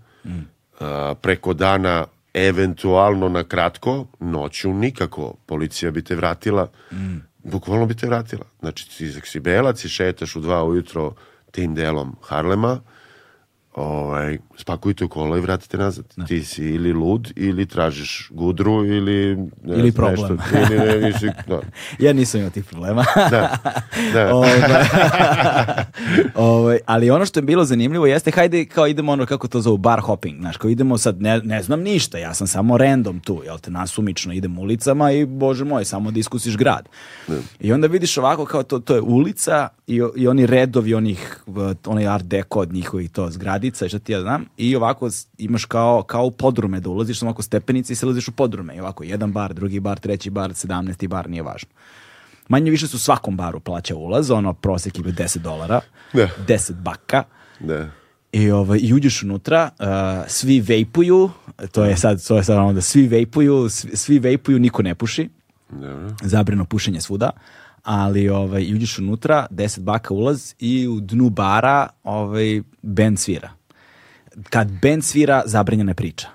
[0.81, 6.69] a, preko dana eventualno na kratko, noću nikako, policija bi te vratila,
[7.39, 8.45] bukvalno bi te vratila.
[8.61, 11.15] Znači, ti si belac i šetaš u dva ujutro
[11.51, 12.81] tim delom Harlema,
[13.75, 16.05] ovaj, spakujte u kola i vratite nazad.
[16.29, 19.37] Ti si ili lud, ili tražiš gudru, ili...
[19.37, 20.39] ne Ili znam, problem.
[20.53, 21.61] Nešto, ili ne, nisi, da,
[21.99, 23.05] Ja nisam imao tih problema.
[23.31, 23.59] da,
[24.13, 24.31] da.
[24.35, 24.61] Ovaj,
[26.35, 29.77] ovaj, ali ono što je bilo zanimljivo jeste, hajde kao idemo ono kako to zovu
[29.77, 33.43] bar hopping, znaš, kao idemo sad, ne, ne znam ništa, ja sam samo random tu,
[33.45, 36.89] jel te, nasumično idem ulicama i bože moj, samo da iskusiš grad.
[37.61, 41.45] I onda vidiš ovako kao to, to je ulica i, i oni redovi onih,
[41.87, 43.31] onaj art deco od njihovih to
[43.65, 45.09] zgradica i šta ti ja znam, i ovako
[45.39, 48.81] imaš kao, kao podrume da ulaziš samo ovako stepenice i se ulaziš u podrume i
[48.81, 51.69] ovako jedan bar, drugi bar, treći bar, sedamnesti bar, nije važno.
[52.49, 55.81] Manje više su svakom baru plaća ulaz, ono prosjek je bio 10 dolara,
[56.13, 56.29] Da.
[56.47, 57.25] 10 baka.
[57.61, 57.91] da.
[58.33, 59.87] I, ovaj, i uđeš unutra, uh,
[60.29, 61.31] svi vejpuju,
[61.73, 64.95] to je sad, to je sad ono da svi vejpuju, svi, svi vejpuju, niko ne
[64.95, 65.29] puši,
[65.71, 66.11] Dobro.
[66.23, 67.31] zabrano pušenje svuda,
[67.85, 73.51] ali ovaj, i uđeš unutra, 10 baka ulaz i u dnu bara ovaj, band svira.
[74.51, 76.29] Kad band svira, zabranjena je priča.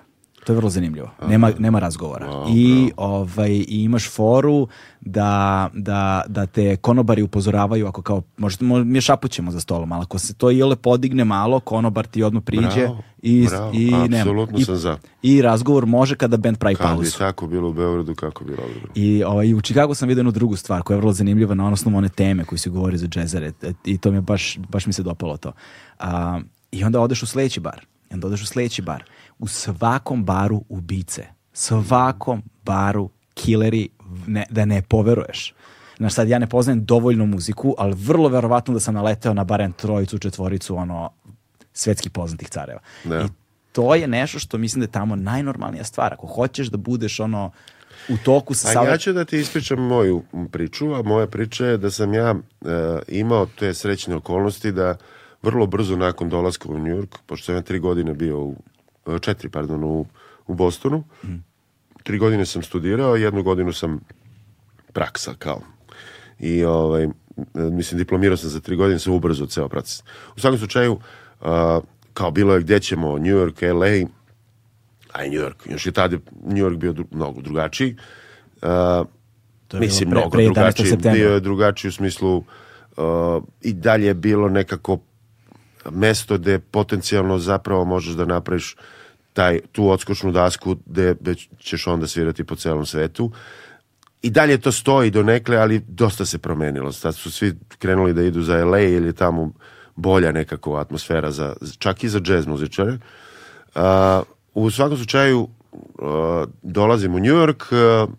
[0.45, 1.09] To je vrlo zanimljivo.
[1.27, 2.45] Nema, nema razgovora.
[2.49, 4.67] I, ovaj, I imaš foru
[5.01, 10.01] da, da, da te konobari upozoravaju ako kao, možete, mo- mi šapućemo za stolom, ali
[10.03, 14.17] ako se to iole podigne malo, konobar ti odmah priđe Bravo, i, bravo, i, nema.
[14.17, 14.97] apsolutno I- sam za.
[15.21, 17.17] I razgovor može kada band pravi Kad bi pauzu.
[17.17, 18.91] tako bilo u Beogradu, kako bi bilo u Beogradu.
[18.95, 21.97] I ovaj, u Chicago sam vidio jednu drugu stvar koja je vrlo zanimljiva na osnovu
[21.97, 24.93] one teme koji se govori za džezere E, i to mi je baš, baš mi
[24.93, 25.51] se dopalo to.
[25.99, 26.39] A,
[26.71, 27.85] I onda odeš u sledeći bar.
[28.11, 29.03] I onda odeš u sledeći bar.
[29.39, 31.25] U svakom baru ubice.
[31.53, 33.89] Svakom baru killeri
[34.27, 35.53] ne, da ne poveruješ.
[35.97, 39.71] Znaš, sad ja ne poznajem dovoljno muziku, ali vrlo verovatno da sam naleteo na barem
[39.71, 41.09] trojicu, četvoricu, ono,
[41.73, 42.79] svetski poznatih careva.
[43.03, 43.21] Da.
[43.21, 43.27] I
[43.71, 46.13] to je nešto što mislim da je tamo najnormalnija stvar.
[46.13, 47.51] Ako hoćeš da budeš ono
[48.09, 51.65] u toku sa A savet- ja ću da ti ispričam moju priču, a moja priča
[51.65, 52.35] je da sam ja e,
[53.07, 54.97] imao te srećne okolnosti da
[55.41, 58.55] vrlo brzo nakon dolaska u New York, pošto sam ja tri godine bio u,
[59.07, 60.05] e, četiri, pardon, u,
[60.47, 61.03] u Bostonu,
[62.03, 63.99] tri godine sam studirao, jednu godinu sam
[64.93, 65.61] praksa kao.
[66.39, 67.09] I ovaj, e,
[67.53, 70.03] mislim, diplomirao sam za tri godine, sam ubrzo ceo proces.
[70.35, 70.99] U svakom slučaju,
[71.41, 71.79] a,
[72.13, 74.09] kao bilo je gdje ćemo, New York, LA,
[75.13, 77.95] a i New York, još je tada New York bio dru- mnogo drugačiji.
[79.73, 80.53] Je mislim, bilo mnogo pre 11.
[80.53, 80.97] drugačiji.
[81.13, 82.43] Bio je drugačiji u smislu uh,
[83.61, 84.99] i dalje je bilo nekako
[85.91, 88.75] mesto gde potencijalno zapravo možeš da napraviš
[89.33, 91.15] taj, tu odskočnu dasku gde,
[91.59, 93.31] ćeš onda svirati po celom svetu.
[94.21, 96.91] I dalje to stoji do nekle, ali dosta se promenilo.
[96.91, 99.51] Sad su svi krenuli da idu za LA ili tamo
[99.99, 102.97] bolja nekako atmosfera za, čak i za jazz muzičare.
[103.75, 104.21] A,
[104.53, 105.47] u svakom slučaju
[105.99, 107.73] a, dolazim u New York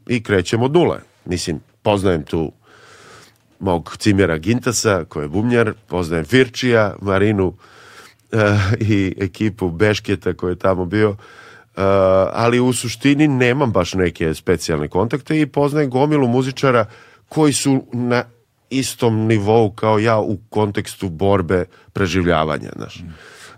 [0.07, 0.99] i krećem od nule.
[1.25, 2.53] Mislim, poznajem tu
[3.61, 7.55] mog cimjera Gintasa, koji je bumnjar, poznajem Firčija, Marinu
[8.33, 8.39] eh,
[8.81, 11.17] i ekipu Bešketa koji je tamo bio,
[11.77, 11.83] Eh,
[12.33, 16.85] ali u suštini nemam baš neke specijalne kontakte i poznajem gomilu muzičara
[17.29, 18.25] koji su na
[18.71, 23.03] istom nivou kao ja u kontekstu borbe preživljavanja, znaš.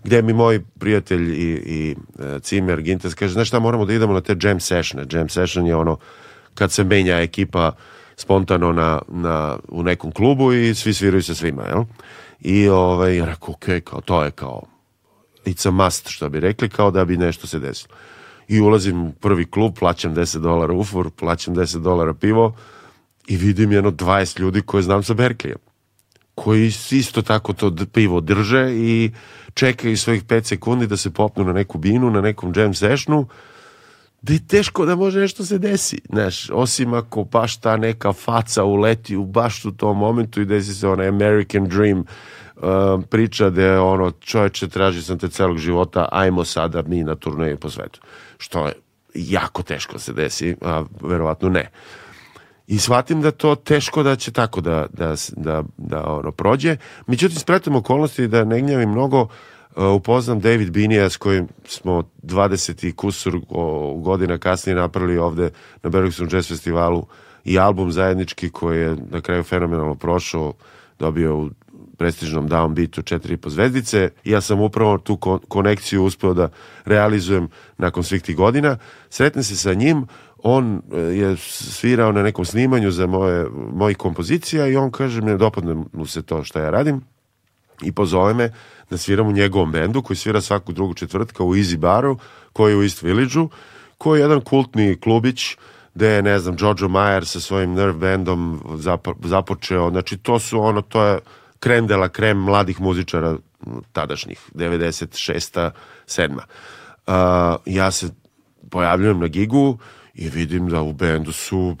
[0.03, 4.13] Gde mi moj prijatelj i, i e, Cimer Gintes kaže, znaš šta, moramo da idemo
[4.13, 5.05] na te jam sessione.
[5.11, 5.97] Jam session je ono
[6.53, 7.71] kad se menja ekipa
[8.15, 11.83] spontano na, na, u nekom klubu i svi sviraju sa svima, jel?
[12.39, 14.61] I ovaj, ja rekao, ok, kao, to je kao
[15.45, 17.95] it's a must, što bi rekli, kao da bi nešto se desilo.
[18.47, 22.55] I ulazim u prvi klub, plaćam 10 dolara ufor, plaćam 10 dolara pivo
[23.27, 25.57] i vidim jedno 20 ljudi koje znam sa Berkeleya
[26.35, 29.11] koji isto tako to pivo drže i
[29.53, 33.27] čekaju svojih 5 sekundi da se popnu na neku binu, na nekom jam sessionu
[34.21, 38.63] da je teško da može nešto se desi, znaš, osim ako baš ta neka faca
[38.63, 42.63] uleti u baš u tom momentu i desi se onaj American Dream uh,
[43.09, 47.57] priča da je ono, čoveče, traži sam te celog života, ajmo sada mi na turneju
[47.57, 47.99] po svetu.
[48.37, 48.73] Što je
[49.13, 51.69] jako teško se desi, a verovatno ne.
[52.67, 56.77] I shvatim da to teško da će tako da, da, da, da ono, prođe.
[57.07, 59.27] Međutim, spretom okolnosti da ne gnjavim mnogo, uh,
[59.95, 63.39] upoznam David Binija s kojim smo 20 i kusur
[63.95, 65.49] godina kasnije napravili ovde
[65.83, 67.05] na Bergsson Jazz festivalu
[67.43, 70.53] i album zajednički koji je na kraju fenomenalno prošao,
[70.99, 71.49] dobio
[71.97, 74.09] prestižnom downbeatu četiri po zvezdice.
[74.23, 75.17] I ja sam upravo tu
[75.47, 76.49] konekciju uspeo da
[76.85, 78.77] realizujem nakon svih tih godina.
[79.09, 80.05] Sretnem se sa njim,
[80.37, 85.37] on e, je svirao na nekom snimanju za moje, mojih kompozicija i on kaže mi
[85.37, 87.01] dopadne mu se to što ja radim.
[87.81, 88.51] I pozove me
[88.89, 92.17] da sviram u njegovom bendu koji svira svaku drugu četvrtka u Easy Baru
[92.53, 93.49] koji je u East Village-u
[93.97, 95.57] koji je jedan kultni klubić
[95.93, 100.61] gde je, ne znam, Jojo Mayer sa svojim Nerve bandom zapo, započeo, znači to su
[100.61, 101.19] ono, to je
[101.63, 103.37] krem de la krem mladih muzičara
[103.91, 105.71] tadašnjih, 96.
[106.07, 106.35] 7.
[106.35, 106.43] Uh,
[107.65, 108.09] ja se
[108.69, 109.77] pojavljujem na gigu
[110.13, 111.75] i vidim da u bendu su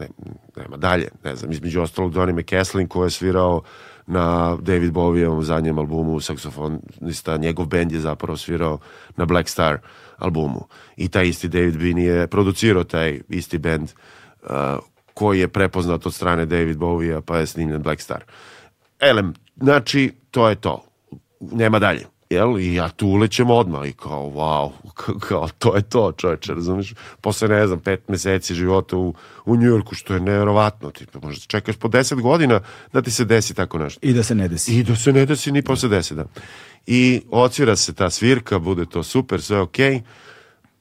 [0.00, 0.08] ne,
[0.56, 3.62] nema dalje, ne znam, između ostalog Donny McCaslin koji je svirao
[4.06, 8.78] na David Bowievom zadnjem albumu saksofonista, njegov bend je zapravo svirao
[9.16, 9.78] na Black Star
[10.18, 10.66] albumu
[10.96, 13.88] i taj isti David Bini je producirao taj isti bend
[14.42, 14.50] uh,
[15.14, 18.24] koji je prepoznat od strane David Bowie-a pa je snimljen Black Star.
[19.00, 20.84] Elem, znači, to je to.
[21.40, 24.70] Nema dalje jel, i ja tu ulećem odmah i kao, wow,
[25.28, 26.94] kao, to je to, čoveče, razumiješ?
[27.20, 29.14] Posle, ne znam, pet meseci života u,
[29.44, 32.60] u Njujorku, što je nevjerovatno, ti možda čekaš po deset godina
[32.92, 34.00] da ti se desi tako nešto.
[34.02, 34.78] I da se ne desi.
[34.78, 36.24] I da se ne desi ni posle deset, da.
[36.86, 39.94] I ocvira se ta svirka, bude to super, sve okej.
[39.94, 40.02] Okay.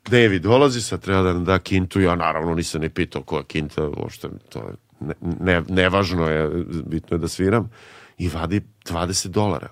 [0.10, 3.88] David dolazi, sad treba da nam da kintu, ja naravno nisam ni pitao koja kinta,
[3.88, 7.70] uopšte to je ne, ne, nevažno je, bitno je da sviram,
[8.20, 9.70] i vadi 20 dolara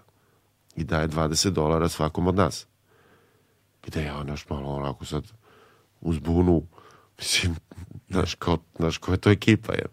[0.76, 2.68] i daje 20 dolara svakom od nas.
[3.84, 5.24] Gde ja, naš, malo onako sad
[6.02, 6.64] uzbunu,
[7.18, 7.56] mislim,
[8.10, 9.86] znaš, kao, znaš, koja je to ekipa, je.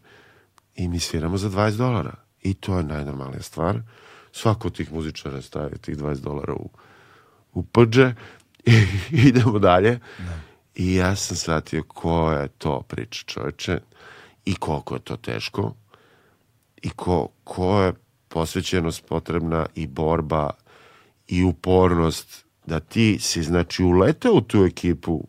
[0.74, 2.14] I mi sviramo za 20 dolara.
[2.42, 3.80] I to je najnormalnija stvar.
[4.32, 6.70] Svako od tih muzičara stavi tih 20 dolara u,
[7.52, 8.14] u pđe
[8.66, 8.86] i
[9.28, 9.98] idemo dalje.
[10.18, 10.40] Da.
[10.74, 13.80] I ja sam shvatio ko je to priča čoveče
[14.44, 15.74] i koliko je to teško
[16.82, 17.92] i ko, ko je
[18.34, 20.50] posvećenost potrebna i borba
[21.28, 25.24] i upornost da ti si znači uleteo u tu ekipu,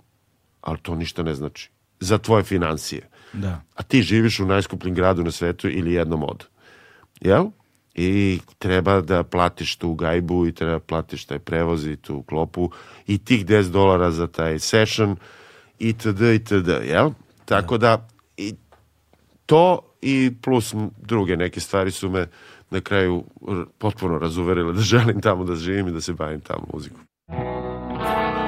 [0.62, 1.70] ali to ništa ne znači
[2.00, 3.10] za tvoje financije.
[3.34, 3.62] Da.
[3.76, 6.46] A ti živiš u najskupljem gradu na svetu ili jednom od.
[7.22, 7.46] Jel?
[7.96, 12.72] I treba da platiš tu gajbu i treba da platiš taj prevoz i tu klopu
[13.08, 15.16] i tih 10 dolara za taj session
[15.80, 16.22] itd.
[16.22, 16.70] itd.
[16.90, 17.12] Jel?
[17.46, 18.08] Tako da, da
[18.38, 18.56] i
[19.46, 22.28] to i plus druge neke stvari su me
[22.72, 23.24] na kraju
[23.78, 27.00] potpuno razuverile da želim tamo da živim i da se bavim tamo muzikom.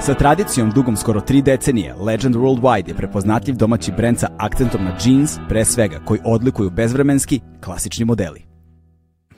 [0.01, 4.97] Sa tradicijom dugom skoro tri decenije, Legend Worldwide je prepoznatljiv domaći brend sa akcentom na
[5.05, 8.41] jeans, pre svega, koji odlikuju bezvremenski, klasični modeli.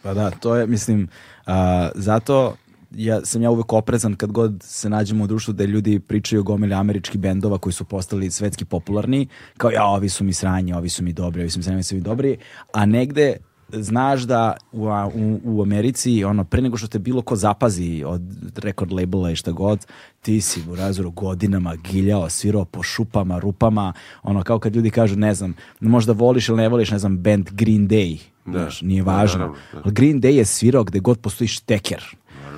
[0.03, 1.07] Pa da, to je, mislim,
[1.47, 1.53] uh,
[1.95, 2.56] zato
[2.91, 6.43] ja, sam ja uvek oprezan kad god se nađemo u društvu da ljudi pričaju o
[6.43, 9.27] gomili američkih bendova koji su postali svetski popularni,
[9.57, 11.84] kao ja, ovi su mi sranje, ovi su mi dobri, ovi su mi sranje, ovi
[11.84, 12.38] su mi dobri,
[12.73, 13.38] a negde
[13.74, 18.22] znaš da u, u, u Americi, ono, pre nego što te bilo ko zapazi od
[18.58, 19.86] rekord labela i šta god,
[20.22, 23.94] ti si u razoru godinama giljao, svirao po šupama, rupama,
[24.24, 27.50] ono, kao kad ljudi kažu, ne znam, možda voliš ili ne voliš, ne znam, band
[27.52, 29.48] Green Day, da, znaš, nije da, važno.
[29.48, 29.91] Da, da, da.
[29.91, 32.04] Green Day je svirao gde god postoji šteker.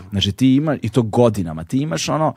[0.10, 2.34] Znači, ti imaš, i to godinama, ti imaš ono,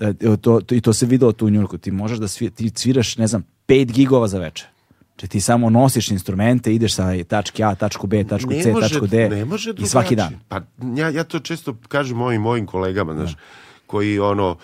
[0.00, 2.70] e, to, to, i to se video tu u Njurku, ti možeš da svir, ti
[2.74, 4.68] sviraš, ne znam, 5 gigova za večer.
[5.16, 9.06] Če ti samo nosiš instrumente, ideš sa tačke A, tačku B, tačku C, može, tačku
[9.06, 10.40] D ne može i svaki dan.
[10.48, 10.60] Pa
[10.96, 13.40] ja, ja to često kažem mojim mojim kolegama, znaš, da.
[13.86, 14.56] koji ono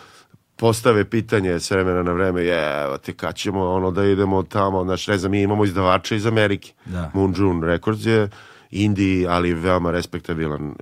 [0.57, 4.85] postave pitanje s vremena na vreme, je, evo te kad ćemo ono da idemo tamo,
[4.85, 6.73] znaš, ne znam, mi imamo izdavača iz Amerike.
[6.85, 7.11] Da.
[7.15, 8.29] Moon June Records je
[8.71, 10.75] indie, ali veoma respektabilan uh,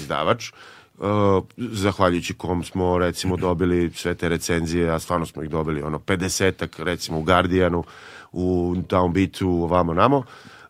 [0.00, 0.52] izdavač.
[0.98, 5.98] Uh, zahvaljujući kom smo recimo dobili sve te recenzije, a stvarno smo ih dobili ono
[5.98, 7.84] 50-ak recimo u Guardianu,
[8.32, 10.22] u downbeatu, ovamo namo,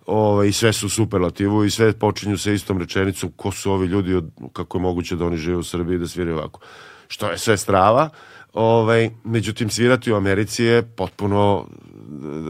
[0.06, 4.14] o, i sve su superlativu i sve počinju sa istom rečenicom ko su ovi ljudi,
[4.14, 6.60] od, kako je moguće da oni žive u Srbiji da sviraju ovako.
[7.08, 8.08] Što je sve strava,
[8.52, 11.66] ovaj, međutim svirati u Americi je potpuno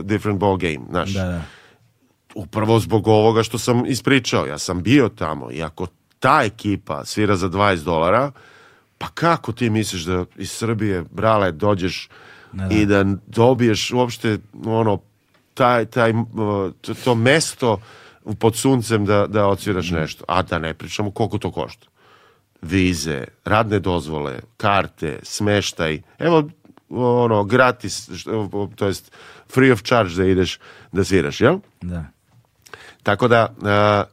[0.03, 1.13] different ball game, znaš.
[1.15, 1.43] Da, da.
[2.35, 5.87] Upravo zbog ovoga što sam ispričao, ja sam bio tamo i ako
[6.19, 8.33] ta ekipa svira za 20 dolara,
[8.99, 12.09] Pa kako ti misliš da iz Srbije, brale, dođeš
[12.71, 14.99] i da dobiješ uopšte ono,
[15.55, 16.13] taj, taj,
[16.81, 17.81] to, to mesto
[18.39, 20.25] pod suncem da, da odsviraš nešto.
[20.29, 21.87] A da ne pričamo koliko to košta.
[22.63, 26.03] Vize, radne dozvole, karte, smeštaj.
[26.19, 26.49] Evo,
[26.89, 28.09] ono, gratis,
[28.77, 29.13] to jest
[29.55, 30.59] free of charge da ideš
[30.93, 31.59] da sviraš, jel?
[31.81, 32.05] Da.
[33.03, 34.05] Tako da a,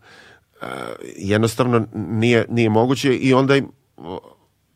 [0.62, 3.72] a, jednostavno nije, nije moguće i onda im,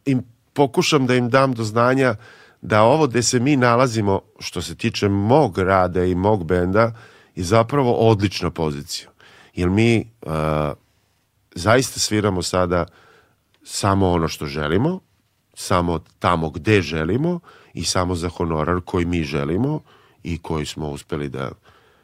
[0.06, 0.24] im
[0.54, 2.16] pokušam da im dam do znanja
[2.68, 6.92] da ovo gde se mi nalazimo što se tiče mog rada i mog benda
[7.36, 9.10] je zapravo odlična pozicija.
[9.56, 10.74] Jer mi a,
[11.56, 12.86] zaista sviramo sada
[13.64, 15.00] samo ono što želimo,
[15.54, 17.40] samo tamo gde želimo
[17.74, 19.80] i samo za honorar koji mi želimo
[20.24, 21.52] i koji smo uspeli da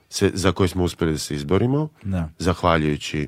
[0.10, 2.30] se, za koji smo uspeli da se izborimo, Da.
[2.40, 3.28] zahvaljujući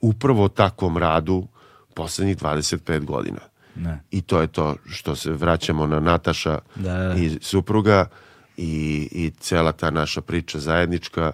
[0.00, 1.46] upravo takvom radu
[1.94, 3.40] poslednjih 25 godina.
[3.76, 4.00] Ne.
[4.10, 7.14] I to je to što se vraćamo na Nataša Da, da, da.
[7.14, 8.06] i supruga
[8.56, 8.72] i,
[9.12, 11.32] i cela ta naša priča zajednička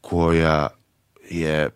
[0.00, 0.68] koja
[1.30, 1.70] je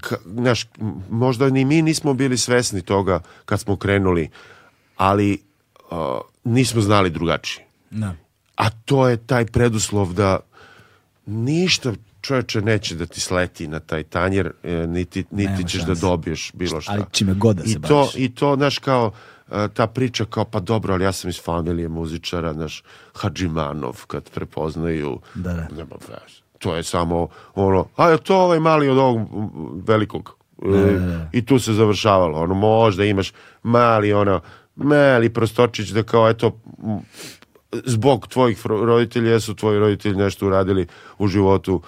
[0.00, 4.30] ka, znaš, m- možda ni mi nismo bili svesni toga kad smo krenuli,
[4.96, 5.42] ali
[5.90, 7.66] a, nismo znali drugačije.
[7.90, 8.14] Da.
[8.56, 10.40] A to je taj preduslov da
[11.26, 11.92] ništa
[12.22, 15.94] čoveče neće da ti sleti na taj tanjer, e, niti, niti Nema ćeš šanse.
[15.94, 16.92] da dobiješ bilo šta.
[16.92, 18.14] Ali čime god da se I to, baviš.
[18.16, 19.12] I to, znaš, kao
[19.52, 22.82] e, ta priča kao, pa dobro, ali ja sam iz familije muzičara, znaš,
[23.14, 25.68] Hadžimanov, kad prepoznaju, Da, da.
[25.76, 25.96] nema.
[26.58, 29.28] To je samo ono, a je to ovaj mali od ovog
[29.88, 30.36] velikog.
[30.64, 31.28] E, da, da.
[31.32, 32.38] I tu se završavalo.
[32.40, 33.32] Ono, možda imaš
[33.62, 34.40] mali, ono,
[34.76, 36.60] mali prostočić da kao, eto,
[37.72, 40.86] zbog tvojih roditelja, jesu tvoji roditelji nešto uradili
[41.18, 41.82] u životu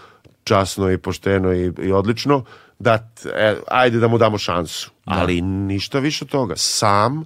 [0.44, 2.44] časno i pošteno i, i odlično,
[2.78, 4.90] da, e, ajde da mu damo šansu.
[5.04, 6.54] Ali ništa više od toga.
[6.56, 7.24] Sam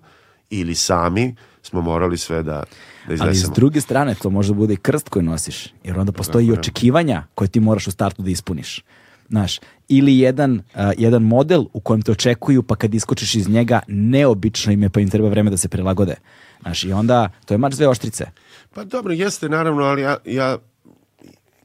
[0.51, 2.65] ili sami smo morali sve da, da
[3.09, 3.55] Ali s iznesemo.
[3.55, 7.25] druge strane, to može da bude i krst koji nosiš, jer onda postoji i očekivanja
[7.35, 8.85] koje ti moraš u startu da ispuniš.
[9.29, 13.81] Znaš, ili jedan, a, jedan model u kojem te očekuju, pa kad iskočiš iz njega,
[13.89, 16.15] neobično im je, pa im treba vreme da se prilagode.
[16.63, 18.27] Znaš, i onda, to je mač dve oštrice.
[18.75, 20.59] Pa dobro, jeste naravno, ali ja, ja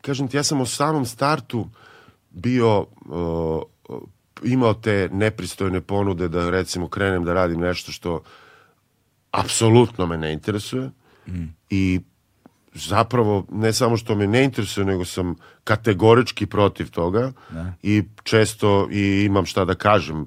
[0.03, 1.69] kažem ti, ja sam u samom startu
[2.29, 3.63] bio o,
[4.43, 8.21] imao te nepristojne ponude da recimo krenem da radim nešto što
[9.31, 10.89] apsolutno me ne interesuje
[11.69, 12.01] i
[12.73, 17.31] zapravo ne samo što me ne interesuje, nego sam kategorički protiv toga
[17.83, 20.25] i često i imam šta da kažem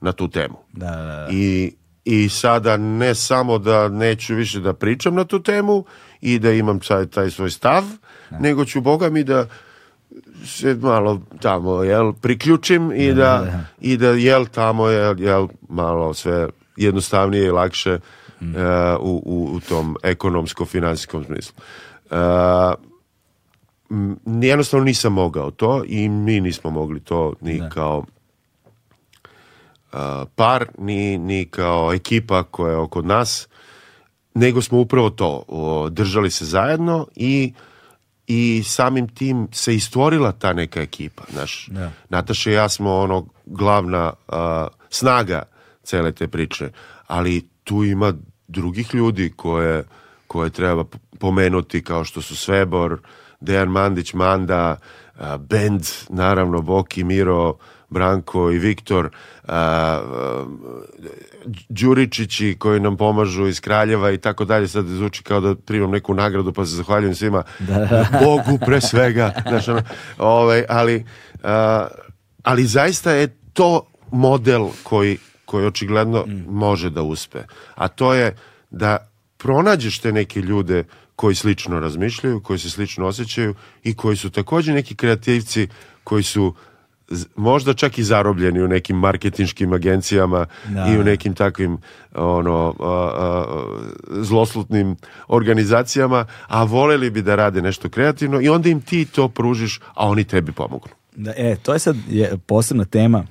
[0.00, 0.58] na tu temu.
[0.72, 1.28] Da, da, da.
[1.32, 1.74] I,
[2.04, 5.84] I sada ne samo da neću više da pričam na tu temu
[6.20, 7.84] i da imam taj, taj svoj stav,
[8.40, 9.46] nego ću, boga mi, da
[10.44, 16.48] se malo tamo, jel, priključim i da, i da jel, tamo je, jel, malo sve
[16.76, 17.98] jednostavnije i lakše e,
[19.00, 21.54] u, u, u tom ekonomsko-finansijskom smislu.
[22.10, 22.16] E,
[23.90, 28.04] m, jednostavno nisam mogao to i mi nismo mogli to ni kao
[29.92, 29.98] uh,
[30.34, 33.48] par, ni, ni kao ekipa koja je oko nas,
[34.34, 37.52] nego smo upravo to, o, držali se zajedno i
[38.32, 41.22] i samim tim se istvorila ta neka ekipa.
[41.32, 41.90] Znaš, Da.
[42.08, 45.42] Nataša i ja smo ono glavna a, snaga
[45.82, 46.70] cele te priče,
[47.06, 48.12] ali tu ima
[48.48, 49.84] drugih ljudi koje,
[50.26, 50.84] koje treba
[51.18, 53.00] pomenuti kao što su Svebor,
[53.40, 54.76] Dejan Mandić, Manda,
[55.18, 57.56] a, bend, naravno Boki, Miro,
[57.92, 59.10] Branko i Viktor,
[61.68, 66.14] Đuričići koji nam pomažu iz Kraljeva i tako dalje, sad zvuči kao da primam neku
[66.14, 67.42] nagradu pa se zahvaljujem svima,
[68.24, 69.82] Bogu pre svega, znaš, ono,
[70.18, 71.04] ovaj, ali,
[71.42, 71.86] a,
[72.42, 77.38] ali zaista je to model koji, koji očigledno može da uspe,
[77.74, 78.36] a to je
[78.70, 80.84] da pronađeš te neke ljude
[81.16, 85.68] koji slično razmišljaju, koji se slično osjećaju i koji su takođe neki kreativci
[86.04, 86.54] koji su
[87.36, 90.86] možda čak i zarobljeni u nekim marketinškim agencijama Da.
[90.88, 91.78] i u nekim takvim
[92.14, 93.44] ono a, a,
[94.22, 94.96] zloslutnim
[95.28, 100.08] organizacijama, a voleli bi da rade nešto kreativno i onda im ti to pružiš, a
[100.08, 100.92] oni tebi pomognu.
[101.16, 103.24] Da, e, to je sad je posebna tema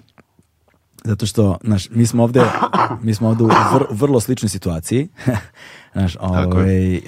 [1.03, 2.41] zato što, znaš, mi smo ovde
[3.03, 5.07] mi smo ovde u vr- vrlo sličnoj situaciji.
[5.93, 7.03] znaš, ovaj, uh,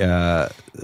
[0.74, 0.82] uh,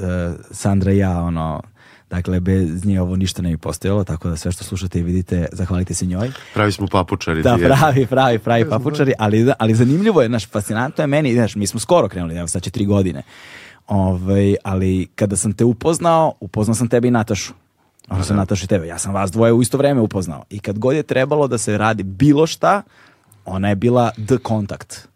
[0.52, 1.62] Sandra i ja, ono,
[2.10, 5.48] dakle, bez nje ovo ništa ne bi postojalo, tako da sve što slušate i vidite,
[5.52, 6.32] zahvalite se njoj.
[6.54, 7.42] Pravi smo papučari.
[7.42, 11.68] Da, pravi, pravi, pravi papučari, ali, ali zanimljivo je, znaš, fascinantno je meni, znaš, mi
[11.68, 13.24] smo skoro krenuli, evo sad će tri godine,
[13.88, 17.54] ovaj, ali kada sam te upoznao, upoznao sam tebe i Natašu.
[18.10, 20.44] Ono sam Natašu i tebe, ja sam vas dvoje u isto vreme upoznao.
[20.50, 22.82] I kad god je trebalo da se radi bilo šta,
[23.46, 25.09] ona je bila the contact.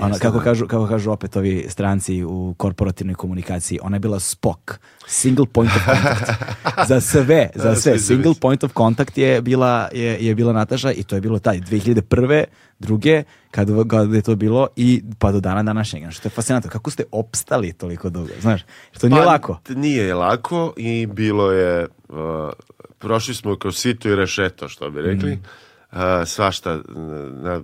[0.00, 4.80] Ona, kako, kažu, kako kažu opet ovi stranci u korporativnoj komunikaciji, ona je bila SPOK,
[5.06, 6.30] single point of contact.
[6.90, 7.98] za sve, za sve.
[7.98, 11.60] Single point of contact je bila, je, je bila Nataša i to je bilo taj
[11.60, 12.44] 2001.
[12.78, 16.10] druge, kad, kad je to bilo i pa do dana današnjeg.
[16.10, 16.70] Što je fascinantno.
[16.70, 18.60] Kako ste opstali toliko dugo, znaš?
[18.92, 19.58] Jer to nije Pa, lako.
[19.68, 22.16] Nije lako i bilo je, uh,
[22.98, 25.32] prošli smo kroz sito i rešeto, što bi rekli.
[25.32, 25.42] Mhm.
[26.26, 26.80] Svašta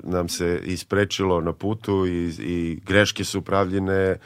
[0.03, 4.17] nam, se isprečilo na putu i, i greške su pravljene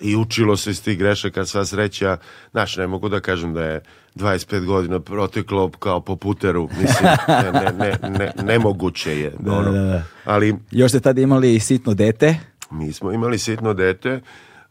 [0.00, 2.16] i učilo se iz tih grešaka sva sreća.
[2.50, 3.80] Znaš, ne mogu da kažem da je
[4.14, 6.68] 25 godina proteklo kao po puteru.
[6.80, 7.08] Mislim,
[7.42, 9.32] ne, ne, ne, ne, nemoguće je.
[9.38, 9.72] Da, ono.
[9.72, 10.02] da, da.
[10.24, 12.36] Ali Još ste tada imali sitno dete,
[12.70, 14.20] mi smo imali sitno dete.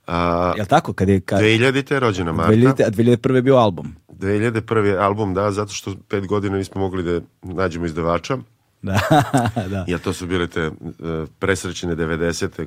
[0.07, 0.93] A, jel tako?
[0.93, 1.99] Kad je, kad, 2000.
[1.99, 2.53] rođena Marta.
[2.53, 3.35] 2000, a 2001.
[3.35, 3.95] je bio album.
[4.09, 4.99] 2001.
[4.99, 8.37] album, da, zato što pet godina nismo mogli da nađemo izdavača,
[8.81, 8.99] Da,
[9.71, 9.85] da.
[9.87, 10.71] jer to su bile te e,
[11.39, 12.65] presrećene 90.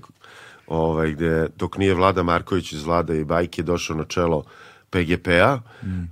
[0.66, 4.44] Ovaj, gde, dok nije Vlada Marković iz Vlada i Bajke došao na čelo
[4.90, 5.58] PGP-a,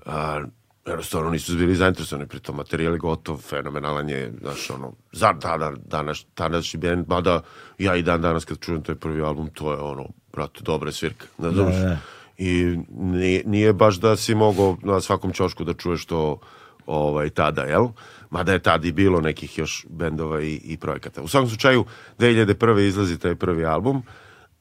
[0.07, 0.45] a,
[0.87, 6.27] jednostavno nisu bili zainteresovani, pritom materijal je gotov, fenomenalan je, znaš, ono, za tada, danas,
[6.37, 7.43] današnji band, mada
[7.79, 11.27] ja i dan danas kad čujem taj prvi album, to je ono, brate, dobra svirka,
[11.39, 11.99] ne znaš, da.
[12.39, 16.41] i nije, nije baš da si mogao na svakom čošku da čuješ to
[16.87, 17.89] ovaj, tada, jel?
[18.31, 21.23] Mada je tad i bilo nekih još bendova i, i projekata.
[21.23, 21.85] U svakom slučaju,
[22.19, 22.87] 2001.
[22.87, 24.03] izlazi taj prvi album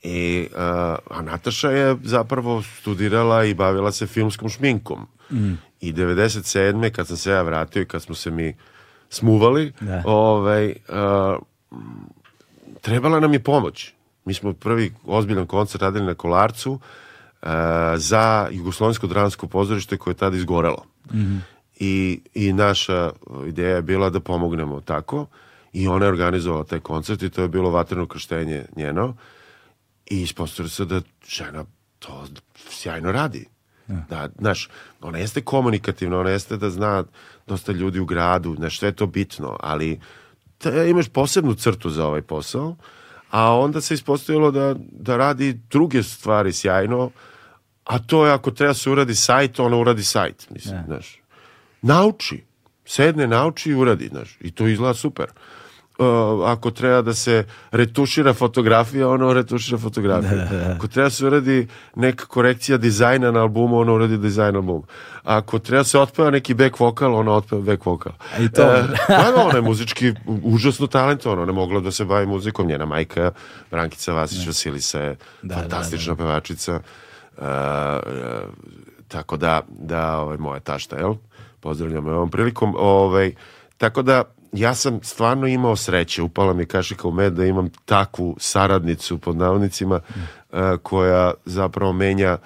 [0.04, 0.58] i, uh,
[1.18, 5.08] a Nataša je zapravo studirala i bavila se filmskom šminkom.
[5.82, 6.92] I 97.
[6.92, 8.56] kad sam se ja vratio i kad smo se mi
[9.10, 10.04] smuvali, Da.
[10.06, 11.38] ovaj, uh,
[12.82, 13.94] trebala nam je pomoć.
[14.26, 17.50] Mi smo prvi ozbiljan koncert radili na Kolarcu uh,
[17.96, 20.86] za Jugoslovensko dramsko pozorište koje je tada izgorelo.
[21.80, 23.12] I, I naša
[23.48, 25.26] ideja je bila da pomognemo tako
[25.74, 29.16] i ona je organizovala taj koncert i to je bilo vatreno krštenje njeno
[30.06, 31.66] i ispostavilo se da žena
[32.00, 32.26] to
[32.70, 33.46] sjajno radi.
[34.10, 34.70] Da, znaš,
[35.02, 37.04] ona jeste komunikativna, ona jeste da zna
[37.48, 40.00] dosta ljudi u gradu, znaš, sve je to bitno, ali
[40.58, 42.76] te, imaš posebnu crtu za ovaj posao,
[43.32, 47.12] a onda se ispostavilo da, da radi druge stvari sjajno,
[47.84, 51.22] a to je ako treba se uradi sajt, ona uradi sajt, mislim, znaš.
[51.82, 52.44] Nauči,
[52.86, 55.26] sedne, nauči i uradi, znaš, i to izgleda super.
[56.00, 56.06] Uh,
[56.46, 60.40] ako treba da se retušira fotografija, ono retušira fotografiju.
[60.70, 64.84] Ako treba se uradi neka korekcija dizajna na albumu, ono uradi dizajn na albumu.
[65.24, 68.14] Ako treba se otpeva neki back vokal, ona otpeva back vokal.
[68.40, 70.14] I to- E, da, ona je muzički
[70.44, 73.32] užasno talentovana, ona je mogla da se bavi muzikom, njena majka,
[73.72, 76.74] Brankica Vasić Vasilisa je Da, fantastična pevačica.
[76.74, 76.82] E,
[77.42, 78.42] e,
[79.08, 81.14] tako da, da ovaj, moja tašta, jel?
[81.60, 82.76] Pozdravljam ovom prilikom.
[82.78, 83.34] Ovaj,
[83.78, 88.36] tako da, ja sam stvarno imao sreće, upala mi kašika u med da imam takvu
[88.40, 90.00] saradnicu pod navodnicima
[90.52, 92.38] e, koja zapravo menja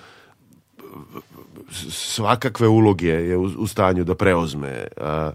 [1.90, 4.88] svakakve uloge je u, stanju da preuzme.
[4.98, 5.32] A,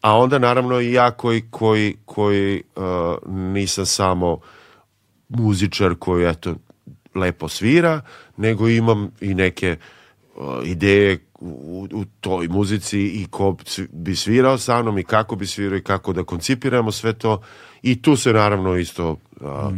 [0.00, 4.38] a onda naravno i ja koji, koji, koji a, nisam samo
[5.28, 6.54] muzičar koji eto
[7.14, 8.00] lepo svira,
[8.36, 9.76] nego imam i neke
[10.64, 13.56] ideje u, u toj muzici i ko
[13.90, 17.40] bi svirao sa mnom i kako bi svirao i kako da koncipiramo sve to.
[17.82, 19.70] I tu se naravno isto a,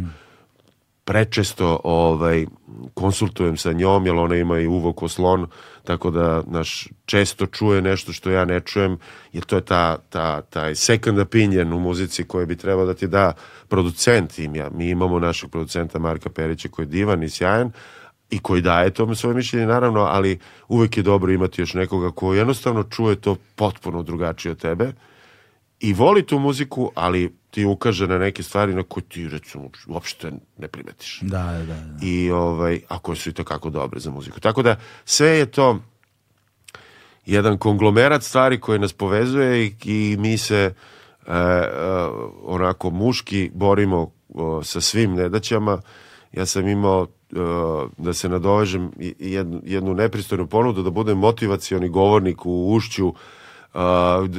[1.03, 2.45] prečesto ovaj
[2.93, 5.47] konsultujem sa njom jer ona ima i uvo ko slon
[5.83, 8.97] tako da naš često čuje nešto što ja ne čujem
[9.33, 13.07] jer to je ta, ta, taj second opinion u muzici koje bi trebao da ti
[13.07, 13.33] da
[13.67, 14.39] producent.
[14.39, 17.71] Im ja, mi imamo našeg producenta Marka Perića koji je divan i sjajan
[18.29, 22.33] i koji daje tome svoje mišljenje naravno, ali uvek je dobro imati još nekoga ko
[22.33, 24.93] jednostavno čuje to potpuno drugačije od tebe
[25.79, 30.31] i voli tu muziku, ali ti ukaže na neke stvari na koje ti recimo uopšte
[30.57, 31.19] ne primetiš.
[31.21, 32.05] Da, da, da.
[32.05, 34.39] I ovaj, a koje su i takako dobre za muziku.
[34.39, 34.75] Tako da
[35.05, 35.79] sve je to
[37.25, 40.73] jedan konglomerat stvari koje nas povezuje i, i mi se
[41.27, 41.69] e, e,
[42.43, 45.81] onako muški borimo o, sa svim nedaćama.
[46.31, 47.07] Ja sam imao
[47.97, 53.15] da se nadovežem jednu, jednu nepristojnu ponudu da budem motivacioni govornik u ušću uh,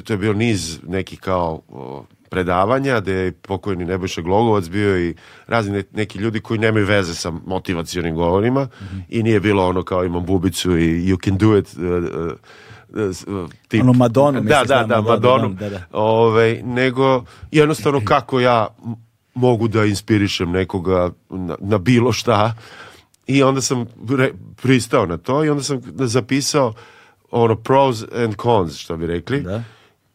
[0.05, 5.15] to je bio niz nekih kao o, predavanja gde je pokojni Nebojša Glogovac bio i
[5.47, 8.69] razni ne- neki ljudi koji nemaju veze sa motivacionim govorima
[9.09, 11.83] i nije bilo ono kao imam bubicu i you can do it uh,
[12.95, 13.83] uh, uh, tip.
[13.83, 15.83] Ono Madonu, da, da, da, Madonu, Madonu, da, da.
[15.93, 18.67] Ovaj, nego jednostavno kako ja
[19.35, 22.55] mogu da inspirišem nekoga na, na bilo šta
[23.27, 26.75] i onda sam re, pristao na to i onda sam zapisao
[27.31, 29.63] ono pros and cons što bi rekli Da.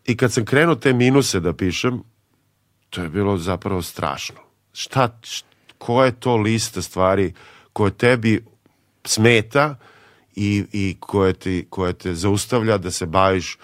[0.05, 2.03] i kad sam krenuo te minuse da pišem
[2.89, 4.35] to je bilo zapravo strašno
[4.73, 5.43] šta, š-
[5.77, 7.33] koja je to lista stvari
[7.73, 8.45] koje tebi
[9.05, 9.75] smeta
[10.35, 13.57] i, i koje, ti, koje te zaustavlja da se baviš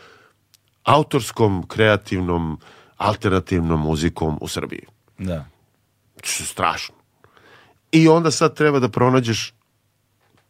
[0.84, 2.60] autorskom, kreativnom,
[2.98, 4.86] alternativnom muzikom u Srbiji.
[5.22, 5.46] Da.
[6.24, 6.96] Što je strašno.
[7.92, 9.54] I onda sad treba da pronađeš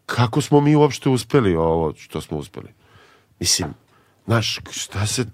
[0.05, 2.67] kako smo mi uopšte uspeli ovo što smo uspeli.
[3.39, 3.73] Mislim,
[4.25, 5.25] znaš, šta se,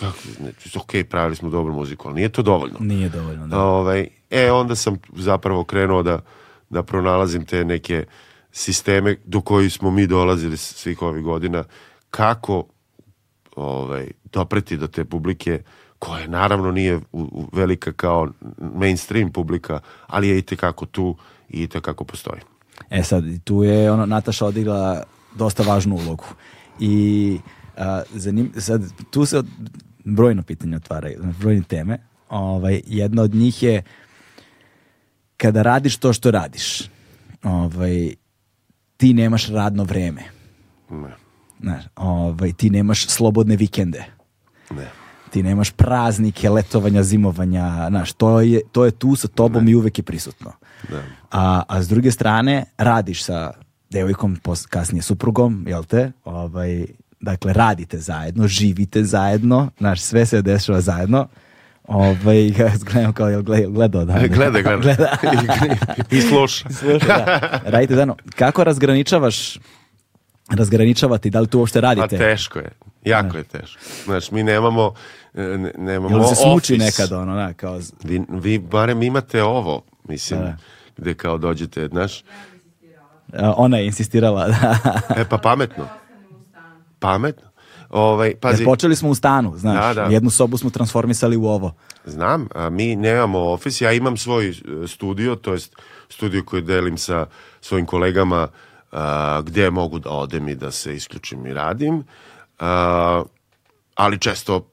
[0.00, 2.76] kako, ne, ok, pravili smo dobru muziku, ali nije to dovoljno.
[2.80, 3.60] Nije dovoljno, da.
[3.60, 6.20] Ovaj, e, onda sam zapravo krenuo da,
[6.70, 8.04] da pronalazim te neke
[8.52, 11.64] sisteme do kojih smo mi dolazili svih ovih godina,
[12.10, 12.64] kako
[13.56, 15.62] ovaj, dopreti do te publike
[15.98, 17.00] koja naravno nije
[17.52, 18.28] velika kao
[18.58, 21.16] mainstream publika, ali je i tekako tu
[21.48, 22.40] i tekako postoji.
[22.90, 25.02] E sad, tu je ono, Nataša odigrala
[25.34, 26.24] dosta važnu ulogu.
[26.80, 27.38] I
[27.76, 29.46] a, zanim, sad, tu se od,
[30.04, 31.98] brojno pitanje otvaraju, brojne teme.
[32.28, 33.82] Ovaj, jedna od njih je
[35.36, 36.82] kada radiš to što radiš,
[37.42, 38.14] ovaj,
[38.96, 40.22] ti nemaš radno vreme.
[40.90, 41.14] Ne,
[41.60, 44.04] Znaš, ovaj, ti nemaš slobodne vikende.
[44.70, 45.05] ne.
[45.36, 49.98] Ti nemaš praznike, letovanja, zimovanja, znaš, to je, to je tu sa tobom i uvek
[49.98, 50.52] je prisutno.
[50.88, 51.02] Da.
[51.30, 53.52] A, a s druge strane, radiš sa
[53.90, 56.12] devojkom, pos- kasnije suprugom, jel te?
[56.24, 56.86] Ovaj,
[57.20, 61.28] dakle, radite zajedno, živite zajedno, znaš, sve se dešava zajedno.
[61.84, 64.26] Ovaj, ja gledam kao, jel gled- gledao da?
[64.28, 65.16] Gleda, gleda.
[66.12, 66.68] I, I sluša.
[66.70, 67.60] Slušaj, da.
[67.64, 68.16] Radite zajedno.
[68.36, 69.58] Kako razgraničavaš
[70.50, 72.18] razgraničavati, da li tu uopšte A radite?
[72.18, 72.70] teško je.
[73.04, 73.80] Jako je teško.
[74.04, 74.92] Znači, mi nemamo,
[75.34, 76.84] e, ne- nemamo Jel se smuči office.
[77.02, 80.56] nekad ono, da, kao, Vi, vi barem imate ovo, mislim, Da.
[80.96, 82.22] gde kao dođete, znaš,
[83.32, 84.78] a, ona je insistirala, da.
[85.16, 85.88] e pa pametno.
[86.98, 87.46] Pametno.
[87.90, 90.08] Ovaj, pazi, Jer počeli smo u stanu, znaš, Da, da.
[90.08, 91.74] jednu sobu smo transformisali u ovo.
[92.04, 94.52] Znam, a mi nemamo ofis, ja imam svoj e,
[94.88, 95.76] studio, to jest
[96.08, 97.26] studio koji delim sa
[97.60, 98.48] svojim kolegama a,
[99.42, 102.04] gde mogu da odem i da se isključim i radim,
[102.58, 103.22] a,
[103.94, 104.70] ali često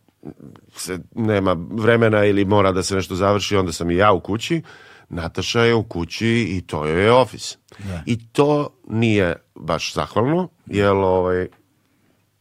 [0.76, 4.62] se nema vremena ili mora da se nešto završi, onda sam i ja u kući,
[5.10, 7.58] Nataša je u kući i to joj je ofis.
[8.06, 11.48] I to nije baš zahvalno, jer ovaj,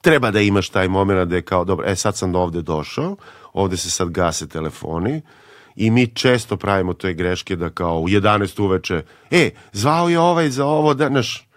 [0.01, 3.17] treba da imaš taj moment da je kao, dobro, e sad sam ovde došao,
[3.53, 5.23] ovde se sad gase telefoni
[5.77, 10.51] i mi često pravimo te greške da kao u 11 uveče, e, zvao je ovaj
[10.51, 11.49] za ovo, da, naš,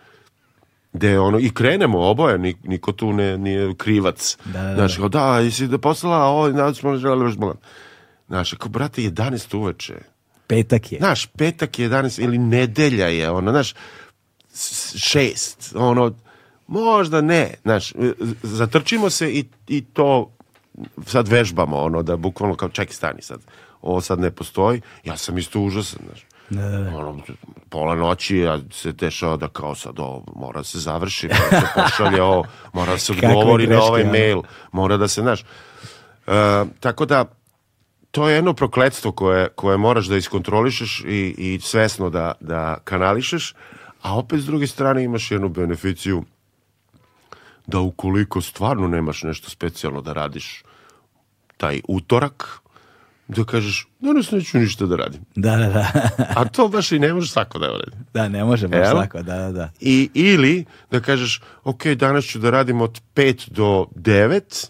[0.96, 4.38] gde ono, i krenemo oboje, ni- niko tu ne, nije krivac.
[4.46, 4.76] Da, da, da.
[4.76, 7.58] Znaš, kao, da, jesi da poslala ovo, da smo želeli još bolan.
[8.28, 9.96] Znaš, kao, brate, 11 uveče.
[10.48, 10.98] Petak je.
[11.00, 13.74] Znaš, petak je 11 ili nedelja je, ono, znaš,
[14.96, 16.14] šest, ono,
[16.68, 17.94] možda ne, znaš,
[18.44, 20.32] zatrčimo se i, i to
[21.08, 23.40] sad vežbamo, ono, da bukvalno kao, čekaj, stani sad,
[23.82, 26.26] ovo sad ne postoji, ja sam isto užasan, znaš.
[26.96, 27.20] Ono,
[27.70, 31.68] pola noći ja se dešava da kao sad ovo mora da se završi, mora da
[31.68, 34.42] se pošalje ovo, mora da se odgovori na ovaj mail,
[34.72, 35.44] mora da se, znaš,
[36.28, 37.26] E, tako da
[38.12, 43.54] to je jedno prokletstvo koje, koje moraš da iskontrolišeš i, i svesno da, da kanališeš,
[44.02, 46.24] a opet s druge strane imaš jednu beneficiju
[47.68, 50.64] da ukoliko stvarno nemaš nešto specijalno da radiš
[51.58, 52.60] taj utorak,
[53.28, 55.22] da kažeš, danas neću ništa da radim.
[55.36, 56.10] Da, da, da.
[56.36, 57.98] A to baš i ne može svako da uradi.
[58.14, 59.02] Da, ne može baš Jel?
[59.02, 59.72] tako, da, da, da.
[59.80, 64.70] I, ili da kažeš, ok, danas ću da radim od 5 do 9,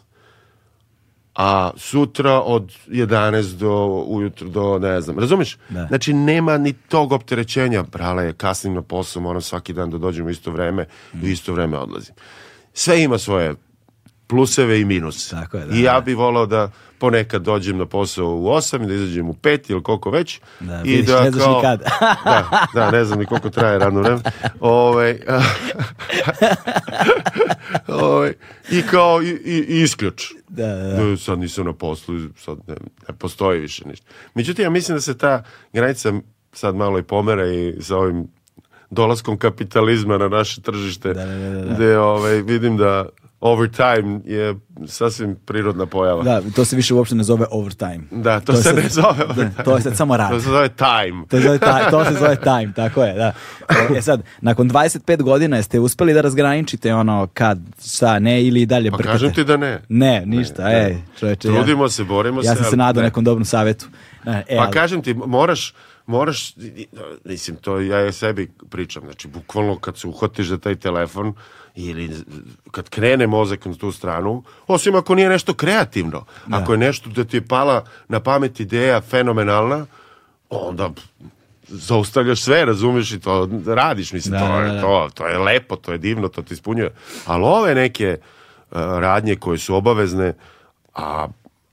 [1.36, 5.20] a sutra od 11 do ujutro do ne znam.
[5.20, 5.58] Razumeš?
[5.70, 5.86] Da.
[5.88, 7.84] Znači nema ni tog opterećenja.
[7.84, 11.54] Brale, kasnim na posao, moram svaki dan da dođem u isto vreme i u isto
[11.54, 12.16] vreme odlazim.
[12.74, 13.56] Sve ima svoje
[14.28, 15.30] pluseve i minuse.
[15.30, 16.02] Tako je, da, I ja da.
[16.02, 19.84] bi volao da ponekad dođem na posao u 8 i da izađem u 5 ili
[19.84, 20.40] koliko već.
[20.60, 21.84] Da, I vidiš, ne znaš ni kad.
[22.26, 24.22] da, da, ne znam ni koliko traje radno vreme.
[24.60, 25.20] Ovaj,
[27.88, 28.34] ovaj,
[28.72, 30.32] I kao i, i, i isključ.
[30.50, 31.04] Da, da, da.
[31.04, 32.76] Da, sad nisam na poslu, sad ne,
[33.08, 34.06] ne postoji više ništa.
[34.34, 35.44] Međutim, ja mislim da se ta
[35.74, 36.14] granica
[36.54, 38.28] sad malo i pomera i sa ovim
[38.90, 41.74] dolaskom kapitalizma na naše tržište, Da, da, da, da, da.
[41.74, 43.06] gde ovaj, vidim da
[43.46, 44.56] overtime je
[44.88, 46.24] sasvim prirodna pojava.
[46.24, 48.00] Da, to se više uopšte ne zove overtime.
[48.12, 49.64] Da, to, je se sad- ne zove Da, overtime.
[49.66, 50.30] to je sad samo rad.
[50.30, 51.26] To se zove time.
[51.28, 53.34] To se, zove time, to se zove time, tako je, da.
[53.98, 58.92] E sad, nakon 25 godina jeste uspeli da razgraničite ono kad, šta, ne ili dalje
[58.92, 59.12] Pa brkate?
[59.14, 59.82] kažem ti da ne.
[59.90, 61.48] Ne, ništa, Ne, ej, čoveče.
[61.48, 63.08] Trudimo se, borimo ja se, sam se nadao ne.
[63.08, 63.86] nekom dobrom savjetu.
[64.26, 65.74] E, e, Pa ali- kažem ti, moraš,
[66.06, 66.54] moraš,
[67.26, 71.34] mislim, to ja sebi pričam, znači, bukvalno kad se uhvatiš za taj telefon
[71.76, 72.12] ili
[72.72, 77.24] kad krene mozak na tu stranu, osim ako nije nešto kreativno, ako je nešto da
[77.24, 79.86] ti je pala na pamet ideja fenomenalna,
[80.50, 80.90] onda
[81.68, 84.82] zaustavljaš sve, razumeš i to radiš, mislim, Da, to, da, je, da.
[84.82, 86.94] to, to je lepo, to je divno, to ti ispunjuje.
[87.26, 90.34] Ali ove neke uh, radnje koje su obavezne,
[90.96, 91.28] a,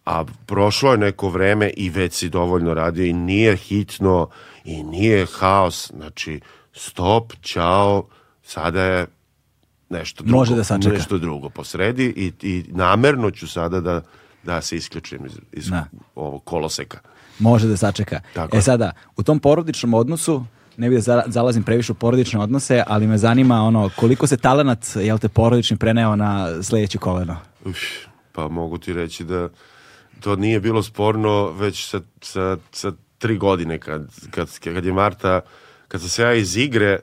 [0.05, 4.29] a prošlo je neko vreme i već si dovoljno radio i nije hitno
[4.65, 6.41] i nije haos, znači
[6.73, 8.07] stop, čao,
[8.43, 9.07] sada je
[9.93, 10.95] nešto drugo, Može da sačeka.
[10.95, 14.03] nešto drugo posredi i, i namerno ću sada da,
[14.43, 15.85] da se isključim iz, iz Da.
[16.15, 16.99] ovog koloseka.
[17.39, 18.21] Može da sačeka.
[18.35, 20.45] Tako e sada, u tom porodičnom odnosu,
[20.77, 24.37] ne bih da za- zalazim previše u porodične odnose, ali me zanima ono, koliko se
[24.37, 27.37] talenat, jel te, porodični preneo na sledeće koleno?
[27.65, 27.79] Uf,
[28.33, 29.49] pa mogu ti reći da
[30.21, 35.41] to nije bilo sporno već sa, sa, sa tri godine kad, kad, kad je Marta,
[35.89, 36.99] kad sam se ja iz igre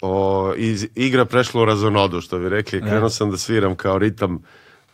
[0.00, 4.42] o, iz igra prešlo u razonodu, što bi rekli, krenuo sam da sviram kao ritam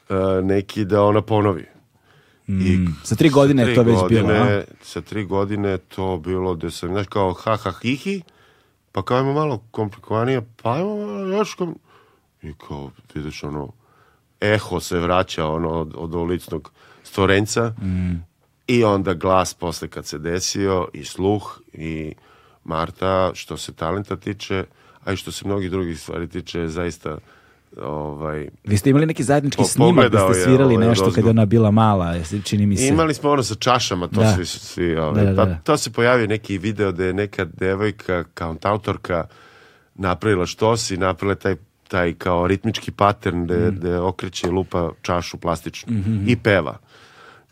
[0.09, 1.67] e, neki da ona ponovi.
[2.49, 4.63] I Sa tri godine je tri to već godine, bilo, a?
[4.83, 8.23] Sa tri godine je to bilo da sam, znaš, kao ha ha hi hi,
[8.93, 11.79] pa kao ima malo komplikovanije, pa malo još kom...
[12.43, 13.73] I kao, vidiš, ono,
[14.41, 16.73] eho se vraća, ono, od, od uličnog
[17.03, 17.75] stvorenca.
[18.67, 22.15] I onda glas posle kad se desio i sluh i
[22.65, 24.65] Marta, što se talenta tiče,
[25.07, 27.19] a i što se mnogih drugih stvari tiče, je zaista
[27.79, 31.09] ovaj, Vi ste imali neki zajednički Po- snimak da ste je svirali ovaj nešto kad
[31.09, 31.29] odozgo.
[31.29, 32.15] je ona bila mala,
[32.45, 32.87] čini mi se.
[32.87, 34.35] Imali smo ono sa čašama, to Da.
[34.35, 35.47] svi, svi ovaj, Da, da, da.
[35.47, 39.25] Pa to se pojavio neki video da je neka devojka, kao autorka,
[39.95, 41.57] napravila štos i napravila taj,
[41.89, 43.47] taj kao ritmički pattern Mm.
[43.47, 46.79] da, da okreće lupa čašu plastičnu Mhm, i peva.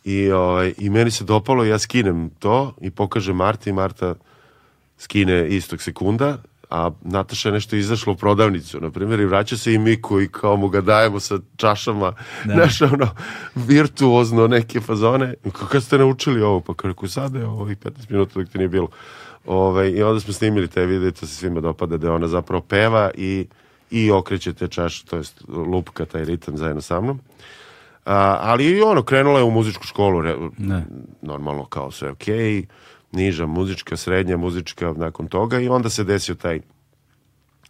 [0.05, 4.15] I, ovaj, I meni se dopalo, ja skinem to i pokažem Marti i Marta
[4.99, 6.39] skine istog sekunda,
[6.75, 10.29] a Nataša je nešto izašla u prodavnicu, na primjer, i vraća se i Miku i
[10.29, 12.13] kao mu ga dajemo sa čašama,
[12.45, 12.55] Da.
[12.55, 13.09] znaš, ono,
[13.55, 15.35] virtuozno neke fazone.
[15.71, 16.61] Kad ste naučili ovo?
[16.61, 18.89] Pa kao, rekao, sada je ovih 15 minuta dok te nije bilo.
[19.47, 23.11] Ove, I onda smo snimili te videe, to se svima dopada, da ona zapravo peva
[23.15, 23.47] i,
[23.91, 27.21] i okreće te čaše, to jest lupka taj ritam zajedno sa mnom.
[28.05, 30.37] A, ali i ono, krenula je u muzičku školu, re,
[31.23, 32.27] normalno kao sve ok,
[33.15, 36.61] niža muzička, srednja muzička nakon toga i onda se desio taj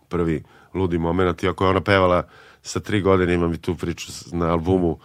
[0.09, 0.43] prvi
[0.75, 2.23] ludi moment, iako je ona pevala
[2.63, 4.99] sa tri godine, imam i tu priču na albumu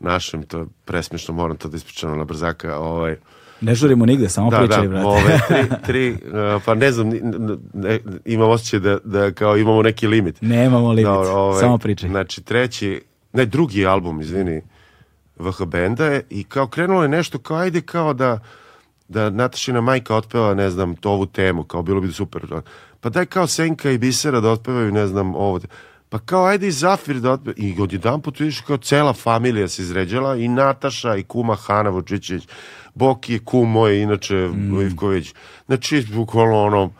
[0.00, 3.16] našem, to je presmešno, moram to da ispričam na brzaka, ovaj,
[3.60, 5.06] Ne žurimo nigde, samo da, pričaj, da, brate.
[5.06, 7.10] ove, tri, tri, uh, pa ne znam,
[7.74, 10.40] ne, imam osjećaj da, da kao imamo neki limit.
[10.40, 12.08] Nemamo limit, Dobro, ovaj, samo pričaj.
[12.08, 13.02] Znači, treći,
[13.32, 14.62] ne, drugi album, izvini,
[15.38, 18.38] VH benda je i kao krenulo je nešto kao, ajde kao da
[19.08, 22.42] da Natašina majka otpeva, ne znam, to ovu temu, kao bilo bi super.
[23.00, 25.60] Pa daj kao Senka i Bisera da otpevaju, ne znam, ovo.
[26.08, 27.54] Pa kao ajde i Zafir da otpeva.
[27.56, 32.48] I odjedan put vidiš kao cela familija se izređala i Nataša i kuma Hana Vučićević.
[32.94, 34.80] Boki je kum moj, inače Mm.
[34.80, 35.34] Ivković.
[35.66, 36.90] Znači, bukvalno ono,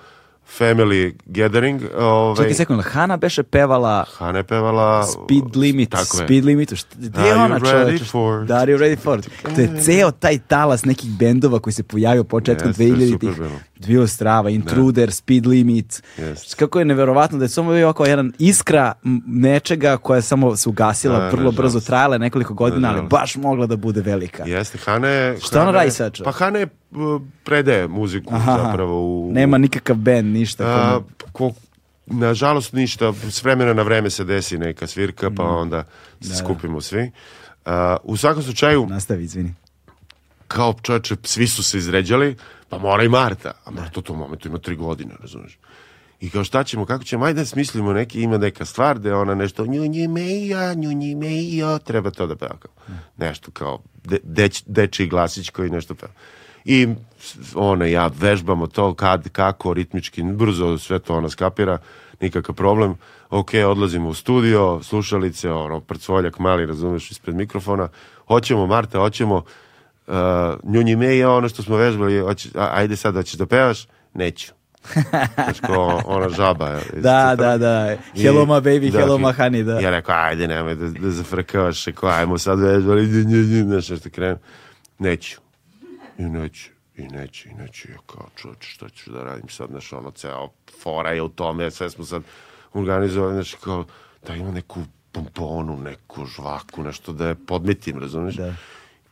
[0.59, 1.83] family gathering.
[1.99, 5.07] Ovaj, Čekaj sekund, Hana beše pevala Hana je pevala...
[5.07, 6.25] Speed Limit, Tako je.
[6.25, 8.05] Speed Limit, gde je ona ready čoveče?
[8.05, 8.45] for?
[8.45, 9.31] Da, are you ready for it?
[9.55, 13.39] To je ceo taj talas nekih bendova koji se pojavio početkom Jeste, 2000-ih.
[13.87, 14.07] Bilo.
[14.07, 16.03] Strava, Intruder, Speed Limit.
[16.19, 16.57] Jeste.
[16.57, 18.93] Kako je neverovatno da je samo bio oko jedan iskra
[19.27, 21.57] nečega koja je samo se ugasila, Da, vrlo nažalost.
[21.57, 23.11] brzo trajala nekoliko godina, ali Nažalost.
[23.13, 24.45] baš mogla da bude velika.
[24.45, 25.41] Jeste, Hana je...
[25.41, 26.19] Šta ona radi sad?
[26.25, 29.33] Pa Hana je uh, predaje muziku Aha, zapravo u...
[29.33, 30.65] Nema nikakav band, ništa.
[30.65, 31.01] A,
[31.33, 31.51] ko,
[32.07, 35.35] nažalost ništa, s vremena na vreme se desi neka svirka, Mm.
[35.35, 35.85] pa onda
[36.21, 37.11] se skupimo svi.
[37.65, 39.55] A, u svakom slučaju, Nastavi, izvini.
[40.49, 42.37] kao čovječe, svi su se izređali,
[42.75, 43.53] pa mora i Marta.
[43.65, 45.59] A Marta u tom momentu ima tri godine, razumiješ?
[46.21, 49.15] I kao šta ćemo, kako ćemo, ajde da smislimo neki, ima neka stvar da je
[49.15, 52.73] ona nešto nju nji meja, nju nji meja, treba to da peva kao.
[53.17, 56.13] Nešto kao de, deć, dečiji glasić koji nešto peva.
[56.65, 56.89] I
[57.55, 61.79] ona ja vežbamo to kad, kako, ritmički, brzo sve to ona skapira,
[62.21, 62.95] nikakav problem.
[63.31, 67.89] Ok, odlazimo u studio, slušalice, ono, prcvoljak mali, razumeš, ispred mikrofona.
[68.27, 69.45] Hoćemo, Marta, hoćemo,
[70.07, 70.15] uh,
[70.65, 73.87] njunji meja, ono što smo vežbali, hoće, a- ajde sad, hoćeš da pevaš?
[74.15, 74.53] Neću.
[75.35, 76.69] Znaš, ko ona žaba.
[76.69, 77.97] je, Da, da, da.
[78.15, 79.81] Hello my baby, da, hello my honey, da.
[79.81, 83.89] Ja rekao, ajde, nemoj da, da zafrkavaš, rekao, ajmo sad vežbali, nj, nj, nj, znaš,
[83.89, 84.39] nešto krenem.
[84.99, 85.41] Neću.
[86.19, 87.89] I neću, i neću, i neću.
[87.91, 90.49] Ja kao, čovječe, što ću da radim sad, znaš, ono, ceo
[90.83, 92.23] fora je u tome, sve smo sad
[92.75, 93.85] organizovali, znaš, kao,
[94.27, 94.81] da ima neku
[95.13, 98.35] pomponu, neku žvaku, nešto da je podmetim, razumiješ?
[98.35, 98.55] Da.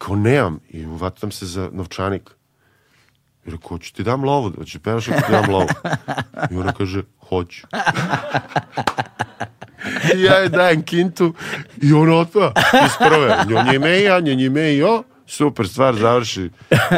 [0.03, 2.31] Kao, nemam, i uvatam se za novčanik.
[3.47, 5.69] I rekao, hoću ti dam lovu, hoću pevaš ako ti dam lovu.
[6.51, 7.67] I ona kaže, hoću.
[10.17, 11.35] I ja je dajem kintu
[11.83, 12.53] i ona otpeva
[12.87, 13.37] iz prve.
[13.49, 15.03] Njo njime ja, njo njime jo.
[15.27, 16.51] Super stvar, završi.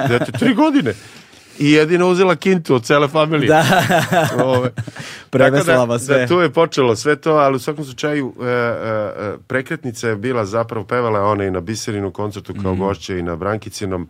[0.08, 0.94] Dete, tri godine.
[1.58, 3.48] I jedino uzela kintu od cele familije.
[3.48, 3.64] Da.
[4.44, 4.70] Ove,
[5.30, 6.18] Preveslava tako da, sve.
[6.18, 10.16] Da, tu je počelo sve to, ali u svakom slučaju e, e, e, prekretnica je
[10.16, 14.08] bila zapravo pevala ona i na Biserinu koncertu kao gošće i na Brankicinom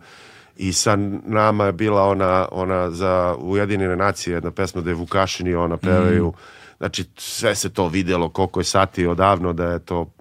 [0.57, 0.95] i sa
[1.25, 5.77] nama je bila ona, ona za Ujedinjene nacije jedna pesma da je Vukašin i ona
[5.77, 6.33] pevaju.
[6.77, 10.11] Znači sve se to videlo koliko je sati odavno da je to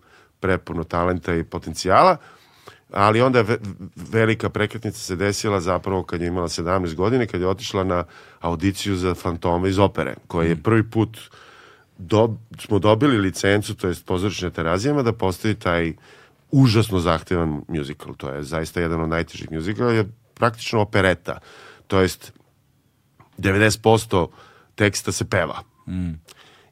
[0.40, 2.16] prepuno talenta i potencijala
[2.94, 3.58] ali onda ve-
[3.96, 8.04] velika prekretnica se desila zapravo kad je imala 17 godina kad je otišla na
[8.40, 11.18] audiciju za Fantome iz opere koji je prvi put
[11.98, 15.92] do, smo dobili licencu to jest pozorišne terazijama da postoji taj
[16.50, 20.04] užasno zahtevan musical to je zaista jedan od najtežih muzikala je
[20.34, 21.38] praktično opereta.
[21.86, 22.32] To jest
[23.38, 24.28] 90%
[24.74, 25.62] teksta se peva.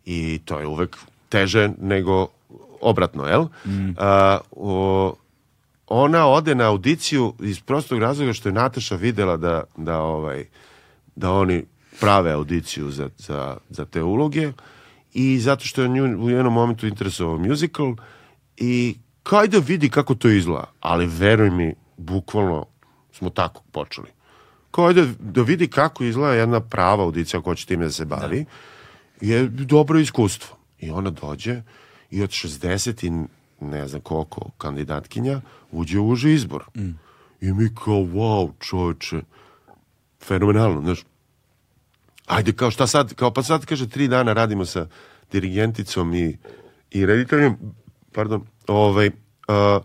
[0.05, 0.97] I to je uvek
[1.29, 2.29] teže nego
[2.81, 3.47] obratno, jel?
[3.99, 5.15] A, o,
[5.95, 10.45] ona ode na audiciju iz prostog razloga što je Nataša videla da, da, ovaj,
[11.17, 11.65] da oni
[12.01, 14.53] prave audiciju za, za, za te uloge
[15.13, 17.95] i zato što je nju u jednom momentu interesovao musical
[18.57, 22.67] i kaj da vidi kako to izgleda, ali veruj mi, bukvalno
[23.13, 24.09] smo tako počeli.
[24.71, 28.45] Kao da, da vidi kako izgleda jedna prava audicija ko će time da se bavi,
[29.21, 30.57] je dobro iskustvo.
[30.81, 31.63] I ona dođe
[32.11, 35.41] i od 60 i ne znam koliko kandidatkinja
[35.71, 36.65] uđe u uži izbor.
[37.41, 39.21] I mi kao, wow, čovječe,
[40.25, 41.05] fenomenalno, znaš.
[42.27, 44.87] Ajde, kao šta sad, kao pa sad kaže tri dana radimo sa
[45.33, 46.39] dirigenticom i,
[46.91, 47.57] i rediteljem,
[48.13, 49.83] pardon, ovaj, uh,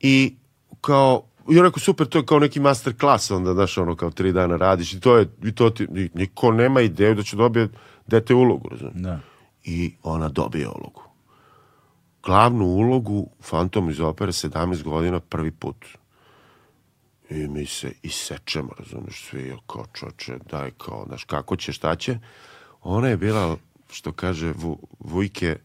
[0.00, 0.34] i
[0.80, 4.32] kao, i rekao, super, to je kao neki master klas, onda, znaš, ono, kao tri
[4.32, 7.68] dana radiš i to je, i to ti, niko nema ideju da će dobije
[8.06, 9.02] dete ulogu, razumiješ?
[9.02, 9.20] Da.
[9.64, 11.03] I ona dobije ulogu.
[12.24, 15.86] Glavnu ulogu Fantom iz opere 17 godina prvi put.
[17.30, 22.18] I mi se isečemo, razumiješ, svi kao čoče, daj kao, znaš, kako će, šta će.
[22.82, 23.56] Ona je bila,
[23.90, 25.56] što kaže Vu, Vujke,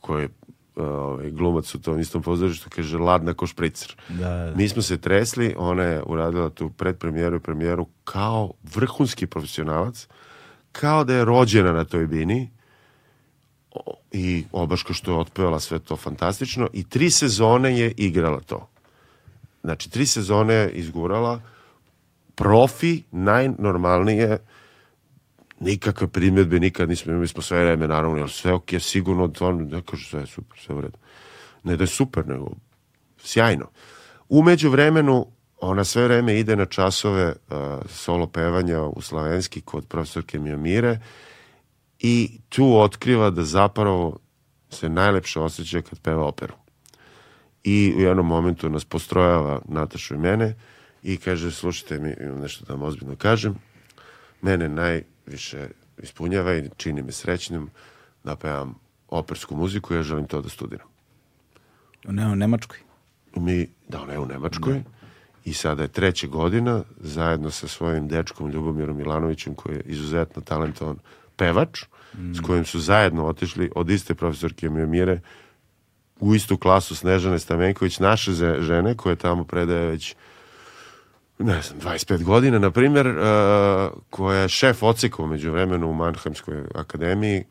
[0.00, 0.28] koji je
[0.76, 3.96] ovaj, glumac u tom istom pozorištu, kaže, ladna ko špricer.
[4.08, 4.54] Da, da.
[4.56, 10.08] Mi smo se tresli, ona je uradila tu predpremijeru i premijeru kao vrhunski profesionalac,
[10.72, 12.50] kao da je rođena na toj bini
[14.12, 18.68] i obaška što je otpevala sve to fantastično i tri sezone je igrala to.
[19.62, 21.40] Znači, tri sezone je izgurala
[22.34, 24.38] profi, najnormalnije
[25.60, 29.82] nikakve primjedbe nikad nismo imali, smo sve vreme naravno, jer sve ok, sigurno, to ne
[29.82, 30.98] kaže sve je super, sve u redu.
[31.64, 32.50] Ne da je super, nego
[33.18, 33.70] sjajno.
[34.28, 35.26] Umeđu vremenu,
[35.60, 37.56] ona sve vreme ide na časove uh,
[37.88, 41.00] solo pevanja u slavenski kod profesorke Mijamire
[41.98, 44.18] i tu otkriva da zapravo
[44.70, 46.54] se najlepše osjeća kad peva operu.
[47.64, 50.54] I u jednom momentu nas postrojava Natašu i mene
[51.02, 53.54] i kaže, slušajte mi, imam nešto da vam ozbiljno kažem,
[54.42, 55.68] mene najviše
[56.02, 57.70] ispunjava i čini me srećnim
[58.24, 58.74] da pevam
[59.08, 60.86] opersku muziku, ja želim to da studiram.
[62.04, 62.78] Ne, u Nemačkoj.
[63.36, 64.82] Mi, da, ona je u Nemačkoj
[65.44, 70.96] i sada je treća godina zajedno sa svojim dečkom Ljubomirom Milanovićem koji je izuzetno talentovan
[71.38, 71.84] pevač
[72.34, 75.20] s kojim su zajedno otišli od iste profesorke Mijomire
[76.20, 80.14] u istu klasu Snežane Stamenković, naše žene koje tamo predaje već
[81.38, 83.14] ne znam, 25 godina, na primjer, uh,
[84.10, 87.44] koja je šef oceka među vremenu u Mannheimskoj akademiji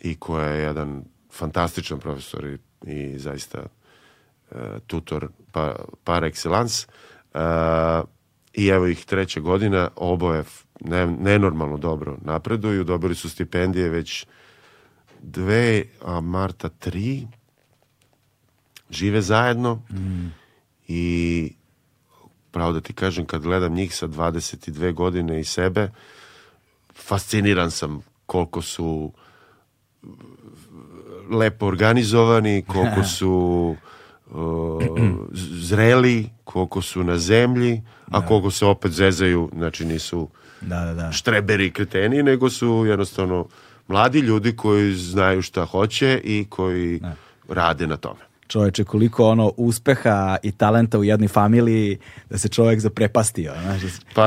[0.00, 5.74] i koja je jedan fantastičan profesor i, i zaista uh, tutor pa,
[6.04, 6.86] par excellence.
[7.34, 8.08] Uh,
[8.52, 10.44] I evo ih treća godina, oboje
[10.80, 14.26] ne, nenormalno dobro napreduju, dobili su stipendije već
[15.22, 17.26] dve, a Marta tri,
[18.90, 19.82] žive zajedno.
[20.88, 21.52] I
[22.50, 25.90] pravo da ti kažem, kad gledam njih sa 22 godine i sebe,
[26.94, 29.12] fasciniran sam koliko su
[31.30, 33.76] lepo organizovani, koliko su
[34.30, 34.82] uh,
[35.60, 40.28] zreli, koliko su na zemlji, a koliko se opet zezaju, znači nisu
[40.60, 41.12] Da, da, da.
[41.12, 43.46] štreberi i kreteni, nego su jednostavno
[43.88, 47.00] mladi ljudi koji znaju šta hoće i koji
[47.48, 48.20] rade na tome.
[48.48, 51.98] Čoveče, koliko ono uspeha i talenta u jednoj familiji
[52.30, 53.82] da se čovjek zaprepastio, znaš.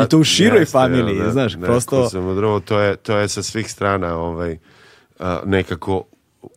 [0.05, 2.09] I to u široj Pa, jeste, familiji, da, znaš, da, prosto...
[2.09, 4.57] sam odrovo, to je, to je sa svih strana ovaj,
[5.19, 6.03] a, nekako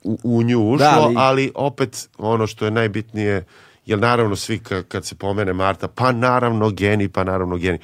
[0.02, 1.52] u, u nju ušlo, Da, ali- ali...
[1.54, 3.44] opet ono što je najbitnije,
[3.86, 7.78] jer naravno svi ka- kad se pomene Marta, pa naravno geni, pa naravno geni.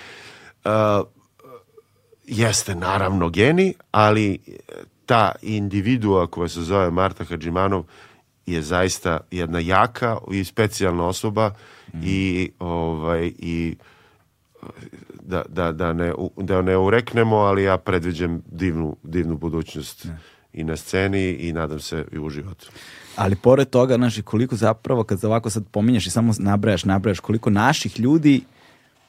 [0.64, 1.02] A,
[2.28, 4.38] jeste naravno geni, ali
[5.06, 7.84] ta individua koja se zove Marta Hadžimanov
[8.46, 11.54] je zaista jedna jaka i specijalna osoba
[12.02, 13.76] i ovaj i
[15.22, 20.06] da, da, da, ne, da ne ureknemo, ali ja predviđam divnu, divnu budućnost
[20.52, 22.70] i na sceni i nadam se i u životu.
[23.16, 27.50] Ali pored toga, znaš, koliko zapravo, kad ovako sad pominješ i samo nabrajaš, nabrajaš, koliko
[27.50, 28.40] naših ljudi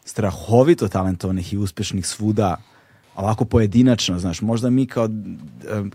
[0.05, 2.57] strahovito talentovanih i uspešnih svuda,
[3.19, 5.09] ovako pojedinačno, znaš, možda mi kao,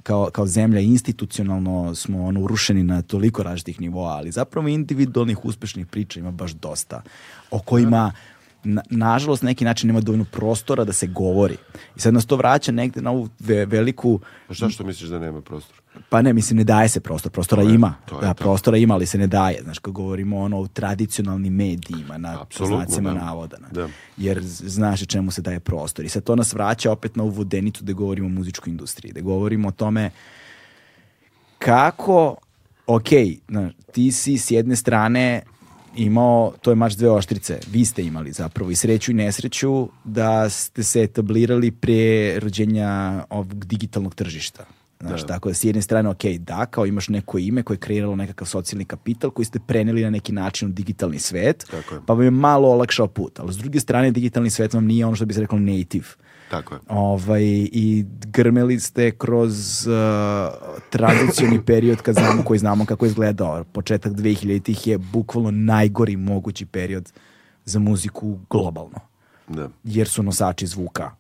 [0.03, 5.87] kao, kao zemlja institucionalno smo ono urušeni na toliko različitih nivoa, ali zapravo individualnih uspešnih
[5.87, 7.03] priča ima baš dosta,
[7.51, 8.13] o kojima
[8.65, 11.57] na, nažalost na neki način nema dovoljno prostora da se govori.
[11.97, 15.19] I sad nas to vraća negde na ovu ve- veliku Pa šta što misliš da
[15.19, 15.79] nema prostora?
[16.09, 17.33] Pa ne, mislim, ne daje se prostor.
[17.33, 17.95] Prostora To je- ima.
[18.07, 18.45] to je da, to.
[18.45, 19.63] prostora ima, ali se ne daje.
[19.63, 23.17] Znaš, kad govorimo ono o tradicionalnim medijima, na znacima da.
[23.17, 23.57] navoda.
[23.59, 23.69] na.
[23.71, 23.89] Da.
[24.17, 26.05] Jer znaš i čemu se daje prostor.
[26.05, 29.11] I sad to nas vraća opet na ovu vodenicu gde govorimo o muzičkoj industriji.
[29.11, 30.11] Gde govorimo o tome
[31.59, 32.37] kako,
[32.87, 33.09] ok,
[33.49, 35.43] znaš, ti si s jedne strane
[35.97, 40.51] imao, to je mač dve oštrice, vi ste imali zapravo i sreću i nesreću da
[40.51, 42.01] ste se etablirali pre
[42.39, 42.91] rođenja
[43.31, 44.65] ovog digitalnog tržišta.
[45.01, 45.27] Znaš, Da.
[45.27, 48.47] tako da s jedne strane, ok, da, kao imaš neko ime koje je kreiralo nekakav
[48.47, 52.01] socijalni kapital koji ste preneli na neki način u digitalni svet, Tako je.
[52.07, 53.41] pa vam je malo olakšao put.
[53.41, 56.07] Ali s druge strane, digitalni svet vam nije ono što bi se reklo native.
[56.51, 56.81] Tako je.
[56.89, 57.43] Ovaj,
[57.73, 59.93] I grmeli ste kroz uh,
[60.91, 63.65] tradicioni period kad znamo, koji znamo kako je izgledao.
[63.65, 67.13] Početak 2000-ih je bukvalno najgori mogući period
[67.65, 68.99] za muziku globalno.
[69.49, 69.69] Da.
[69.85, 71.11] Jer su nosači zvuka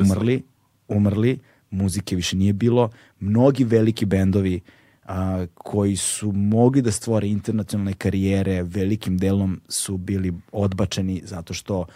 [0.00, 0.42] umrli,
[0.88, 1.38] umrli,
[1.70, 2.90] muzike više nije bilo.
[3.20, 4.60] Mnogi veliki bendovi
[5.04, 11.86] a, koji su mogli da stvore internacionalne karijere velikim delom su bili odbačeni zato što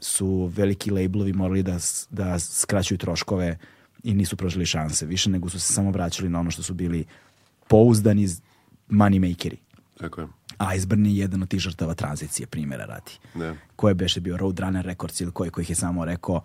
[0.00, 1.78] su veliki labelovi morali da,
[2.10, 3.58] da skraćuju troškove
[4.02, 7.04] i nisu prožili šanse više, nego su se samo vraćali na ono što su bili
[7.68, 8.28] pouzdani
[8.88, 9.56] money makeri.
[9.98, 10.26] Tako je.
[10.58, 13.12] A Iceburn je jedan od tih žrtava tranzicije, primjera radi.
[13.34, 13.54] Da.
[13.76, 16.42] Ko je beše bio Roadrunner Records ili koji kojih je samo rekao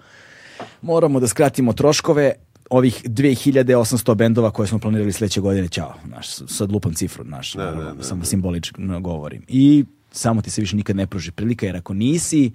[0.82, 2.34] moramo da skratimo troškove
[2.70, 7.64] ovih 2800 bendova koje smo planirali sledeće godine, ćao, znaš, sad lupam cifru, znaš, Da,
[7.64, 9.44] naravno, da, da, samo simbolično govorim.
[9.48, 12.52] I samo ti se više nikad ne pruži prilika, jer ako nisi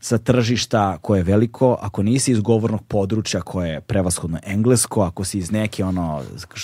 [0.00, 5.24] sa tržišta koje je veliko, ako nisi iz govornog područja koje je prevashodno englesko, ako
[5.24, 6.22] si iz neke, ono,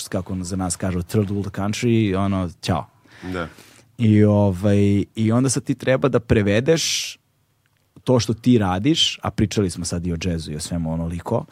[0.08, 2.86] kako za nas kažu, third world country, ono, ćao.
[3.32, 3.48] Da.
[3.98, 7.16] I, ovaj, I onda sad ti treba da prevedeš
[8.04, 11.44] to što ti radiš, a pričali smo sad i o džezu i o svemu onoliko,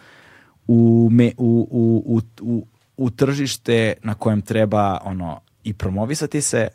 [0.67, 2.67] u, me, u, u, u,
[2.97, 6.69] u, tržište na kojem treba ono i promovisati se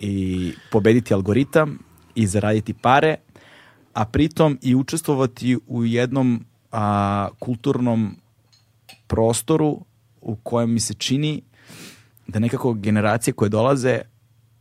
[0.00, 1.78] i pobediti algoritam
[2.14, 3.16] i zaraditi pare,
[3.92, 8.16] a pritom i učestvovati u jednom a, kulturnom
[9.06, 9.84] prostoru
[10.20, 11.42] u kojem mi se čini
[12.26, 14.00] da nekako generacije koje dolaze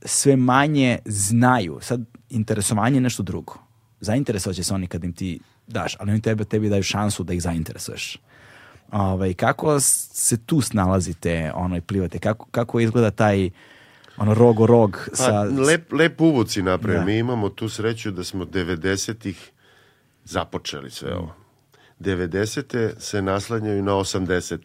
[0.06, 1.80] sve manje znaju.
[1.82, 3.54] Sad, interesovanje je nešto drugo.
[4.00, 7.34] Zainteresovat će se oni kad im ti daš, ali oni tebe, tebi daju šansu da
[7.34, 8.18] ih zainteresuješ.
[8.96, 12.20] Ovaj, kako se tu snalazite ono, i plivate?
[12.20, 13.50] Kako, kako izgleda taj
[14.18, 15.32] ono rogo rog sa...
[15.32, 17.00] Pa, lep, lep uvod si napravio.
[17.00, 17.06] Da.
[17.06, 19.52] Mi imamo tu sreću da smo 90-ih
[20.24, 21.36] započeli sve ovo.
[22.00, 23.00] 90.
[23.00, 24.58] se naslanjaju na 80.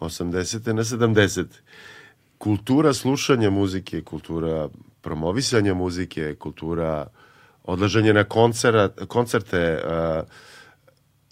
[0.00, 0.72] 80.
[0.72, 1.44] na 70.
[2.38, 4.68] Kultura slušanja muzike, kultura
[5.00, 7.06] promovisanja muzike, kultura
[7.64, 10.26] odlaženja na koncera, koncerte uh,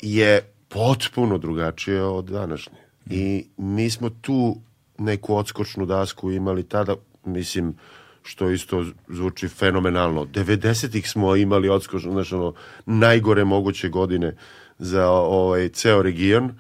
[0.00, 2.78] je potpuno drugačije od današnje.
[3.10, 4.56] I mi smo tu
[4.98, 7.74] neku odskočnu dasku imali tada, mislim,
[8.22, 10.24] što isto zvuči fenomenalno.
[10.24, 12.54] 90-ih smo imali odskočnu, znači ono,
[12.86, 14.36] najgore moguće godine
[14.78, 16.58] za ovaj ceo region,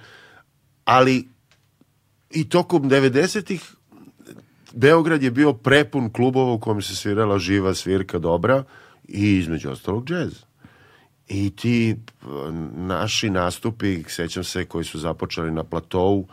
[0.84, 1.28] ali
[2.30, 3.74] i tokom 90-ih
[4.72, 8.64] Beograd je bio prepun klubova u kojem se svirala živa svirka dobra
[9.08, 10.47] i između ostalog džez.
[11.28, 11.96] I ti
[12.74, 16.28] naši nastupi, sećam se, koji su započeli na platovu,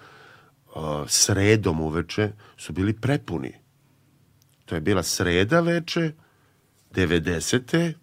[0.75, 3.53] uh, sredom uveče, su bili prepuni.
[4.65, 6.11] To je bila sreda veče,
[6.91, 7.93] 90.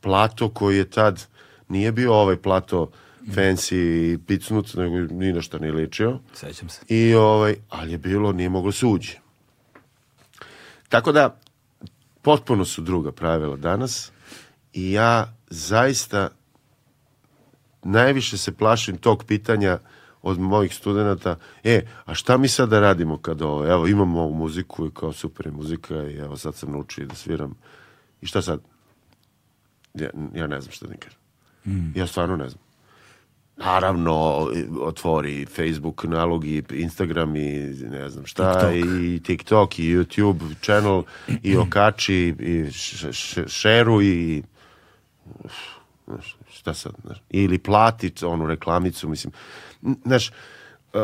[0.00, 1.26] Plato koji je tad,
[1.68, 2.90] nije bio ovaj plato
[3.26, 6.18] fancy i picnut, nego ni na šta nije ličio.
[6.34, 6.80] Sećam se.
[6.88, 9.18] I ovaj, ali je bilo, nije moglo se uđe.
[10.88, 11.40] Tako da,
[12.22, 14.12] potpuno su druga pravila danas
[14.72, 16.28] i ja zaista
[17.82, 19.78] najviše se plašim tog pitanja
[20.22, 24.86] od mojih studenta, e, a šta mi sada radimo kada ovo, evo imamo ovu muziku
[24.86, 27.54] i kao super je muzika i evo sad sam naučio da sviram
[28.20, 28.60] i šta sad?
[29.94, 31.18] Ja, ja ne znam šta da kažem.
[31.94, 32.62] Ja stvarno ne znam.
[33.56, 34.14] Naravno,
[34.80, 37.58] otvori Facebook nalog i Instagram i
[37.90, 38.74] ne znam šta, TikTok.
[38.74, 41.02] i TikTok i YouTube channel
[41.42, 42.70] i okači i
[43.46, 44.42] šeru i
[46.06, 49.32] Znaš, šta sad, znaš, ili plati onu reklamicu, mislim,
[50.04, 51.00] znaš, uh,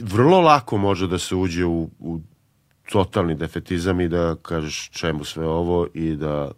[0.00, 2.20] vrlo lako može da se uđe u, u
[2.90, 6.50] totalni defetizam i da kažeš čemu sve ovo i da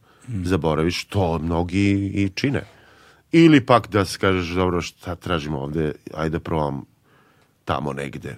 [0.45, 2.65] zaboraviš to mnogi i čine.
[3.33, 6.85] Ili pak da se kažeš, dobro, šta tražimo ovde, ajde da probam
[7.65, 8.37] tamo negde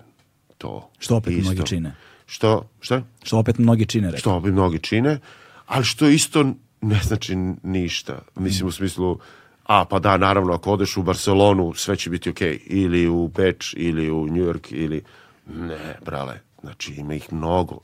[0.58, 0.90] to.
[0.98, 1.52] Što opet isto.
[1.52, 1.94] mnogi čine.
[2.26, 3.02] Što, šta?
[3.22, 4.18] Što opet mnogi čine, rekao.
[4.18, 5.18] Što bi mnogi čine,
[5.66, 8.22] ali što isto ne znači ništa.
[8.34, 9.18] Mislim u smislu,
[9.64, 12.60] a pa da, naravno, ako odeš u Barcelonu, sve će biti okej.
[12.66, 15.02] Ili u Beč, ili u New York, ili...
[15.46, 17.78] Ne, brale, znači ima ih mnogo.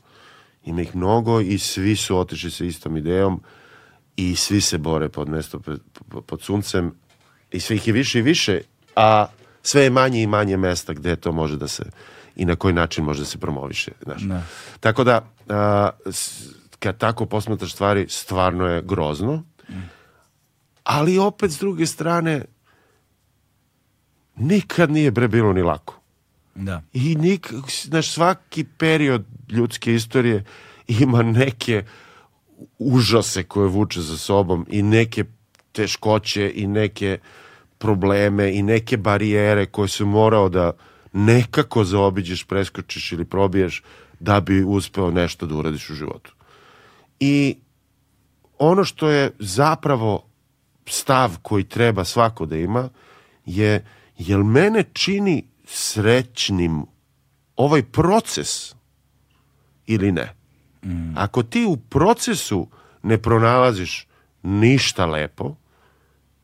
[0.65, 3.41] Ima ih mnogo i svi su otišli sa istom idejom
[4.15, 5.59] i svi se bore pod mesto
[6.25, 6.95] pod, suncem
[7.51, 8.61] i sve ih je više i više,
[8.95, 9.25] a
[9.63, 11.83] sve je manje i manje mesta gde to može da se
[12.35, 13.91] i na koji način može da se promoviše.
[14.03, 14.21] Znaš.
[14.21, 14.43] Da.
[14.79, 19.43] Tako da, a, s- kad tako posmatraš stvari, stvarno je grozno,
[20.83, 22.45] ali opet s druge strane,
[24.35, 25.99] nikad nije bre bilo ni lako.
[26.55, 26.81] Da.
[26.93, 27.53] I nik,
[27.85, 30.43] znaš, svaki period ljudske istorije
[30.87, 31.83] ima neke
[32.79, 35.23] užase koje vuče za sobom i neke
[35.71, 37.19] teškoće i neke
[37.77, 40.71] probleme i neke barijere koje su morao da
[41.13, 43.83] nekako zaobiđeš, preskočiš ili probiješ
[44.19, 46.33] da bi uspeo nešto da uradiš u životu.
[47.19, 47.55] I
[48.57, 50.25] ono što je zapravo
[50.85, 52.89] stav koji treba svako da ima
[53.45, 53.85] je
[54.17, 56.85] jel mene čini srećnim
[57.55, 58.75] ovaj proces
[59.85, 60.33] ili ne.
[61.15, 62.67] Ako ti u procesu
[63.03, 64.07] ne pronalaziš
[64.43, 65.55] ništa lepo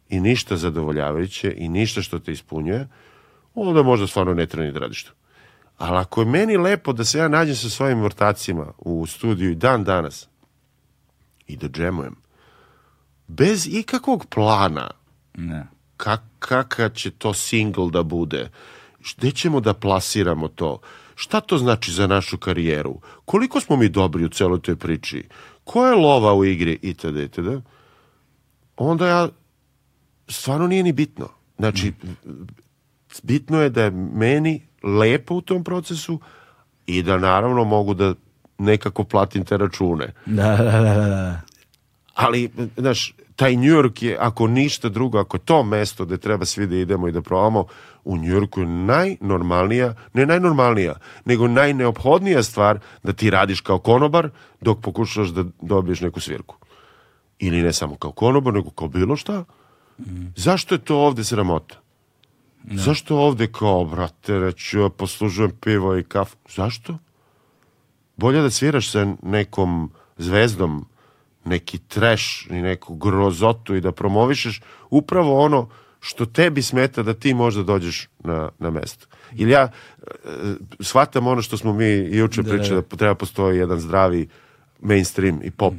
[0.10, 2.88] i ništa zadovoljavajuće i ništa što te ispunjuje,
[3.54, 5.12] onda možda stvarno ne treba ni da radiš to.
[5.78, 9.56] Ali ako je meni lepo da se ja nađem sa svojim vrtacima u studiju i
[9.56, 10.28] dan danas
[11.48, 12.16] i da džemujem,
[13.28, 14.92] bez ikakvog plana
[15.34, 15.68] Ne.
[15.98, 18.50] kak, kakav će to single da bude,
[19.18, 20.80] gde ćemo da plasiramo to,
[21.16, 25.24] šta to znači za našu karijeru, koliko smo mi dobri u celoj toj priči,
[25.64, 27.48] koja je lova u igri, itd., itd.,
[28.78, 29.30] onda ja,
[30.28, 31.30] stvarno nije ni bitno.
[31.58, 31.94] Znači,
[33.24, 36.20] bitno je da je meni lepo u tom procesu
[36.86, 38.14] i da naravno mogu da
[38.58, 40.14] nekako platim te račune.
[40.26, 41.42] Da, da, da, da, da.
[42.14, 46.68] Ali, znaš, taj New York je, ako ništa drugo, ako to mesto gde treba svi
[46.68, 47.66] da idemo i da probamo,
[48.04, 50.96] u New Yorku je najnormalnija, ne najnormalnija,
[51.26, 54.30] nego najneophodnija stvar da ti radiš kao konobar
[54.62, 56.56] dok pokušaš da dobiješ neku svirku.
[57.40, 59.44] Ili ne samo kao konobar, nego kao bilo šta.
[60.36, 61.76] Zašto je to ovde sramota?
[62.72, 66.38] Zašto ovde kao, brate, reću, poslužujem pivo i kafu?
[66.56, 66.98] Zašto?
[68.18, 70.86] Bolje da sviraš sa nekom zvezdom
[71.46, 75.70] neki trash i neku grozotu i da promovišeš upravo ono
[76.00, 79.08] što tebi smeta da ti možda dođeš na, na mesto.
[79.36, 79.72] Ili ja
[80.02, 80.10] e,
[80.80, 84.28] shvatam ono što smo mi i juče Da, pričali, da treba postoji jedan zdravi
[84.82, 85.74] mainstream i pop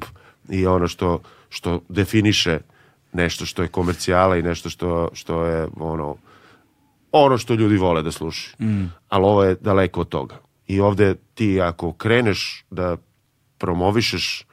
[0.49, 2.59] i ono što, što definiše
[3.13, 6.17] nešto što je komercijala i nešto što, što je ono
[7.13, 8.55] ono što ljudi vole da slušaju.
[9.09, 10.45] Ali ovo je daleko od toga.
[10.67, 12.97] I ovde ti ako kreneš da
[13.59, 14.47] promovišeš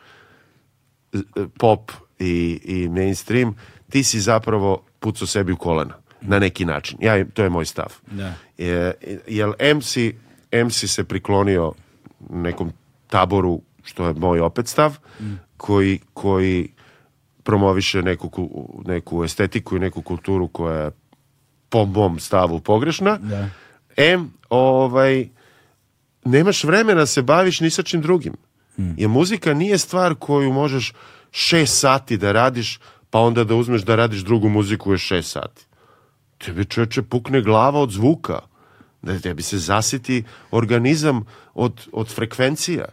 [1.13, 1.17] e,
[1.59, 3.55] pop i, i mainstream,
[3.89, 6.97] ti si zapravo pucao sebi u kolena na neki način.
[7.01, 7.99] Ja, to je moj stav.
[8.11, 8.33] Da.
[8.57, 8.93] Je,
[9.27, 9.97] jel MC,
[10.65, 11.73] MC se priklonio
[12.29, 12.71] nekom
[13.07, 14.97] taboru, što je moj opet stav,
[15.57, 16.69] koji, koji
[17.43, 20.91] promoviše neku, ku- neku estetiku i neku kulturu koja je
[21.69, 23.17] po mom stavu pogrešna.
[23.17, 23.49] Da.
[23.97, 25.27] Em, ovaj,
[26.25, 28.33] nemaš vremena da se baviš ni sa čim drugim.
[28.97, 30.93] Jer muzika nije stvar koju možeš
[31.31, 32.79] šest sati da radiš,
[33.09, 35.65] pa onda da uzmeš da radiš drugu muziku još šest sati.
[36.37, 38.39] Tebi čoveče pukne glava od zvuka.
[39.01, 42.85] Da tebi se zasiti organizam od, od frekvencija.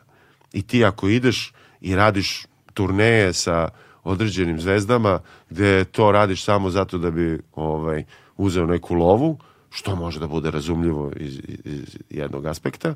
[0.53, 3.69] I ti ako ideš i radiš turneje sa
[4.05, 5.21] određenim zvezdama
[5.51, 8.05] gde to radiš samo zato da bi ovaj,
[8.37, 9.39] uzeo neku lovu,
[9.71, 12.95] što može da bude razumljivo iz, iz jednog aspekta,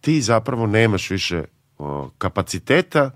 [0.00, 1.44] ti zapravo nemaš više
[1.78, 3.10] o, kapaciteta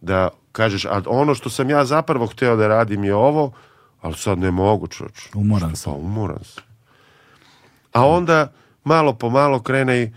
[0.00, 3.52] da kažeš, a ono što sam ja zapravo hteo da radim je ovo,
[4.00, 5.28] ali sad ne mogu, čoč.
[5.34, 6.64] Umoran Pa umoran sam.
[7.92, 8.52] A onda
[8.84, 10.10] malo po malo krene i "E,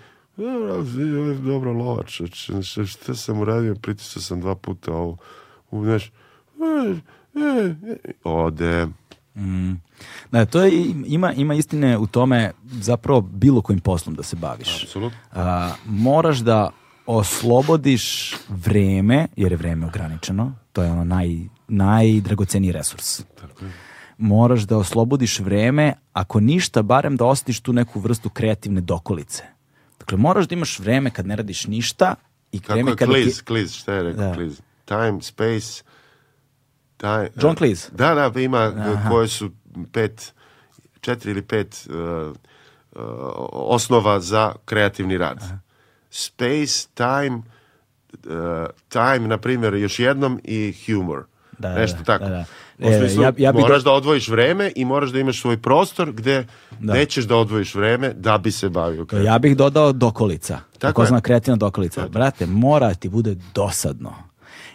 [1.44, 2.50] dobro lovač, čoč,
[2.88, 5.18] šta- sam uradio, pritisao sam dva puta ovo,
[5.72, 6.96] znaš, e,
[7.36, 7.76] e,
[8.24, 8.88] ode,
[10.32, 14.84] Da, to je, ima, ima istine u tome zapravo bilo kojim poslom da se baviš.
[14.84, 15.20] apsolutno.
[15.32, 16.70] A, moraš da
[17.06, 23.22] oslobodiš vreme, jer je vreme ograničeno, to je ono naj, najdragoceniji resurs.
[24.18, 29.44] moraš da oslobodiš vreme, ako ništa, barem da ostiš tu neku vrstu kreativne dokolice.
[30.00, 32.16] Dakle, moraš da imaš vreme kad ne radiš ništa
[32.52, 33.46] i Kako vreme je kada Cleese, ti...
[33.46, 34.34] Cleese, šta je rekao Da.
[34.34, 34.62] Cleese?
[34.86, 35.84] Time, space,
[36.98, 37.90] time, John Cleese?
[37.92, 39.10] Da, da, ima Aha.
[39.10, 39.52] koje su
[39.92, 40.34] pet,
[41.02, 43.02] četiri ili pet uh, uh,
[43.52, 45.40] osnova za kreativni rad.
[46.10, 47.38] Space, time,
[48.12, 48.22] uh,
[48.90, 51.24] time, na primjer, još jednom i humor.
[51.60, 52.24] Da, Nešto da, tako.
[52.24, 52.46] da, da.
[52.80, 55.58] E, smislu, ja- ja bi moraš do- da odvojiš vreme i moraš da imaš svoj
[55.58, 56.48] prostor gde
[56.80, 59.26] nećeš da odvojiš vreme da bi se bavio kreativnim.
[59.26, 60.60] Ja bih dodao dokolica.
[60.80, 61.22] Tako Tako je.
[61.22, 62.08] kreativna dokolica.
[62.08, 64.14] Brate, mora ti bude dosadno.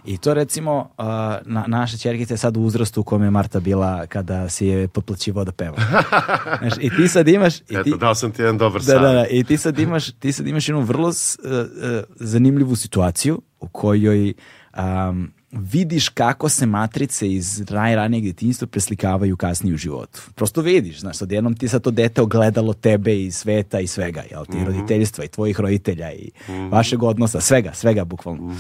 [0.04, 1.04] I to recimo, uh,
[1.44, 4.88] na, naša čerkica je sad u uzrastu u kome je Marta bila kada si je
[4.88, 5.76] potplaćivao da peva.
[6.60, 7.60] Znaš, I ti sad imaš...
[7.60, 10.12] I ti, Eto, dao sam ti jedan dobar da, da, da, i ti sad imaš,
[10.12, 14.34] ti sad imaš jednu vrlo uh, uh, zanimljivu situaciju u kojoj
[14.76, 20.20] um, vidiš kako se matrice iz najranijeg djetinjstva preslikavaju kasnije u životu.
[20.34, 24.44] Prosto vidiš, znaš, odjednom ti sad to dete ogledalo tebe i sveta i svega, jel
[24.44, 26.30] ti, roditeljstva i tvojih roditelja i
[26.70, 28.54] vašeg odnosa, svega, svega bukvalno.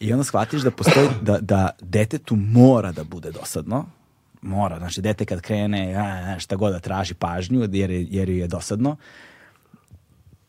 [0.00, 3.86] I onda shvatiš da postoji, da, da detetu mora da bude dosadno,
[4.42, 8.46] mora, znači dete kad krene a, šta god da traži pažnju jer, je- jer je
[8.46, 8.96] dosadno,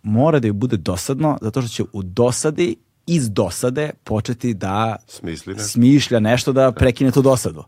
[0.04, 2.76] mora da joj bude dosadno zato što će u dosadi
[3.08, 5.68] iz dosade početi da Smisli nešto.
[5.68, 7.64] smišlja nešto da prekine tu dosadu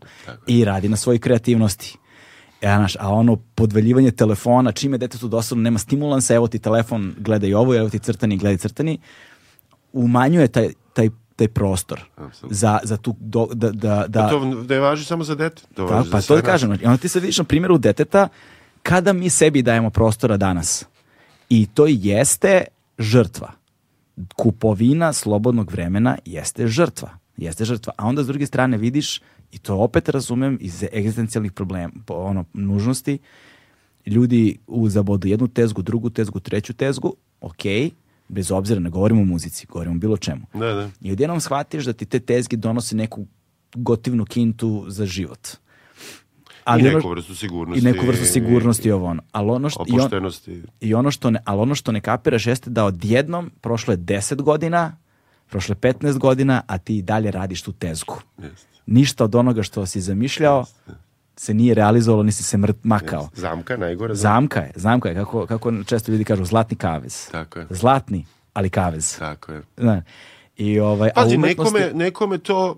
[0.46, 1.96] i radi na svojoj kreativnosti.
[2.60, 7.14] E, znaš, a ono podvaljivanje telefona, čim je detetu dosadno, nema stimulansa, evo ti telefon,
[7.18, 8.98] gledaj ovo, evo ti crtani, gledaj crtani,
[9.92, 12.56] umanjuje taj, taj, taj prostor Apsolutno.
[12.56, 15.62] za, za tu, do, da, da, da, To ne važi samo za dete.
[15.74, 17.78] To Pa, važi pa za to da kažem, znači, onda ti sad vidiš na primjeru
[17.78, 18.28] deteta
[18.82, 20.84] kada mi sebi dajemo prostora danas.
[21.48, 22.64] I to jeste
[22.98, 23.52] žrtva.
[24.36, 27.10] Kupovina slobodnog vremena jeste žrtva.
[27.36, 27.92] Jeste žrtva.
[27.96, 29.20] A onda s druge strane vidiš,
[29.52, 33.18] i to opet razumem iz egzistencijalnih problema, ono, nužnosti,
[34.06, 37.62] ljudi u zabodu jednu tezgu, drugu tezgu, treću tezgu, ok,
[38.28, 40.46] bez obzira, ne govorimo o muzici, govorimo o bilo čemu.
[40.54, 40.90] Da, da.
[41.00, 43.26] I odjednom shvatiš da ti te tezge donose neku
[43.74, 45.48] gotivnu kintu za život.
[46.68, 47.78] I ono- neku vrstu sigurnosti.
[47.80, 49.22] I neku vrstu sigurnosti i ovo ono.
[49.32, 50.10] Ali ono što, i, on-
[50.80, 54.42] i ono što ne, ali ono što ne kapiraš jeste da odjednom prošlo je 10
[54.42, 54.96] godina,
[55.46, 58.14] prošlo je 15 godina, a ti i dalje radiš tu tezgu.
[58.42, 58.66] Jeste.
[58.86, 60.64] Ništa od onoga što si zamišljao
[61.36, 63.28] se nije realizovalo, nisi se mrt makao.
[63.34, 64.14] Zamka, najgore.
[64.14, 67.28] Zamka je, zamka je, kako, kako često ljudi kažu, zlatni kavez.
[67.30, 67.66] Tako je.
[67.70, 69.18] Zlatni, ali kavez.
[69.18, 69.62] Tako je.
[69.76, 70.02] Zna.
[70.56, 72.76] I ovaj, a Pazi, u umetnosti- nekome, nekome to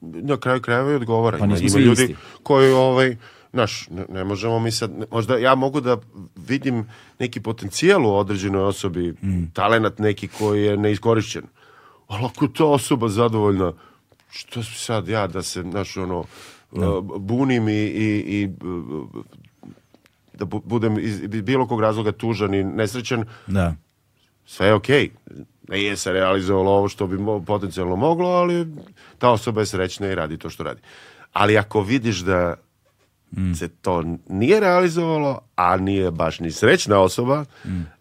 [0.00, 1.38] na kraju krajeva i odgovara.
[1.38, 2.16] Pa Ima, nismo ima svi ljudi isti.
[2.42, 3.16] koji, ovaj,
[3.52, 5.96] znaš, ne, ne možemo mi sad, ne- možda ja mogu da
[6.38, 6.86] vidim
[7.18, 9.44] neki potencijal u određenoj osobi, Mm.
[9.52, 11.42] talenat neki koji je neiskorišćen.
[12.08, 13.72] Ali ako je ta osoba zadovoljna,
[14.30, 16.24] što sad ja da se, znaš, ono,
[16.72, 16.82] uh,
[17.18, 18.48] bunim i, i, i
[20.34, 23.74] da bu- budem iz bilo kog razloga tužan i nesrećan, Da.
[24.46, 25.10] sve je okej.
[25.68, 28.66] Nije se realizovalo ovo što bi mo- potencijalno moglo, ali
[29.18, 30.80] ta osoba je srećna i radi to što radi.
[31.32, 32.54] Ali ako vidiš da
[33.54, 37.44] se to nije realizovalo, a nije baš ni srećna osoba,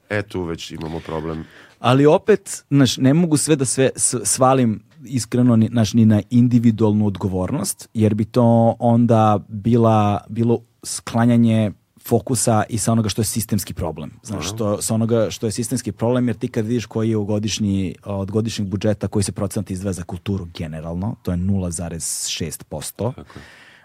[0.09, 1.45] e tu već imamo problem.
[1.79, 3.89] Ali opet, znaš, ne mogu sve da sve
[4.23, 11.71] svalim iskreno ni, znaš, ni na individualnu odgovornost, jer bi to onda bila, bilo sklanjanje
[12.07, 14.11] fokusa i sa onoga što je sistemski problem.
[14.23, 17.25] Znaš, što, sa onoga što je sistemski problem, jer ti kad vidiš koji je u
[17.25, 23.11] godišnji, od godišnjeg budžeta koji se procent izdvaja za kulturu generalno, to je 0,6%.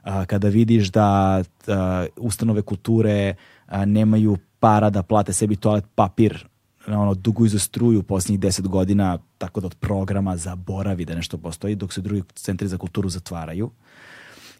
[0.03, 3.35] A, kada vidiš da a, ustanove kulture
[3.67, 6.47] a, nemaju para da plate sebi toalet papir
[6.87, 11.75] ono, duguju za struju posljednjih deset godina, tako da od programa zaboravi da nešto postoji,
[11.75, 13.71] dok se drugi centri za kulturu zatvaraju.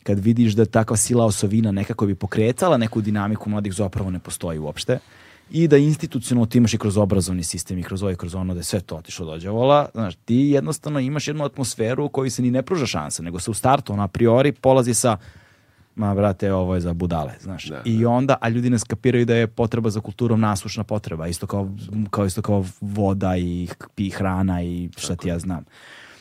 [0.03, 4.59] Kad vidiš da takva sila osovina nekako bi pokretala neku dinamiku mladih zapravo ne postoji
[4.59, 4.99] uopšte
[5.51, 8.55] i da institucionalno ti imaš i kroz obrazovni sistem i kroz ovo i kroz ono
[8.55, 12.43] da je sve to otišlo dođavola, znaš, ti jednostavno imaš jednu atmosferu u kojoj se
[12.43, 15.17] ni ne pruža šansa, nego se u startu, ono, a priori polazi sa
[16.01, 17.65] ma brate, ovo je za budale, znaš.
[17.65, 21.47] Da, I onda, a ljudi ne skapiraju da je potreba za kulturom nasušna potreba, isto
[21.47, 21.69] kao,
[22.11, 25.65] kao isto kao voda i pi hrana i šta ti ja znam.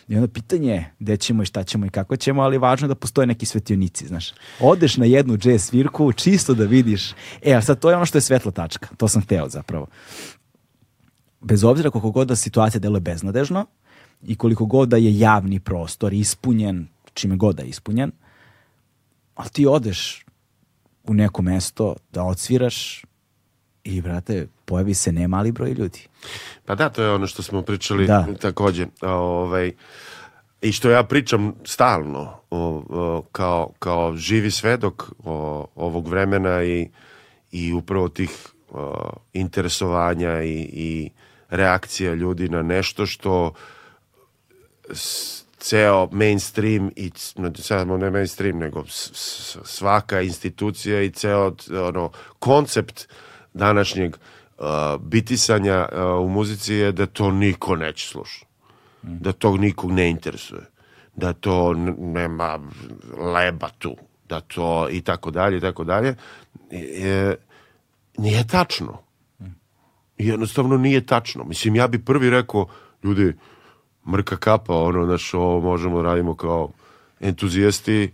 [0.08, 2.90] I onda pitanje je gde ćemo i šta ćemo i kako ćemo, ali važno je
[2.90, 4.34] da postoje neki svetionici, znaš.
[4.60, 7.14] Odeš na jednu jazz svirku čisto da vidiš.
[7.42, 8.88] E, a sad to je ono što je svetla tačka.
[8.98, 9.88] To sam hteo zapravo.
[11.42, 13.66] Bez obzira koliko god da situacija deluje beznadežno
[14.28, 18.12] i koliko god da je javni prostor ispunjen, čime god da je ispunjen,
[19.40, 20.26] ali ti odeš
[21.04, 23.06] u neko mesto da odsviraš
[23.84, 26.08] i, brate, pojavi se nemali broj ljudi.
[26.66, 28.28] Pa da, to je ono što smo pričali Da.
[28.42, 28.88] takođe.
[29.02, 29.72] Ovaj,
[30.62, 32.22] i što ja pričam stalno
[32.52, 32.58] o,
[32.90, 35.34] o, kao, kao živi svedok o,
[35.76, 36.90] ovog vremena i,
[37.52, 38.30] i upravo tih
[38.70, 38.94] o,
[39.34, 41.10] interesovanja i, i
[41.50, 43.54] reakcija ljudi na nešto što
[44.92, 47.12] s- ceo mainstream i
[47.56, 48.84] samo ne mainstream nego
[49.64, 51.56] svaka institucija i ceo
[51.88, 53.08] ono koncept
[53.54, 54.16] današnjeg
[54.58, 54.66] uh,
[55.02, 58.46] bitisanja uh, u muzici je da to niko neće slušati.
[59.02, 60.62] Da to nikog ne interesuje,
[61.16, 62.60] da to nema
[63.36, 63.96] leba tu,
[64.30, 66.16] da to i tako dalje i tako dalje,
[66.72, 67.36] je,
[68.18, 68.98] nije tačno.
[70.18, 71.44] Jednostavno nije tačno.
[71.44, 72.68] Mislim, ja bi prvi rekao,
[73.04, 73.34] ljudi,
[74.08, 76.70] mrka kapa, ono, znaš, ovo možemo da radimo kao
[77.20, 78.12] entuzijasti,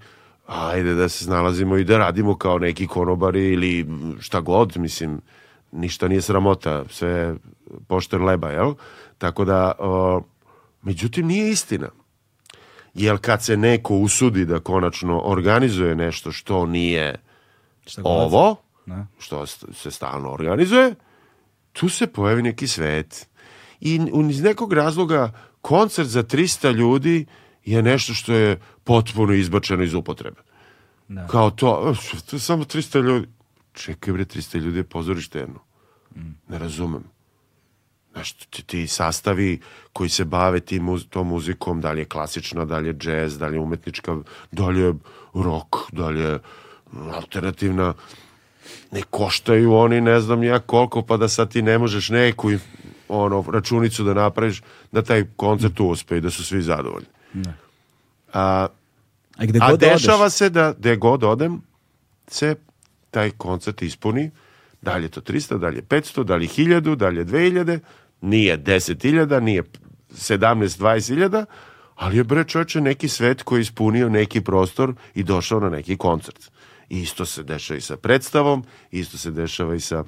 [0.48, 3.88] ajde da se snalazimo i da radimo kao neki konobari ili
[4.20, 5.22] šta god, mislim,
[5.72, 7.36] ništa nije sramota, sve je
[7.88, 8.74] pošten leba, jel?
[9.18, 10.22] Tako da, o,
[10.82, 11.88] međutim, nije istina.
[12.94, 17.16] Jer kad se neko usudi da konačno organizuje nešto što nije
[17.86, 18.56] Šta ovo,
[18.86, 19.06] Da.
[19.20, 20.95] što se stalno organizuje,
[21.74, 23.28] tu se pojavi neki svet.
[23.80, 25.32] I iz nekog razloga
[25.65, 27.25] koncert za 300 ljudi
[27.65, 30.41] je nešto što je potpuno izbačeno iz upotrebe.
[31.07, 31.27] Da.
[31.27, 33.27] Kao to, "E, to je samo 300 ljudi.
[33.73, 35.59] Čekaj bre, 300 ljudi je pozorište jedno.
[36.47, 37.03] Ne razumem.
[38.11, 39.59] Znaš, ti, ti sastavi
[39.93, 43.47] koji se bave tim, tom muzikom, da li je klasična, da li je džez, da
[43.47, 44.17] li je umetnička,
[44.51, 44.93] da li je
[45.33, 46.39] rock, da li je
[47.13, 47.93] alternativna,
[48.91, 52.51] ne koštaju oni ne znam ja koliko, pa da sad ti ne možeš neku
[53.07, 54.61] ono, računicu da napraviš,
[54.91, 57.07] da taj koncert uspe i da su svi zadovoljni.
[58.34, 58.68] A,
[59.38, 61.61] A gde a god odeš, dešava se da gde god odem
[62.27, 62.56] se
[63.11, 64.32] taj koncert ispuni.
[64.82, 67.18] Da li je to 300, da li je 500, da li je 1000, da li
[67.18, 67.80] je 2000,
[68.22, 69.64] nije 10.000, nije
[70.11, 71.45] 17, 20.000,
[71.95, 75.98] ali je bre čoveče neki svet koji je ispunio neki prostor i došao na neki
[75.98, 76.52] koncert.
[76.90, 80.03] I isto se dešava i sa predstavom, isto se dešava i sa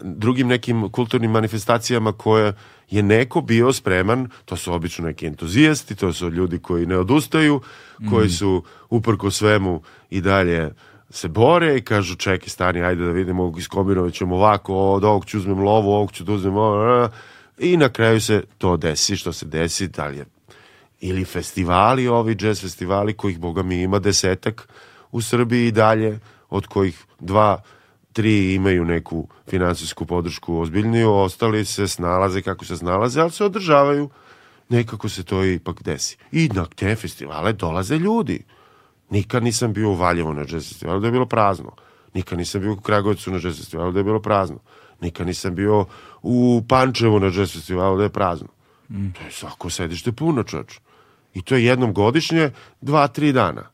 [0.00, 2.52] drugim nekim kulturnim manifestacijama koje
[2.90, 7.60] je neko bio spreman, to su obično neki entuzijasti, to su ljudi koji ne odustaju,
[8.10, 10.70] koji su uprko svemu i dalje
[11.10, 15.38] se bore i kažu čekaj stani, ajde da vidimo, iskombinovat ćemo ovako, od ovog ću
[15.38, 17.08] uzmem lovu, ovog ću da uzmem ovo,
[17.58, 20.24] i na kraju se to desi, što se desi, da li je
[21.00, 24.68] ili festivali, ovi jazz festivali kojih boga mi ima desetak
[25.12, 26.18] u Srbiji i dalje,
[26.50, 27.62] od kojih dva,
[28.18, 34.08] tri imaju neku finansijsku podršku ozbiljniju, ostali se snalaze kako se snalaze, ali se održavaju,
[34.68, 36.16] nekako se to ipak desi.
[36.32, 38.42] I na te festivale dolaze ljudi.
[39.10, 41.72] Nikad nisam bio u Valjevu na jazz festivalu da je bilo prazno.
[42.14, 44.58] Nikad nisam bio u Kragujevcu na jazz festivalu da je bilo prazno.
[45.00, 45.86] Nikad nisam bio
[46.22, 48.48] u Pančevu na jazz festivalu da je prazno.
[48.88, 50.80] To je svako sedište puno čoč.
[51.34, 52.50] I to je jednom godišnje,
[52.80, 53.70] dva, tri dana.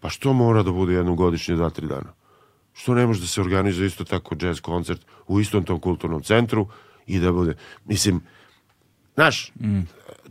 [0.00, 2.15] Pa što mora da bude jednom godišnje, dva, tri dana?
[2.76, 6.68] Što ne može da se organizuje isto tako jazz koncert u istom tom kulturnom centru
[7.06, 7.54] i da bude,
[7.84, 8.20] mislim,
[9.14, 9.52] znaš,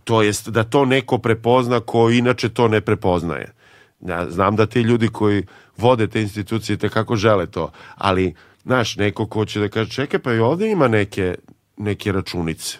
[0.04, 3.54] to jest da to neko prepozna ko inače to ne prepoznaje.
[4.02, 5.46] Ja znam da ti ljudi koji
[5.78, 10.20] vode te institucije te kako žele to, ali znaš, neko ko će da kaže čekaj
[10.20, 11.36] pa i ovde ima neke,
[11.78, 12.78] neke računice.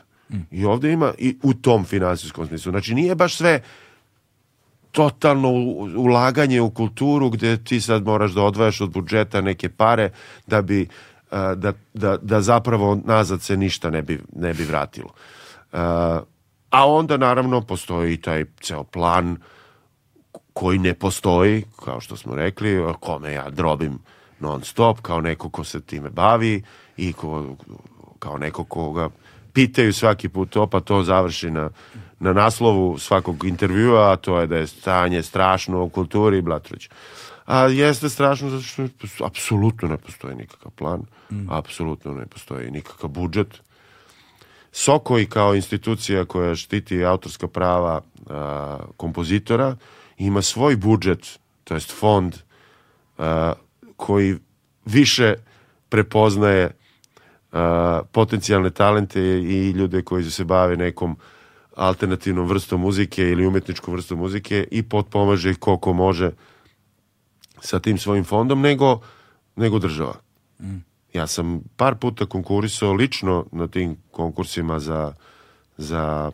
[0.52, 2.72] I ovde ima i u tom finansijskom smislu.
[2.72, 3.62] Znači nije baš sve
[4.96, 5.50] totalno
[5.98, 10.10] ulaganje u kulturu gde ti sad moraš da odvajaš od budžeta neke pare
[10.48, 10.88] da bi
[11.32, 15.10] a, da, da, da zapravo nazad se ništa ne bi, ne bi vratilo.
[15.74, 16.22] A,
[16.70, 19.38] a onda naravno postoji i taj ceo plan
[20.54, 24.00] koji ne postoji, kao što smo rekli, kome ja drobim
[24.40, 26.64] non stop, kao neko ko se time bavi
[26.98, 27.56] i ko,
[28.20, 29.10] kao neko koga
[29.54, 31.70] pitaju svaki put to, pa to završi na,
[32.26, 36.90] na naslovu svakog intervjua, a to je da je stanje strašno u kulturi i blatroć.
[37.46, 38.88] A jeste strašno zato što
[39.26, 41.06] apsolutno ne postoji nikakav plan,
[41.50, 43.62] apsolutno ne postoji nikakav budžet,
[44.78, 49.76] Sokoj kao institucija koja štiti autorska prava a, kompozitora
[50.18, 52.36] ima svoj budžet, to jest fond
[53.18, 53.54] a,
[53.96, 54.36] koji
[54.86, 55.34] više
[55.90, 56.72] prepoznaje
[57.52, 61.18] a, potencijalne talente i ljude koji se bave nekom
[61.76, 66.32] alternativnom vrstom muzike ili umetničkom vrstom muzike i potpomaže ih koliko može
[67.62, 69.00] sa tim svojim fondom nego,
[69.56, 70.16] nego država.
[71.14, 75.14] Ja sam par puta konkurisao lično na tim konkursima za,
[75.78, 76.32] za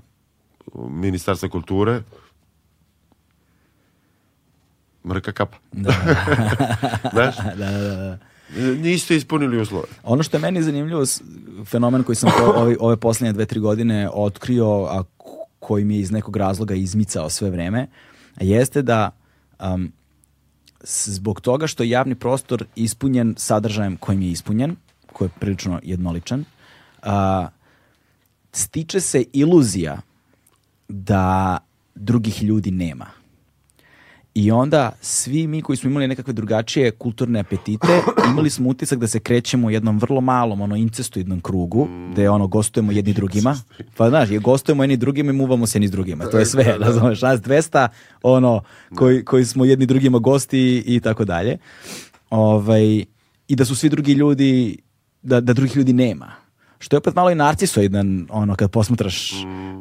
[0.75, 2.01] ministarstva kulture.
[5.05, 5.57] Mrka kapa.
[7.13, 7.37] Znaš?
[7.37, 8.17] Da, da, da.
[8.57, 9.87] Niste ispunili uslove.
[10.03, 11.03] Ono što je meni zanimljivo,
[11.65, 15.03] fenomen koji sam ove, ove posljednje dve, tri godine otkrio, a
[15.61, 17.87] koji mi je iz nekog razloga izmicao sve vreme,
[18.39, 19.11] jeste da
[19.59, 19.91] um,
[20.83, 24.75] zbog toga što je javni prostor ispunjen sadržajem kojim je ispunjen,
[25.13, 26.45] koji je prilično jednoličan,
[27.01, 27.47] a,
[28.51, 30.01] stiče se iluzija
[30.87, 31.57] da
[31.95, 33.20] drugih ljudi nema.
[34.33, 38.01] I onda svi mi koji smo imali nekakve drugačije kulturne apetite,
[38.31, 42.47] imali smo utisak da se krećemo u jednom vrlo malom, ono, incestoidnom krugu, gde ono,
[42.47, 43.57] gostujemo jedni drugima.
[43.97, 46.25] Pa znaš, je gostujemo jedni drugima i muvamo se jedni drugima.
[46.25, 47.87] To je sve, razumeš, nas 200,
[48.23, 48.61] ono,
[48.95, 51.57] koji, koji smo jedni drugima gosti i tako dalje.
[52.29, 53.05] Ovaj,
[53.47, 54.77] I da su svi drugi ljudi,
[55.21, 56.31] da, da drugih ljudi nema.
[56.81, 59.33] Što je opet malo i narcisoidan, ono, kad posmatraš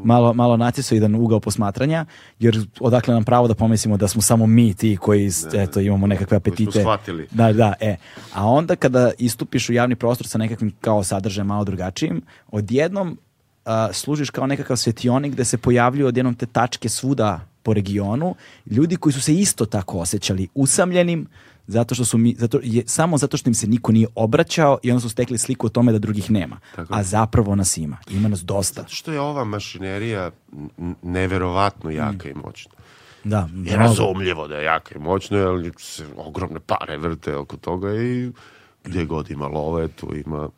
[0.05, 2.05] malo, malo narcisoidan ugao posmatranja,
[2.39, 6.40] jer odakle nam pravo da pomislimo da smo samo mi ti koji, eto, imamo nekakve
[6.40, 6.81] Koji smo apetite.
[6.81, 7.27] shvatili.
[7.31, 7.97] Da, da, e.
[8.35, 13.18] A onda kada istupiš u javni prostor sa nekakvim kao sadržajem malo drugačijim, odjednom
[13.64, 18.35] a, služiš kao nekakav svetionik gde se pojavljuju odjednom te tačke svuda po regionu,
[18.66, 21.27] ljudi koji su se isto tako osjećali usamljenim,
[21.71, 24.91] zato što su mi, zato, je, samo zato što im se niko nije obraćao i
[24.91, 26.59] onda su stekli sliku o tome da drugih nema.
[26.77, 27.01] Tako je.
[27.01, 27.97] A zapravo nas ima.
[28.11, 28.81] Ima nas dosta.
[28.81, 30.31] Zato što je ova mašinerija
[31.03, 32.73] neverovatno jaka i moćna.
[33.25, 33.77] Da, mnogo.
[33.77, 38.31] razumljivo da je jaka i moćna, jer se ogromne pare vrte oko toga i
[38.85, 40.49] gdje god ima love, tu ima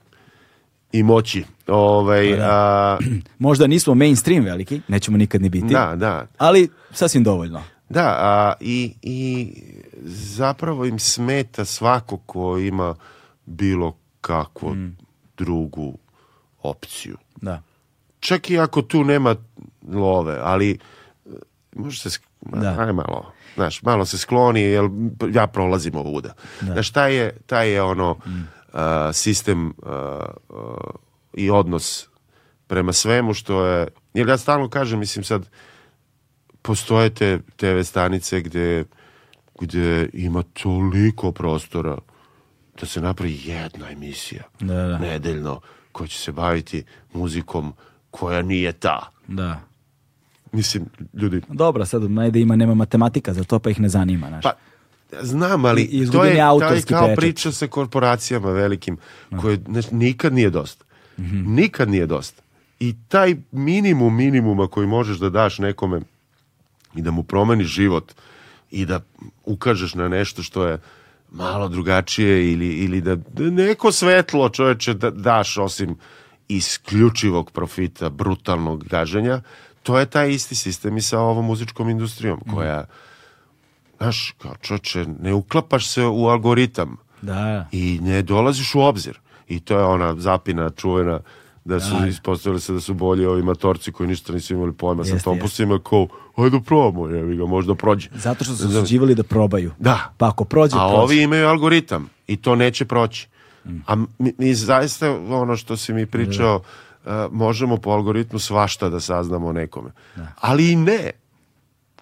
[0.93, 1.45] i moći.
[1.67, 2.99] Ovaj, a,
[3.39, 6.27] Možda nismo mainstream veliki, nećemo nikad ni biti, da, da.
[6.39, 7.63] ali sasvim dovoljno.
[7.89, 9.49] Da, a, i, i
[10.07, 12.95] zapravo im smeta svako ko ima
[13.47, 14.77] bilo kakvu
[15.37, 15.99] drugu
[16.63, 17.17] opciju.
[17.37, 17.63] Da.
[18.21, 19.37] Čak i ako tu nema
[19.93, 20.79] love, ali e,
[21.77, 22.77] može se, Da.
[22.79, 24.85] aj malo, znaš, malo se skloni, jer
[25.33, 26.35] ja prolazim ovuda.
[26.61, 28.19] Znaš, taj je, taj je ono
[28.73, 30.77] a, sistem a, a,
[31.35, 32.09] i odnos
[32.67, 35.49] prema svemu što je, jer ja stalno kažem, mislim sad,
[36.63, 38.85] postoje te TV stanice gde,
[39.63, 41.99] gde ima toliko prostora
[42.81, 44.99] da se napravi jedna emisija Da, da.
[44.99, 45.61] nedeljno
[45.93, 46.83] koja će se baviti
[47.13, 47.73] muzikom
[48.11, 49.11] koja nije ta.
[49.29, 49.61] Da.
[50.53, 50.85] Mislim,
[51.15, 54.43] ljudi, Dobro, sad najde ima nema matematika za to, pa ih ne zanima, znaš.
[54.43, 54.53] pa
[55.23, 57.17] znam, ali I- to je, autorski kao pečat.
[57.17, 58.97] priča sa korporacijama velikim,
[59.41, 60.85] koje znaš, nikad nije dosta.
[61.19, 61.55] Mhm.
[61.55, 62.43] Nikad nije dosta.
[62.81, 66.01] I taj minimum minimuma koji možeš da daš nekome
[66.95, 68.13] i da mu promeniš život
[68.73, 69.01] i da
[69.45, 70.79] ukažeš na nešto što je
[71.31, 75.97] malo drugačije ili, ili da, da neko svetlo čoveče da daš osim
[76.49, 79.41] isključivog profita, brutalnog gaženja,
[79.83, 82.85] to je taj isti sistem i sa ovom muzičkom industrijom koja,
[83.99, 87.69] znaš, kao čoveče, ne uklapaš se u algoritam Da.
[87.73, 89.19] i ne dolaziš u obzir.
[89.49, 91.21] I to je ona zapina čuvena
[91.65, 92.07] da su Da.
[92.07, 95.79] ispostavili se da su bolji ovi matorci koji ništa nisu imali pojma sa Jeste, tompusima
[95.79, 96.07] kao,
[96.37, 98.09] ajde probamo, jevi ga, možda prođe.
[98.15, 99.73] Zato što su osuđivali da probaju.
[99.79, 100.13] Da.
[100.19, 101.03] Pa ako prođe, A prođe.
[101.03, 103.29] ovi imaju algoritam i to neće proći.
[103.87, 106.57] A mi, mi zaista ono što si mi pričao,
[107.05, 109.91] uh, možemo po algoritmu svašta da saznamo o nekome.
[110.41, 111.11] Ali i ne.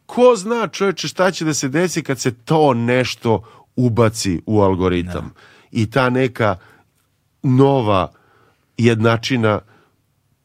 [0.06, 3.42] Ko zna čovječe šta će da se desi kad se to nešto
[3.76, 5.32] ubaci u algoritam.
[5.70, 6.56] I ta neka
[7.42, 8.12] nova
[8.84, 9.60] jednačina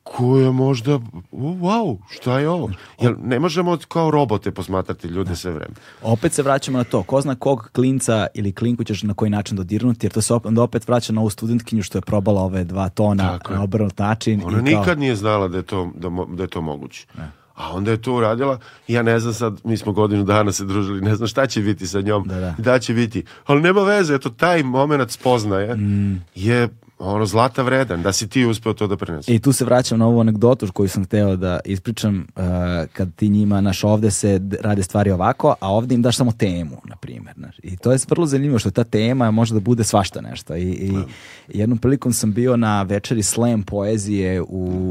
[0.04, 1.00] koja možda,
[1.32, 2.72] wow, šta je ovo?
[3.02, 5.74] Jer ne možemo kao robote posmatrati ljude sve vreme.
[6.02, 9.58] Opet se vraćamo na to, ko zna kog klinca ili klinku ćeš na koji način
[9.58, 12.64] dodirnuti, jer to se opet, onda opet vraća na ovu studentkinju što je probala ove
[12.64, 14.42] dva tona Tako na obrnut način.
[14.46, 17.08] Ona i kao, nikad nije znala da je to, da, da je to moguće.
[17.56, 21.02] A onda je to uradila ja ne znam sad, mi smo godinu dana se družili,
[21.02, 22.80] ne znam šta će biti sa njom, Da, da.
[22.80, 23.24] će biti.
[23.46, 26.22] Ali nema veze, eto taj moment spoznaje Mm.
[26.36, 29.36] je ono zlata vredan, da si ti uspeo to da preneseš.
[29.36, 32.44] I tu se vraćam na ovu anegdotu koju sam hteo da ispričam uh,
[32.94, 36.82] kad ti njima, naš ovde se rade stvari ovako, a ovde im daš samo temu,
[36.86, 37.36] na primjer.
[37.38, 37.56] Znaš.
[37.64, 40.56] I to je vrlo zanimljivo što ta tema može da bude svašta nešto.
[40.56, 40.94] I, i
[41.48, 44.46] jednom prilikom sam bio na večeri slam poezije u,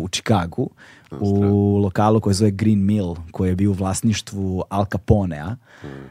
[0.04, 0.70] u Čikagu,
[1.10, 5.56] u lokalu koji se zove Green Mill, koji je bio u vlasništvu Al Caponea.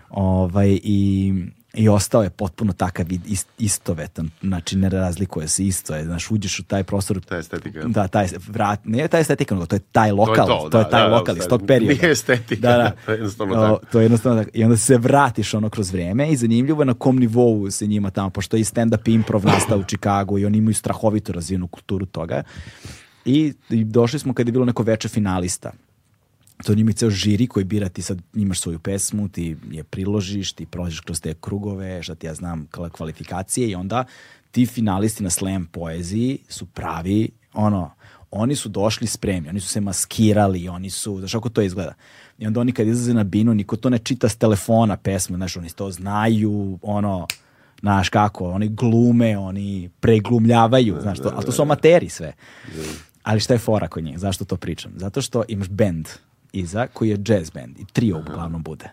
[0.09, 1.33] Ovaj, i
[1.73, 6.59] i ostao je potpuno takav ist- istovetan, znači ne razlikuje se, isto je, znaš, uđeš
[6.59, 7.83] u taj prostor, Ta estetika.
[7.83, 10.89] da, taj vrat, ne taj estetika, nego to je taj lokal, to je, to, da,
[10.89, 11.93] taj da, lokal da, iz tog perioda.
[11.93, 12.91] nije estetika, Da, da.
[13.05, 13.85] to je jednostavno O, tako.
[13.85, 14.51] to je jednostavno tako.
[14.53, 18.09] I onda se vratiš ono kroz vreme i zanimljivo je na kom nivou se njima
[18.09, 22.05] tamo, pošto je i stand-up improv nastao u Čikagu i oni imaju strahovito razvijenu kulturu
[22.05, 22.43] toga.
[23.25, 25.71] I, I došli smo kad je bilo neko veče finalista
[26.63, 30.53] to njima je ceo žiri koji bira ti sad imaš svoju pesmu, ti je priložiš,
[30.53, 34.05] ti prođeš kroz te krugove, šta ti ja znam, kvalifikacije i onda
[34.51, 37.91] ti finalisti na slam poeziji su pravi, ono,
[38.31, 41.93] oni su došli spremni, oni su se maskirali, oni su, znaš kako to izgleda.
[42.37, 45.57] I onda oni kad izlaze na binu, niko to ne čita s telefona pesmu, znaš,
[45.57, 47.27] oni to znaju, ono,
[47.79, 52.33] znaš kako, oni glume, oni preglumljavaju, znaš, to, ali to su amateri sve.
[53.23, 54.19] Ali šta je fora kod njih?
[54.19, 54.91] Zašto to pričam?
[54.95, 56.07] Zato što imaš band
[56.53, 58.89] iza koji je jazz band i trio uglavnom bude.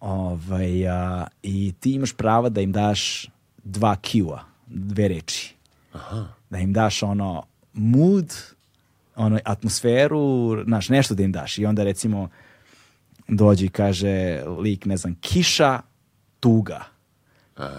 [0.00, 3.28] Ovaj, a, I ti imaš prava da im daš
[3.64, 5.54] dva Q-a, dve reči.
[6.50, 7.42] Da im daš ono
[7.72, 8.34] mood,
[9.16, 11.58] ono atmosferu, znaš, nešto da im daš.
[11.58, 12.28] I onda recimo
[13.28, 15.80] dođe i kaže lik, ne znam, kiša,
[16.40, 16.84] tuga.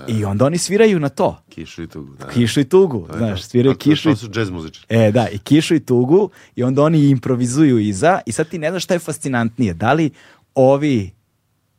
[0.08, 1.42] I onda oni sviraju na to.
[1.50, 2.16] Kišu i tugu.
[2.16, 2.28] Da.
[2.28, 4.86] Kišu i tugu, To znaš, sviraju To- kišu To su džez muzičari.
[4.90, 8.70] E, da, i kišu i tugu i onda oni improvizuju iza i sad ti ne
[8.70, 9.74] znaš šta je fascinantnije.
[9.74, 10.10] Da li
[10.56, 11.12] ovi,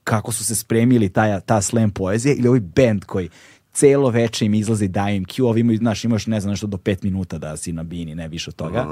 [0.05, 3.29] kako su se spremili ta, ta slam poezija ili ovi band koji
[3.73, 6.67] celo veče im izlazi i daju im cue, ovi imaju, znaš, imaš ne znam nešto
[6.67, 8.87] do pet minuta da si na bini, ne više od toga.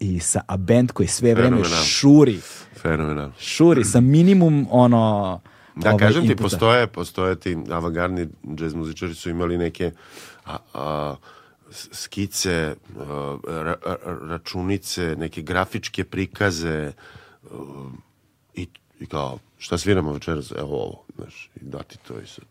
[0.00, 2.38] I sa, a band koji sve vreme šuri,
[2.76, 3.32] Fenomenalno.
[3.38, 5.40] šuri sa minimum ono...
[5.82, 6.42] Da, ovaj, kažem ti, inputa.
[6.42, 9.92] postoje, postoje ti avangardni džez muzičari su imali neke
[10.44, 11.14] a, a,
[11.92, 13.02] skice, a,
[13.44, 16.92] ra- ra- računice, neke grafičke prikaze
[18.54, 18.68] i,
[19.00, 20.52] i kao, šta sviramo večeras?
[20.56, 22.44] Evo ovo, znaš, i dati to i sad.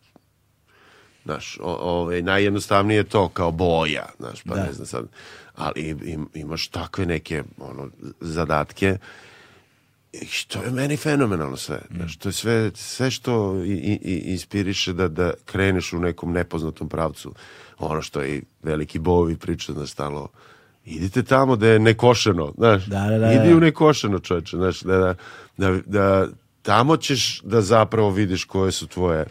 [1.26, 4.64] Znaš, o, ove, najjednostavnije je to kao boja, znaš, pa Da.
[4.64, 5.08] ne znam sad,
[5.56, 7.90] ali im, imaš takve neke ono,
[8.20, 8.98] zadatke
[10.14, 11.82] i što je meni fenomenalno sve.
[11.96, 16.32] Znaš, to je sve, sve što i, i, i inspiriše da, da kreneš u nekom
[16.32, 17.34] nepoznatom pravcu.
[17.80, 20.28] Ono što i veliki bovi priča, znaš, stalno,
[20.86, 23.58] idite tamo da je nekošeno, znaš, Da, da, da, idi da.
[23.58, 25.16] u nekošeno, čoveče, znaš, da, da,
[25.58, 26.28] da, da
[26.62, 29.26] tamo ćeš da zapravo vidiš koje su tvoje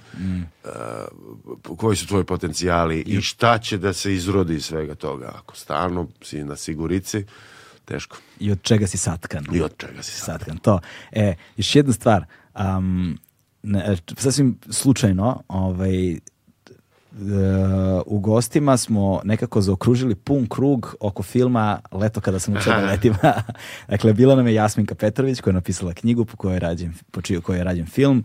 [0.65, 5.33] uh, koji su tvoji potencijali i šta će da se izrodi iz svega toga.
[5.39, 7.25] Ako stalno si na sigurici,
[7.89, 8.17] teško.
[8.41, 9.45] I od čega si satkan.
[9.53, 10.25] I od čega si sad?
[10.25, 10.81] Satkan, to.
[11.13, 12.25] E, još jedna stvar,
[12.55, 13.19] um,
[13.63, 16.19] ne, sasvim slučajno, ovaj, e,
[18.07, 23.15] u gostima smo nekako zaokružili pun krug oko filma Leto kada sam učeo da letim.
[23.89, 27.23] dakle, bila nam je Jasminka Petrović koja je napisala knjigu po kojoj je rađen, po
[27.23, 28.25] čiju kojoj je rađen film.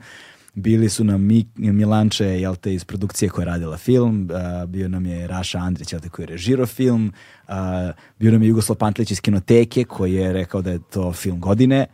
[0.55, 4.89] Bili su nam Mi, Milanče, jel te, iz produkcije koja je radila film, a, bio
[4.89, 7.13] nam je Raša Andrić, jel te, koji je režirao film,
[7.47, 11.39] a, bio nam je Jugoslav Pantlić iz Kinoteke, koji je rekao da je to film
[11.39, 11.85] godine,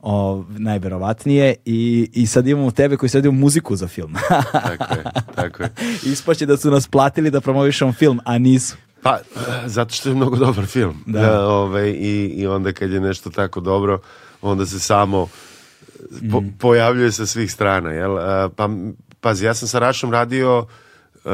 [0.00, 4.14] o, najverovatnije, i, i sad imamo tebe koji sad muziku za film.
[4.52, 5.04] Tako je,
[5.34, 5.70] tako je.
[6.04, 8.76] Ispaće da su nas platili da promovišemo film, a nisu.
[9.02, 9.18] Pa,
[9.66, 11.02] zato što je mnogo dobar film.
[11.06, 11.20] Da.
[11.20, 11.48] Da.
[11.48, 14.00] ovaj, i, I onda kad je nešto tako dobro,
[14.42, 15.28] onda se samo
[16.32, 17.90] po, pojavljuje sa svih strana.
[17.90, 18.16] Jel?
[18.56, 18.68] Pa,
[19.20, 20.66] pazi, ja sam sa Rašom radio
[21.24, 21.30] eh,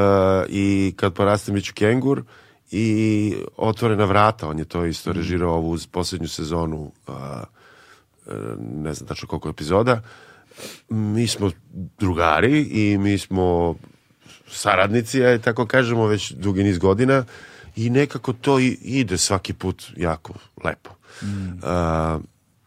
[0.49, 2.23] i kad porastem bit ću kengur
[2.71, 7.13] i otvorena vrata, on je to isto režirao ovu uz posljednju sezonu eh,
[8.59, 10.03] ne znam tačno koliko epizoda.
[10.89, 11.51] Mi smo
[11.99, 13.75] drugari i mi smo
[14.49, 17.25] saradnici, aj tako kažemo, već dugi niz godina
[17.77, 20.35] i nekako to ide svaki put jako
[20.65, 20.91] lepo.
[21.63, 22.19] A,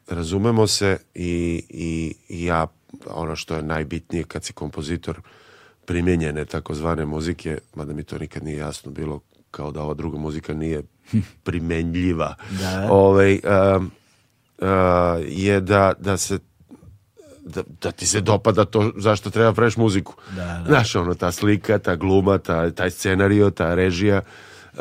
[0.08, 2.68] razumemo se i, i, i ja,
[3.08, 5.22] ono što je najbitnije kad si kompozitor
[5.86, 9.20] primjenjene takozvane muzike, mada mi to nikad nije jasno bilo
[9.52, 10.84] kao da ova druga muzika nije
[11.44, 12.36] primenljiva.
[12.60, 12.88] Da.
[12.92, 13.80] Ovaj, a,
[14.62, 16.40] a, je da, da se
[17.48, 20.14] da, da ti se dopada to zašto treba praviš muziku.
[20.36, 20.64] Da, da.
[20.68, 24.22] Znaš, ono, ta slika, ta gluma, ta, taj scenario, ta režija
[24.74, 24.80] uh,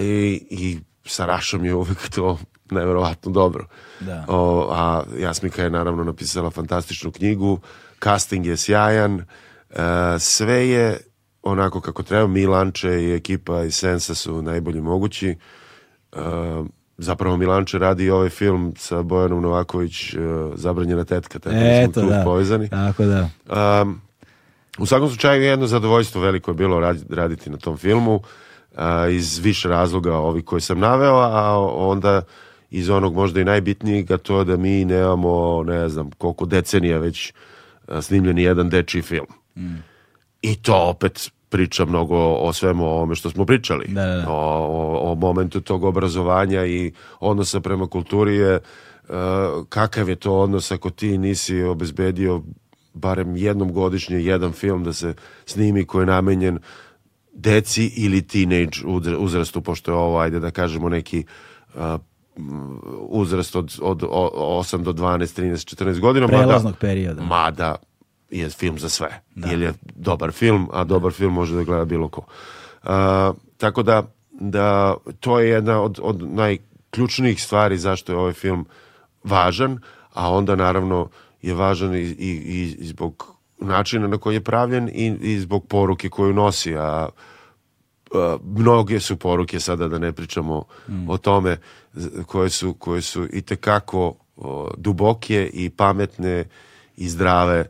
[0.00, 2.38] i, i sa Rašom je uvijek to
[2.74, 3.66] nevjerovatno dobro.
[4.00, 4.24] Da.
[4.28, 7.58] O, a Jasmika je naravno napisala fantastičnu knjigu,
[8.02, 9.14] casting je sjajan,
[9.70, 9.76] uh,
[10.18, 10.98] sve je
[11.42, 15.36] onako kako treba, Milanče i ekipa iz Sensa su najbolji mogući.
[16.12, 16.20] Uh,
[16.98, 20.20] zapravo Milanče radi i ovaj film sa Bojanom Novaković, uh,
[20.54, 22.22] Zabranjena tetka, tako da smo tu da.
[22.24, 22.68] povezani.
[22.68, 23.28] Tako da.
[23.82, 24.00] Um,
[24.78, 28.20] u svakom slučaju jedno zadovoljstvo veliko je bilo radi- raditi na tom filmu
[28.76, 32.22] a, iz više razloga ovi koje sam naveo, a onda
[32.70, 36.98] iz onog možda i najbitnijeg, a to je da mi nemamo, ne znam, koliko decenija
[36.98, 37.32] već
[37.88, 39.26] a, snimljeni jedan dečiji film.
[40.42, 43.86] I to opet priča mnogo o svemu ovome što smo pričali.
[43.88, 44.30] Da, da, da.
[44.30, 48.60] O, o, o momentu tog obrazovanja i odnosa prema kulturi je e,
[49.68, 52.42] kakav je to odnos ako ti nisi obezbedio
[52.94, 55.14] barem jednom godišnje jedan film da se
[55.46, 56.58] snimi koji je namenjen
[57.32, 58.78] deci ili teenage
[59.18, 61.24] uzrastu, pošto je ovo, ajde da kažemo, neki
[61.74, 61.98] m,
[62.98, 66.26] uzrast od, od, o- 8 do 12, 13, 14 godina.
[66.26, 67.22] mada- Prelaznog perioda.
[67.22, 67.76] Mada
[68.30, 69.22] je film za sve.
[69.36, 72.24] Jer je dobar film, a dobar film može da gleda bilo ko.
[72.82, 76.22] A, tako da, da to je jedna od, od
[76.90, 78.66] ključnih stvari zašto je ovaj film
[79.24, 79.78] važan,
[80.14, 81.08] a onda naravno
[81.42, 86.08] je važan i, i, i zbog načina na koji je pravljen i, i zbog poruke
[86.08, 87.08] koju nosi, a
[88.14, 91.10] a, mnoge su poruke sada da ne pričamo mm.
[91.10, 91.56] o tome
[92.26, 96.44] koje su, koje su i tekako o, duboke i pametne
[96.96, 97.64] i zdrave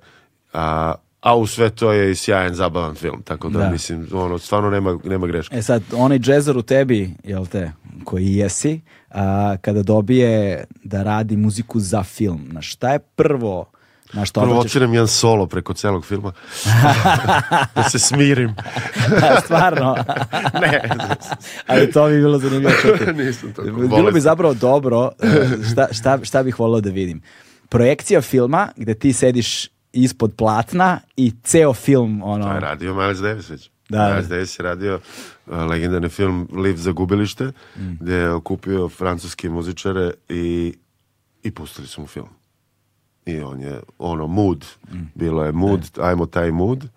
[0.52, 3.70] a, a u sve to je i sjajan zabavan film tako da, Da.
[3.70, 7.72] mislim ono stvarno nema, nema greške E sad, onaj džezar u tebi, jel te,
[8.04, 13.70] koji jesi, a, kada dobije da radi muziku za film, na šta je prvo
[14.12, 16.32] na što odsviram jedan solo preko celog filma
[17.74, 18.54] da se smirim
[19.44, 19.96] Stvarno,
[20.54, 20.82] ne
[21.66, 23.12] ali to bi bilo zanimljivo čuti.
[23.24, 24.20] nisam tako Bilo bi bolestan.
[24.20, 25.28] zapravo dobro, e,
[25.64, 27.22] šta, šta, šta bih volio da vidim.
[27.68, 32.44] Projekcija filma gde ti sediš ispod platna i ceo film, ono...
[32.44, 33.70] To je radio Miles Davis već.
[33.88, 34.08] Da.
[34.08, 35.00] Miles Davis je radio
[35.46, 37.44] uh, legendarni film Liv za gubilište,
[37.76, 37.96] Mm.
[38.00, 40.74] gde je okupio francuske muzičare i,
[41.42, 42.28] i pustili su mu film.
[43.26, 44.66] I on je, ono, mood.
[45.14, 46.88] Bilo je mood, ajmo taj mood.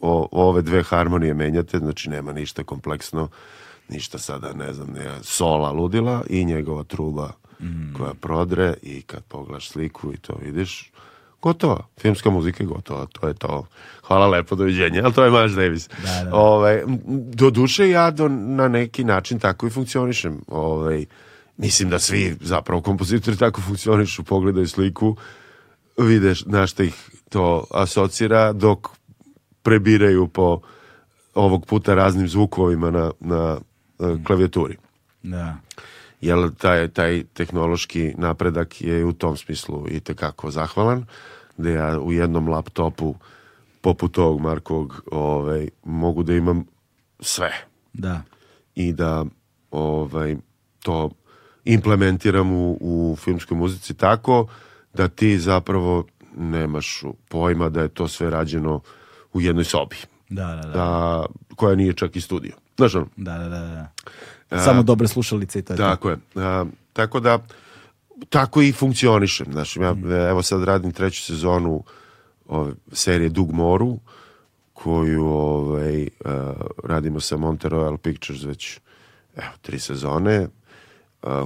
[0.00, 3.28] O, ove dve harmonije menjate, znači nema ništa kompleksno,
[3.88, 7.94] ništa sada, ne znam, ne, sola ludila i njegova truba Mm.
[7.96, 10.90] koja prodre i kad pogledaš sliku i to vidiš,
[11.42, 11.86] gotovo.
[11.98, 13.66] Filmska muzika je gotova, to je to.
[14.02, 15.88] Hvala lepo, doviđenja, ali to je Miles Davis.
[15.88, 16.34] Da, da.
[16.36, 16.98] Ovaj, m,
[17.34, 20.40] do duše ja do, na neki način tako i funkcionišem.
[20.48, 21.04] Ovaj,
[21.56, 25.16] mislim da svi zapravo kompozitori tako funkcionišu, pogledaju sliku,
[26.06, 28.88] videš na šta ih to asocira, dok
[29.62, 30.60] prebiraju po
[31.34, 33.58] ovog puta raznim zvukovima na, na
[34.26, 34.76] klavijaturi
[35.22, 35.56] Da.
[36.20, 41.06] jer taj, taj tehnološki napredak je u tom smislu i tekako zahvalan,
[41.56, 43.14] da ja u jednom laptopu
[43.80, 46.64] poput ovog Markovog ovaj, mogu da imam
[47.20, 47.52] sve
[47.92, 48.22] Da.
[48.74, 49.24] i da
[49.70, 50.36] ovaj,
[50.82, 51.10] to
[51.64, 54.46] implementiram u, u filmskoj muzici tako
[54.94, 56.04] da ti zapravo
[56.36, 58.80] nemaš pojma da je to sve rađeno
[59.32, 59.96] u jednoj sobi,
[60.28, 60.68] Da, da, da.
[60.68, 62.52] da, koja nije čak i studio.
[62.76, 63.90] Znaš ono, Da, da, da,
[64.50, 64.64] da.
[64.64, 65.76] Samo dobre slušalice i to je.
[65.76, 66.16] Tako je.
[66.34, 67.38] A, tako da,
[68.28, 69.52] tako i funkcionišem.
[69.52, 69.94] Znači, ja
[70.30, 71.84] evo sad radim treću sezonu
[72.46, 73.98] ove, serije Dug Moru,
[74.72, 76.54] koju ovaj, a,
[76.84, 78.78] radimo sa Monte Royal Pictures već
[79.36, 80.48] evo, tri sezone,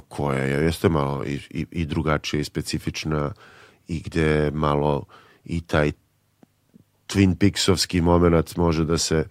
[0.09, 3.33] koja je, jeste malo i, i, i drugačija i specifična
[3.89, 5.05] i gde malo
[5.45, 5.93] i taj
[7.09, 9.25] Twin Peaksovski moment može da se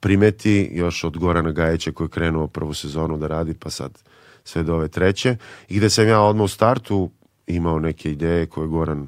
[0.00, 3.98] primeti još od Gorana Gajića koji je krenuo prvu sezonu da radi pa sad
[4.44, 5.36] sve do ove treće.
[5.68, 7.10] I gde sam ja odmah u startu
[7.46, 9.06] imao neke ideje koje je Goran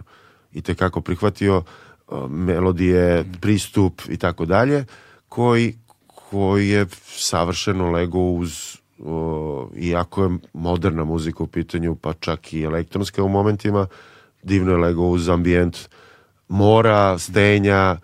[0.53, 1.63] i tekako prihvatio
[2.29, 4.85] melodije, pristup i tako dalje
[5.29, 8.72] koji, koji je savršeno lego uz
[9.03, 13.87] o, iako je moderna muzika u pitanju pa čak i elektronska u momentima
[14.43, 15.79] divno je lego uz ambijent
[16.49, 17.97] mora, stenja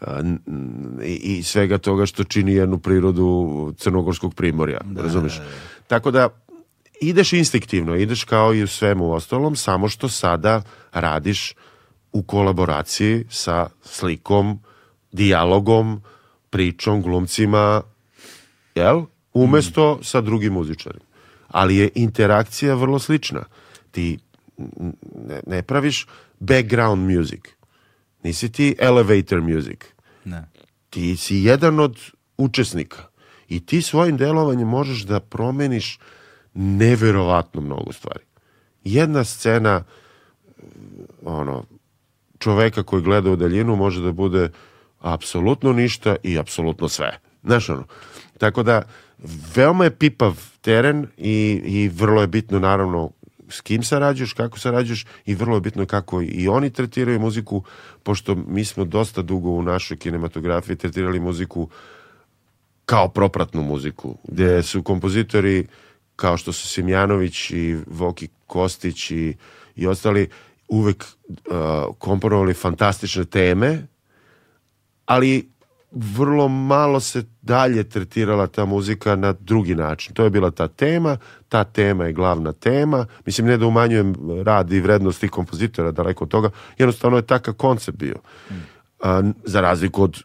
[0.00, 5.40] a, n- n- i, i svega toga što čini jednu prirodu crnogorskog primorja, razumeš?
[5.86, 6.28] Tako da
[7.00, 11.54] ideš instinktivno, ideš kao i u svemu ostalom, samo što sada radiš
[12.12, 14.58] u kolaboraciji sa slikom,
[15.12, 16.02] dijalogom,
[16.50, 17.82] pričom, glumcima,
[18.74, 19.02] jel?
[19.34, 21.04] Umesto sa drugim muzičarima.
[21.48, 23.44] Ali je interakcija vrlo slična.
[23.90, 24.18] Ti
[25.28, 26.06] ne, ne praviš
[26.40, 27.40] background music.
[28.22, 29.78] Nisi ti elevator music.
[30.24, 30.44] Ne.
[30.90, 31.98] Ti si jedan od
[32.36, 33.02] učesnika.
[33.48, 35.98] I ti svojim delovanjem možeš da promeniš
[36.54, 38.24] neverovatno mnogo stvari.
[38.84, 39.84] Jedna scena
[41.24, 41.64] ono,
[42.38, 44.50] čoveka koji gleda u daljinu može da bude
[45.00, 47.18] apsolutno ništa i apsolutno sve.
[47.42, 47.84] Znaš ono,
[48.38, 48.82] tako da
[49.56, 53.10] veoma je pipav teren i, i vrlo je bitno naravno
[53.48, 57.62] s kim sarađuješ, kako sarađuješ i vrlo je bitno kako i oni tretiraju muziku,
[58.02, 61.68] pošto mi smo dosta dugo u našoj kinematografiji tretirali muziku
[62.84, 65.66] kao propratnu muziku, gde su kompozitori
[66.16, 69.36] kao što su Simjanović i Voki Kostić i,
[69.76, 70.28] i ostali
[70.68, 71.36] uvek uh,
[71.98, 73.86] komponovali fantastične teme,
[75.06, 75.48] ali
[75.94, 80.14] vrlo malo se dalje tretirala ta muzika na drugi način.
[80.14, 81.16] To je bila ta tema,
[81.48, 83.06] ta tema je glavna tema.
[83.26, 84.14] Mislim, ne da umanjujem
[84.44, 88.16] rad i vrednost tih kompozitora, daleko od toga, jednostavno je takav koncept bio.
[89.02, 90.22] A, za razliku od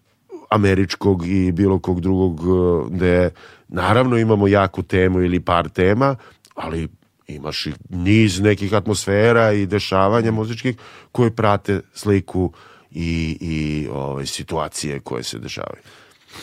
[0.49, 3.29] američkog i bilo kog drugog uh, gde
[3.67, 6.15] naravno imamo jaku temu ili par tema,
[6.55, 6.87] ali
[7.27, 10.77] imaš i niz nekih atmosfera i dešavanja muzičkih
[11.11, 12.53] koji prate sliku
[12.91, 15.81] i, i ove, situacije koje se dešavaju.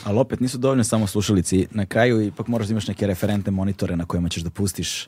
[0.05, 1.66] Ali opet nisu dovoljne samo slušalici.
[1.70, 5.07] Na kraju ipak moraš da imaš neke referentne monitore na kojima ćeš da pustiš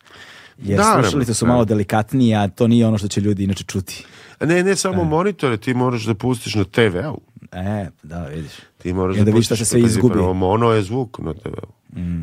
[0.62, 1.52] Jer Naravno, slušalice su da.
[1.52, 4.04] malo delikatnije, a to nije ono što će ljudi inače čuti.
[4.40, 7.20] Ne, ne samo monitore, ti moraš da pustiš na TV-u.
[7.52, 8.52] E, da, vidiš.
[8.78, 10.12] Ti moraš I onda da vidiš šta pustiš, se sve izgubi.
[10.14, 11.78] prvo, mono je zvuk na TV-u.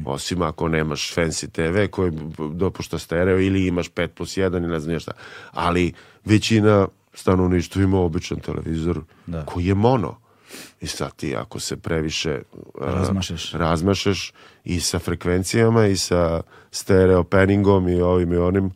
[0.06, 2.12] Osim ako nemaš fancy TV koji
[2.54, 5.12] dopušta stereo ili imaš 5 plus 1 ili ne znam šta.
[5.52, 5.94] Ali
[6.26, 9.46] većina stanovništva ima običan televizor Da.
[9.46, 10.18] koji je mono.
[10.82, 12.42] I sad ti ako se previše
[12.82, 13.52] a, Razmašeš.
[13.52, 18.72] razmašeš i sa frekvencijama i sa stereo panningom i ovim i onim,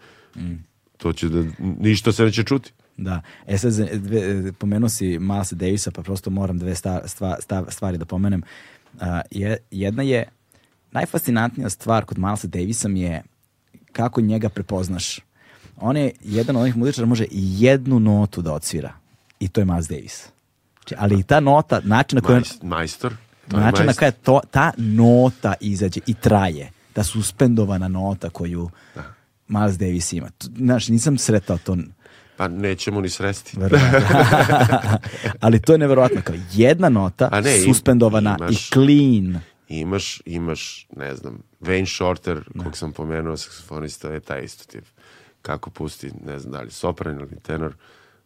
[0.98, 2.72] to će da, ništa se neće čuti.
[2.98, 3.22] Da.
[3.48, 7.98] E sad, dve, pomenuo si Milesa Davisa, pa prosto moram dve sta- stva- sta- stvari
[7.98, 8.44] da pomenem.
[9.00, 10.26] A, je, jedna je,
[10.92, 13.24] najfascinantnija stvar kod Milesa Davisa mi je
[13.92, 15.20] kako njega prepoznaš.
[15.82, 18.94] On je jedan od onih muzičara može i jednu notu da odsvira.
[19.40, 20.26] I to je Miles Davis.
[20.76, 23.14] Znači, ali i ta nota, način na koji majstor.
[23.48, 28.70] način na koji to, ta nota izađe i traje, ta suspendovana nota koju
[29.48, 30.30] Miles Davis ima.
[30.58, 31.78] Znaš, nisam sretao to
[32.38, 33.58] Pa nećemo ni sresti.
[35.40, 36.22] Ali to je neverovatno.
[36.24, 39.42] Kao jedna nota, A ne, suspendovana imaš- i clean.
[39.68, 44.84] Imaš, imaš, ne znam, Wayne Shorter, kog sam pomenuo, saksofonista, je taj isto tip.
[45.50, 47.74] Kako pusti, ne znam da li sopran ili tenor,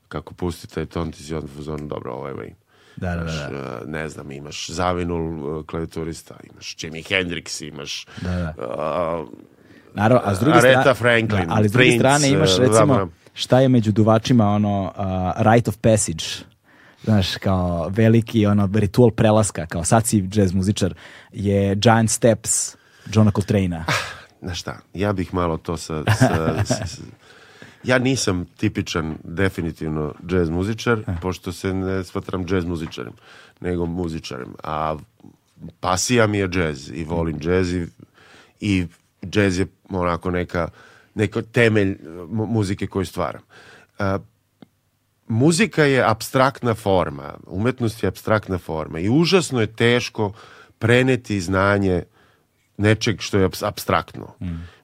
[0.08, 2.56] kako pusti taj ton, ti si odmah u zonu, dobro, ovo je.
[2.96, 3.80] Da, da, da, Imaš, da.
[3.82, 9.22] uh, ne znam, imaš Zavinul uh, klavijaturista, imaš Jimi Hendrix, imaš Da, da.
[9.22, 9.28] uh,
[9.94, 13.06] Naravno, a s druge Aretha strane, Franklin, ali s druge Prince, strane imaš recimo da,
[13.06, 13.12] da.
[13.34, 16.26] šta je među duvačima ono uh, rite of passage.
[17.04, 20.94] Znaš, kao veliki ono ritual prelaska, kao sad si jazz muzičar,
[21.32, 22.76] je Giant Steps
[23.14, 23.84] Johna Coltrane'a.
[24.44, 26.04] Znaš šta, ja bih malo to sa...
[26.10, 27.02] sa, s- s-
[27.84, 33.14] ja nisam tipičan definitivno jazz muzičar, pošto se ne smatram jazz muzičarem,
[33.60, 34.54] nego muzičarem.
[34.64, 34.96] A
[35.80, 37.88] pasija mi je jazz i volim jazz i,
[38.60, 38.88] i
[39.24, 40.68] jazz je onako neka,
[41.16, 41.98] neka temelj
[42.28, 43.42] mu- muzike koju stvaram.
[44.00, 44.20] A,
[45.28, 50.34] muzika je abstraktna forma, umetnost je abstraktna forma i užasno je teško
[50.80, 52.04] preneti znanje
[52.78, 54.36] nečeg što je abs- abstraktno.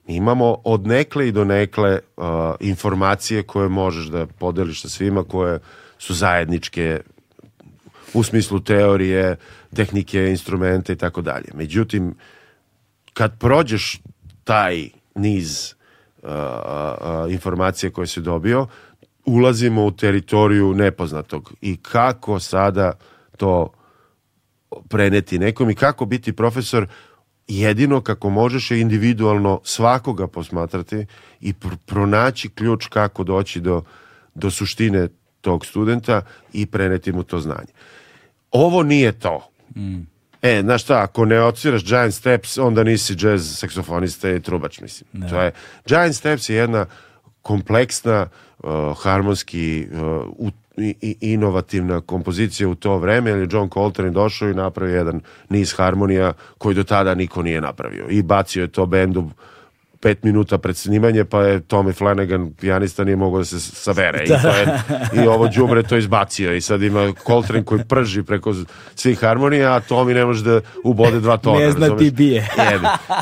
[0.06, 2.24] Mi imamo od nekle i do nekle uh,
[2.60, 5.58] informacije koje možeš da podeliš sa svima, koje
[5.98, 7.00] su zajedničke
[8.14, 9.36] u smislu teorije,
[9.74, 11.48] tehnike, instrumente i tako dalje.
[11.54, 12.14] Međutim,
[13.12, 14.00] kad prođeš
[14.44, 15.74] taj niz
[16.22, 18.66] uh, uh, informacija koje si dobio,
[19.24, 22.92] ulazimo u teritoriju nepoznatog i kako sada
[23.36, 23.72] to
[24.88, 26.86] preneti nekom i kako biti profesor
[27.58, 31.06] jedino kako možeš je individualno svakoga posmatrati
[31.40, 33.82] i pr- pronaći ključ kako doći do,
[34.34, 35.08] do suštine
[35.40, 36.22] tog studenta
[36.52, 37.72] i preneti mu to znanje.
[38.50, 39.50] Ovo nije to.
[40.42, 45.28] E, znaš šta, ako ne odsviraš Giant Steps, onda nisi jazz saksofonista i trubač, mislim.
[45.30, 45.52] To je,
[45.86, 46.86] Giant Steps je jedna
[47.42, 48.26] kompleksna,
[48.58, 48.70] uh,
[49.02, 49.88] harmonski,
[50.38, 50.48] uh,
[50.80, 55.74] i, inovativna kompozicija u to vreme, jer je John Coltrane došao i napravio jedan niz
[55.76, 58.06] harmonija koji do tada niko nije napravio.
[58.08, 59.30] I bacio je to bendu
[60.00, 64.24] pet minuta pred snimanje, pa je Tommy Flanagan, pijanista, nije mogao da se s- sabere.
[64.24, 64.80] I, to je,
[65.14, 66.54] I ovo đubre to izbacio.
[66.54, 68.54] I sad ima Coltrane koji prži preko
[68.94, 71.58] svih harmonija, a Tommy ne može da ubode dva tona.
[71.58, 72.48] Ne zna ti bije.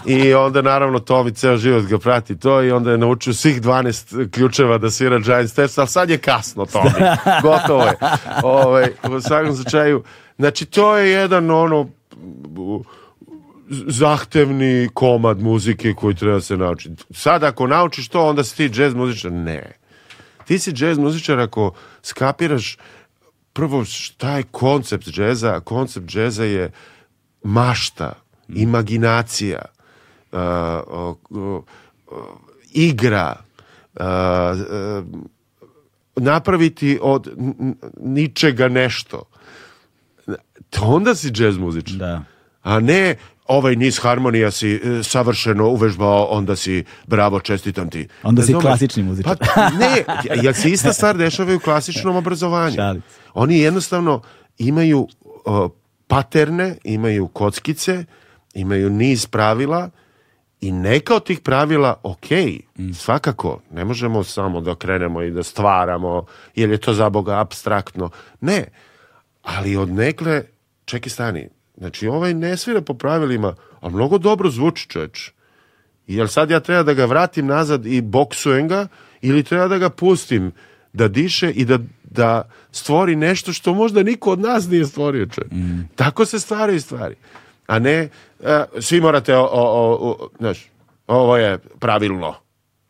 [0.06, 3.98] I onda naravno Tomi ceo život ga prati to i onda je naučio svih 12
[4.30, 6.90] ključeva da svira Giant Steps, ali sad je kasno Tomi.
[7.42, 7.94] Gotovo je.
[8.42, 10.02] Ovaj, u svakom slučaju,
[10.38, 11.88] znači to je jedan ono
[13.70, 16.90] zahtevni komad muzike koji treba da se nauči.
[17.10, 19.32] Sad ako naučiš to, onda si ti jazz muzičar.
[19.32, 19.72] Ne.
[20.44, 21.72] Ti si jazz muzičar ako
[22.02, 22.76] skapiraš
[23.58, 25.60] prvo šta je koncept džeza.
[25.60, 26.70] Koncept džeza je
[27.42, 28.12] mašta,
[28.48, 29.62] imaginacija,
[30.32, 31.62] uh,
[32.72, 33.36] igra,
[33.94, 35.04] uh, uh,
[36.16, 37.34] napraviti od
[38.00, 39.22] ničega nešto.
[40.70, 41.96] To onda si jazz muzičar.
[41.96, 42.22] Da.
[42.62, 43.16] A ne
[43.48, 48.08] ovaj niz harmonija si e, savršeno uvežbao, onda si bravo, čestitam ti.
[48.22, 49.36] Onda si klasični muzičar.
[49.36, 50.04] Pa ne,
[50.42, 52.74] jer se ista stvar dešava u klasičnom obrazovanju.
[52.74, 53.20] Šalim se.
[53.34, 54.22] Oni jednostavno
[54.58, 55.08] imaju
[55.44, 55.68] o,
[56.06, 58.04] paterne, imaju kockice,
[58.54, 59.90] imaju niz pravila
[60.60, 62.26] i neka od tih pravila, ok,
[62.94, 68.10] svakako, ne možemo samo da krenemo i da stvaramo, jer je to za Boga abstraktno.
[68.40, 68.64] Ne,
[69.42, 70.42] ali od nekle,
[70.84, 75.30] čekaj stani, znači ovaj ne svira po pravilima, a mnogo dobro zvuči čoveč.
[76.06, 78.88] Jel sad ja treba da ga vratim nazad i boksujem ga
[79.20, 80.52] ili treba da ga pustim
[80.92, 85.52] da diše i da, da stvori nešto što možda niko od nas nije stvorio čovječ.
[85.94, 87.14] Tako se stvaraju stvari.
[87.66, 88.08] A ne,
[88.40, 90.66] e, svi morate, o, o, o, o, znaš,
[91.06, 92.34] ovo je pravilno.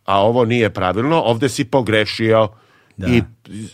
[0.05, 2.49] a ovo nije pravilno, ovde si pogrešio.
[2.97, 3.07] Da.
[3.07, 3.23] I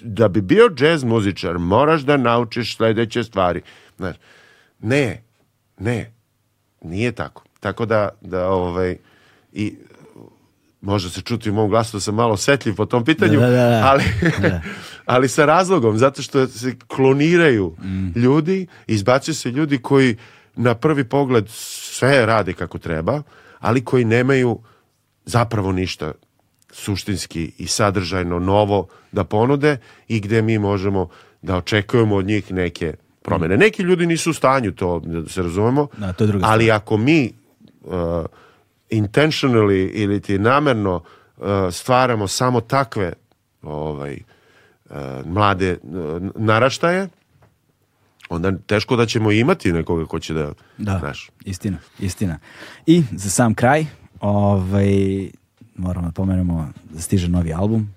[0.02, 3.62] da bi bio džez muzičar, moraš da naučiš sledeće stvari.
[3.96, 4.16] Znaš,
[4.84, 5.22] ne,
[5.78, 6.12] ne,
[6.82, 7.44] nije tako.
[7.60, 8.96] Tako da, da ovaj,
[9.52, 9.76] i
[10.80, 13.68] može se čuti u mom glasu da sam malo setljiv po tom pitanju, Da, da,
[13.68, 13.82] da.
[13.84, 14.04] ali,
[15.14, 17.76] ali sa razlogom, zato što se kloniraju
[18.14, 20.16] ljudi, izbacuju se ljudi koji
[20.56, 23.22] na prvi pogled sve rade kako treba,
[23.60, 24.58] ali koji nemaju
[25.24, 26.12] zapravo ništa
[26.70, 29.76] suštinski i sadržajno novo da ponude
[30.08, 31.08] i gde mi možemo
[31.42, 33.56] da očekujemo od njih neke promene.
[33.56, 36.96] Neki ljudi nisu u stanju to, da se razumemo, Da, to je druga ali ako
[36.96, 37.32] mi
[37.82, 37.92] uh,
[38.90, 40.94] intentionally ili ti namerno
[41.36, 43.12] uh, stvaramo samo takve
[43.62, 44.18] ovaj,
[44.90, 44.96] uh,
[45.26, 47.08] mlade uh, naraštaje,
[48.28, 52.38] onda teško da ćemo imati nekoga ko će da, Da, znaš, istina, istina.
[52.86, 53.86] I za sam kraj,
[54.20, 55.30] ovaj,
[55.76, 57.94] moramo da pomenemo da stiže novi album.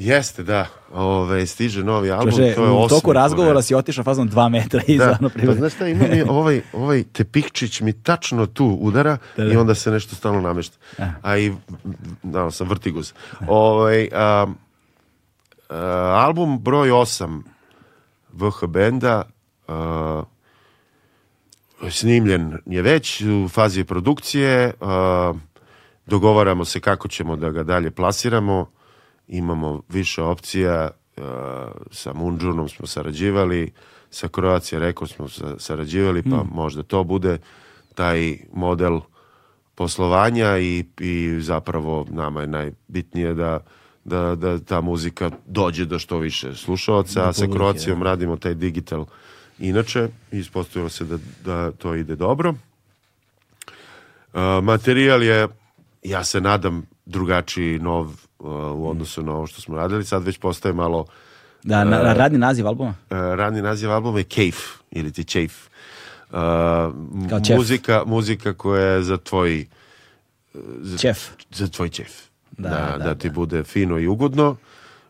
[0.00, 0.66] Jeste, da.
[0.92, 2.30] Ove, stiže novi album.
[2.30, 5.18] Kaže, to je u osmi toku po razgovora si otišao fazom dva metra iza Da,
[5.20, 9.52] ono pa znaš šta, ima mi ovaj, ovaj tepikčić mi tačno tu udara Da, da.
[9.52, 10.76] i onda se nešto stalno namešta.
[10.98, 11.10] A.
[11.22, 11.52] A i,
[12.22, 13.14] da, sam vrtigus.
[13.48, 14.46] Ovaj, a,
[15.68, 15.76] a,
[16.26, 17.42] album broj 8
[18.32, 19.22] VH benda
[19.68, 20.22] a,
[21.90, 25.32] snimljen je već u fazi produkcije a,
[26.06, 28.79] dogovaramo se kako ćemo da ga dalje plasiramo
[29.30, 33.72] imamo više opcija a, sa Munđunom smo sarađivali
[34.10, 37.38] sa Croatia Records smo sa- sarađivali pa možda to bude
[37.94, 39.00] taj model
[39.74, 43.60] poslovanja i, i zapravo nama je najbitnije da,
[44.04, 49.06] da, da ta muzika dođe do što više slušalaca, a sa Kroacijom radimo taj digital
[49.58, 52.50] inače i ispostavilo se da, da to ide dobro.
[52.50, 55.48] Uh, materijal je,
[56.02, 58.29] ja se nadam, drugačiji, nov uh,
[58.74, 60.04] u odnosu na ovo što smo radili.
[60.04, 61.04] Sad već postaje malo
[61.62, 62.90] Da, na, na radni naziv albuma?
[62.90, 65.70] Uh, radni naziv albuma je Cave ili ti Chafe.
[66.30, 66.38] Uh,
[67.56, 69.66] muzika, muzika koja je za tvoj
[71.00, 71.18] Čef.
[71.50, 72.10] za tvoj ćef.
[72.50, 74.56] Da, Da, da, da, ti bude fino i ugodno,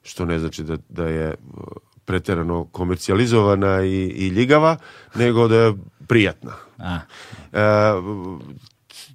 [0.03, 1.63] što ne znači da, da je uh,
[2.05, 4.77] preterano komercijalizovana i, i ljigava,
[5.15, 5.75] nego da je
[6.07, 6.53] prijatna.
[6.79, 6.99] A,
[7.53, 7.61] E,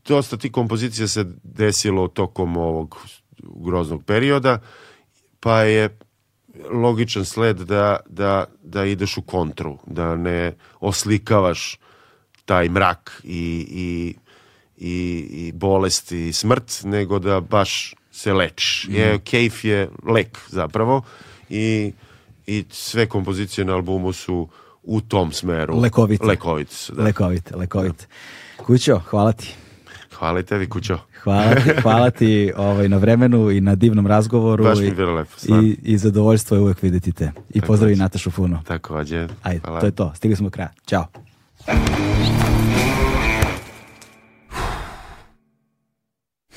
[0.07, 2.97] dosta ti kompozicija se desilo tokom ovog
[3.45, 4.59] groznog perioda,
[5.40, 5.98] pa je
[6.72, 11.80] logičan sled da, da, da ideš u kontru, da ne oslikavaš
[12.45, 14.15] taj mrak i, i,
[14.77, 18.88] i, i bolest i smrt, nego da baš se lečiš.
[18.90, 21.01] Je, kejf je lek zapravo
[21.49, 21.93] i,
[22.48, 24.48] i sve kompozicije na albumu su
[24.83, 25.80] u tom smeru.
[25.80, 26.25] Lekovite.
[26.25, 27.03] Lekovite su, da.
[27.03, 28.07] lekovit, lekovit.
[28.57, 29.56] Kućo, hvala ti.
[30.14, 30.99] Hvala i tebi, kućo.
[31.25, 34.63] Hvala ti, hvala ti ovaj, na vremenu i na divnom razgovoru.
[34.63, 35.31] Baš mi je bilo lepo,
[35.63, 37.31] i, I zadovoljstvo je uvek vidjeti te.
[37.49, 38.61] I pozdravi Natašu Funo.
[38.67, 39.27] Takođe.
[39.43, 39.79] Ajde, Hvala.
[39.79, 40.11] to je to.
[40.15, 40.69] Stigli smo do kraja.
[40.85, 41.05] Ćao.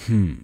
[0.06, 0.36] Hmm.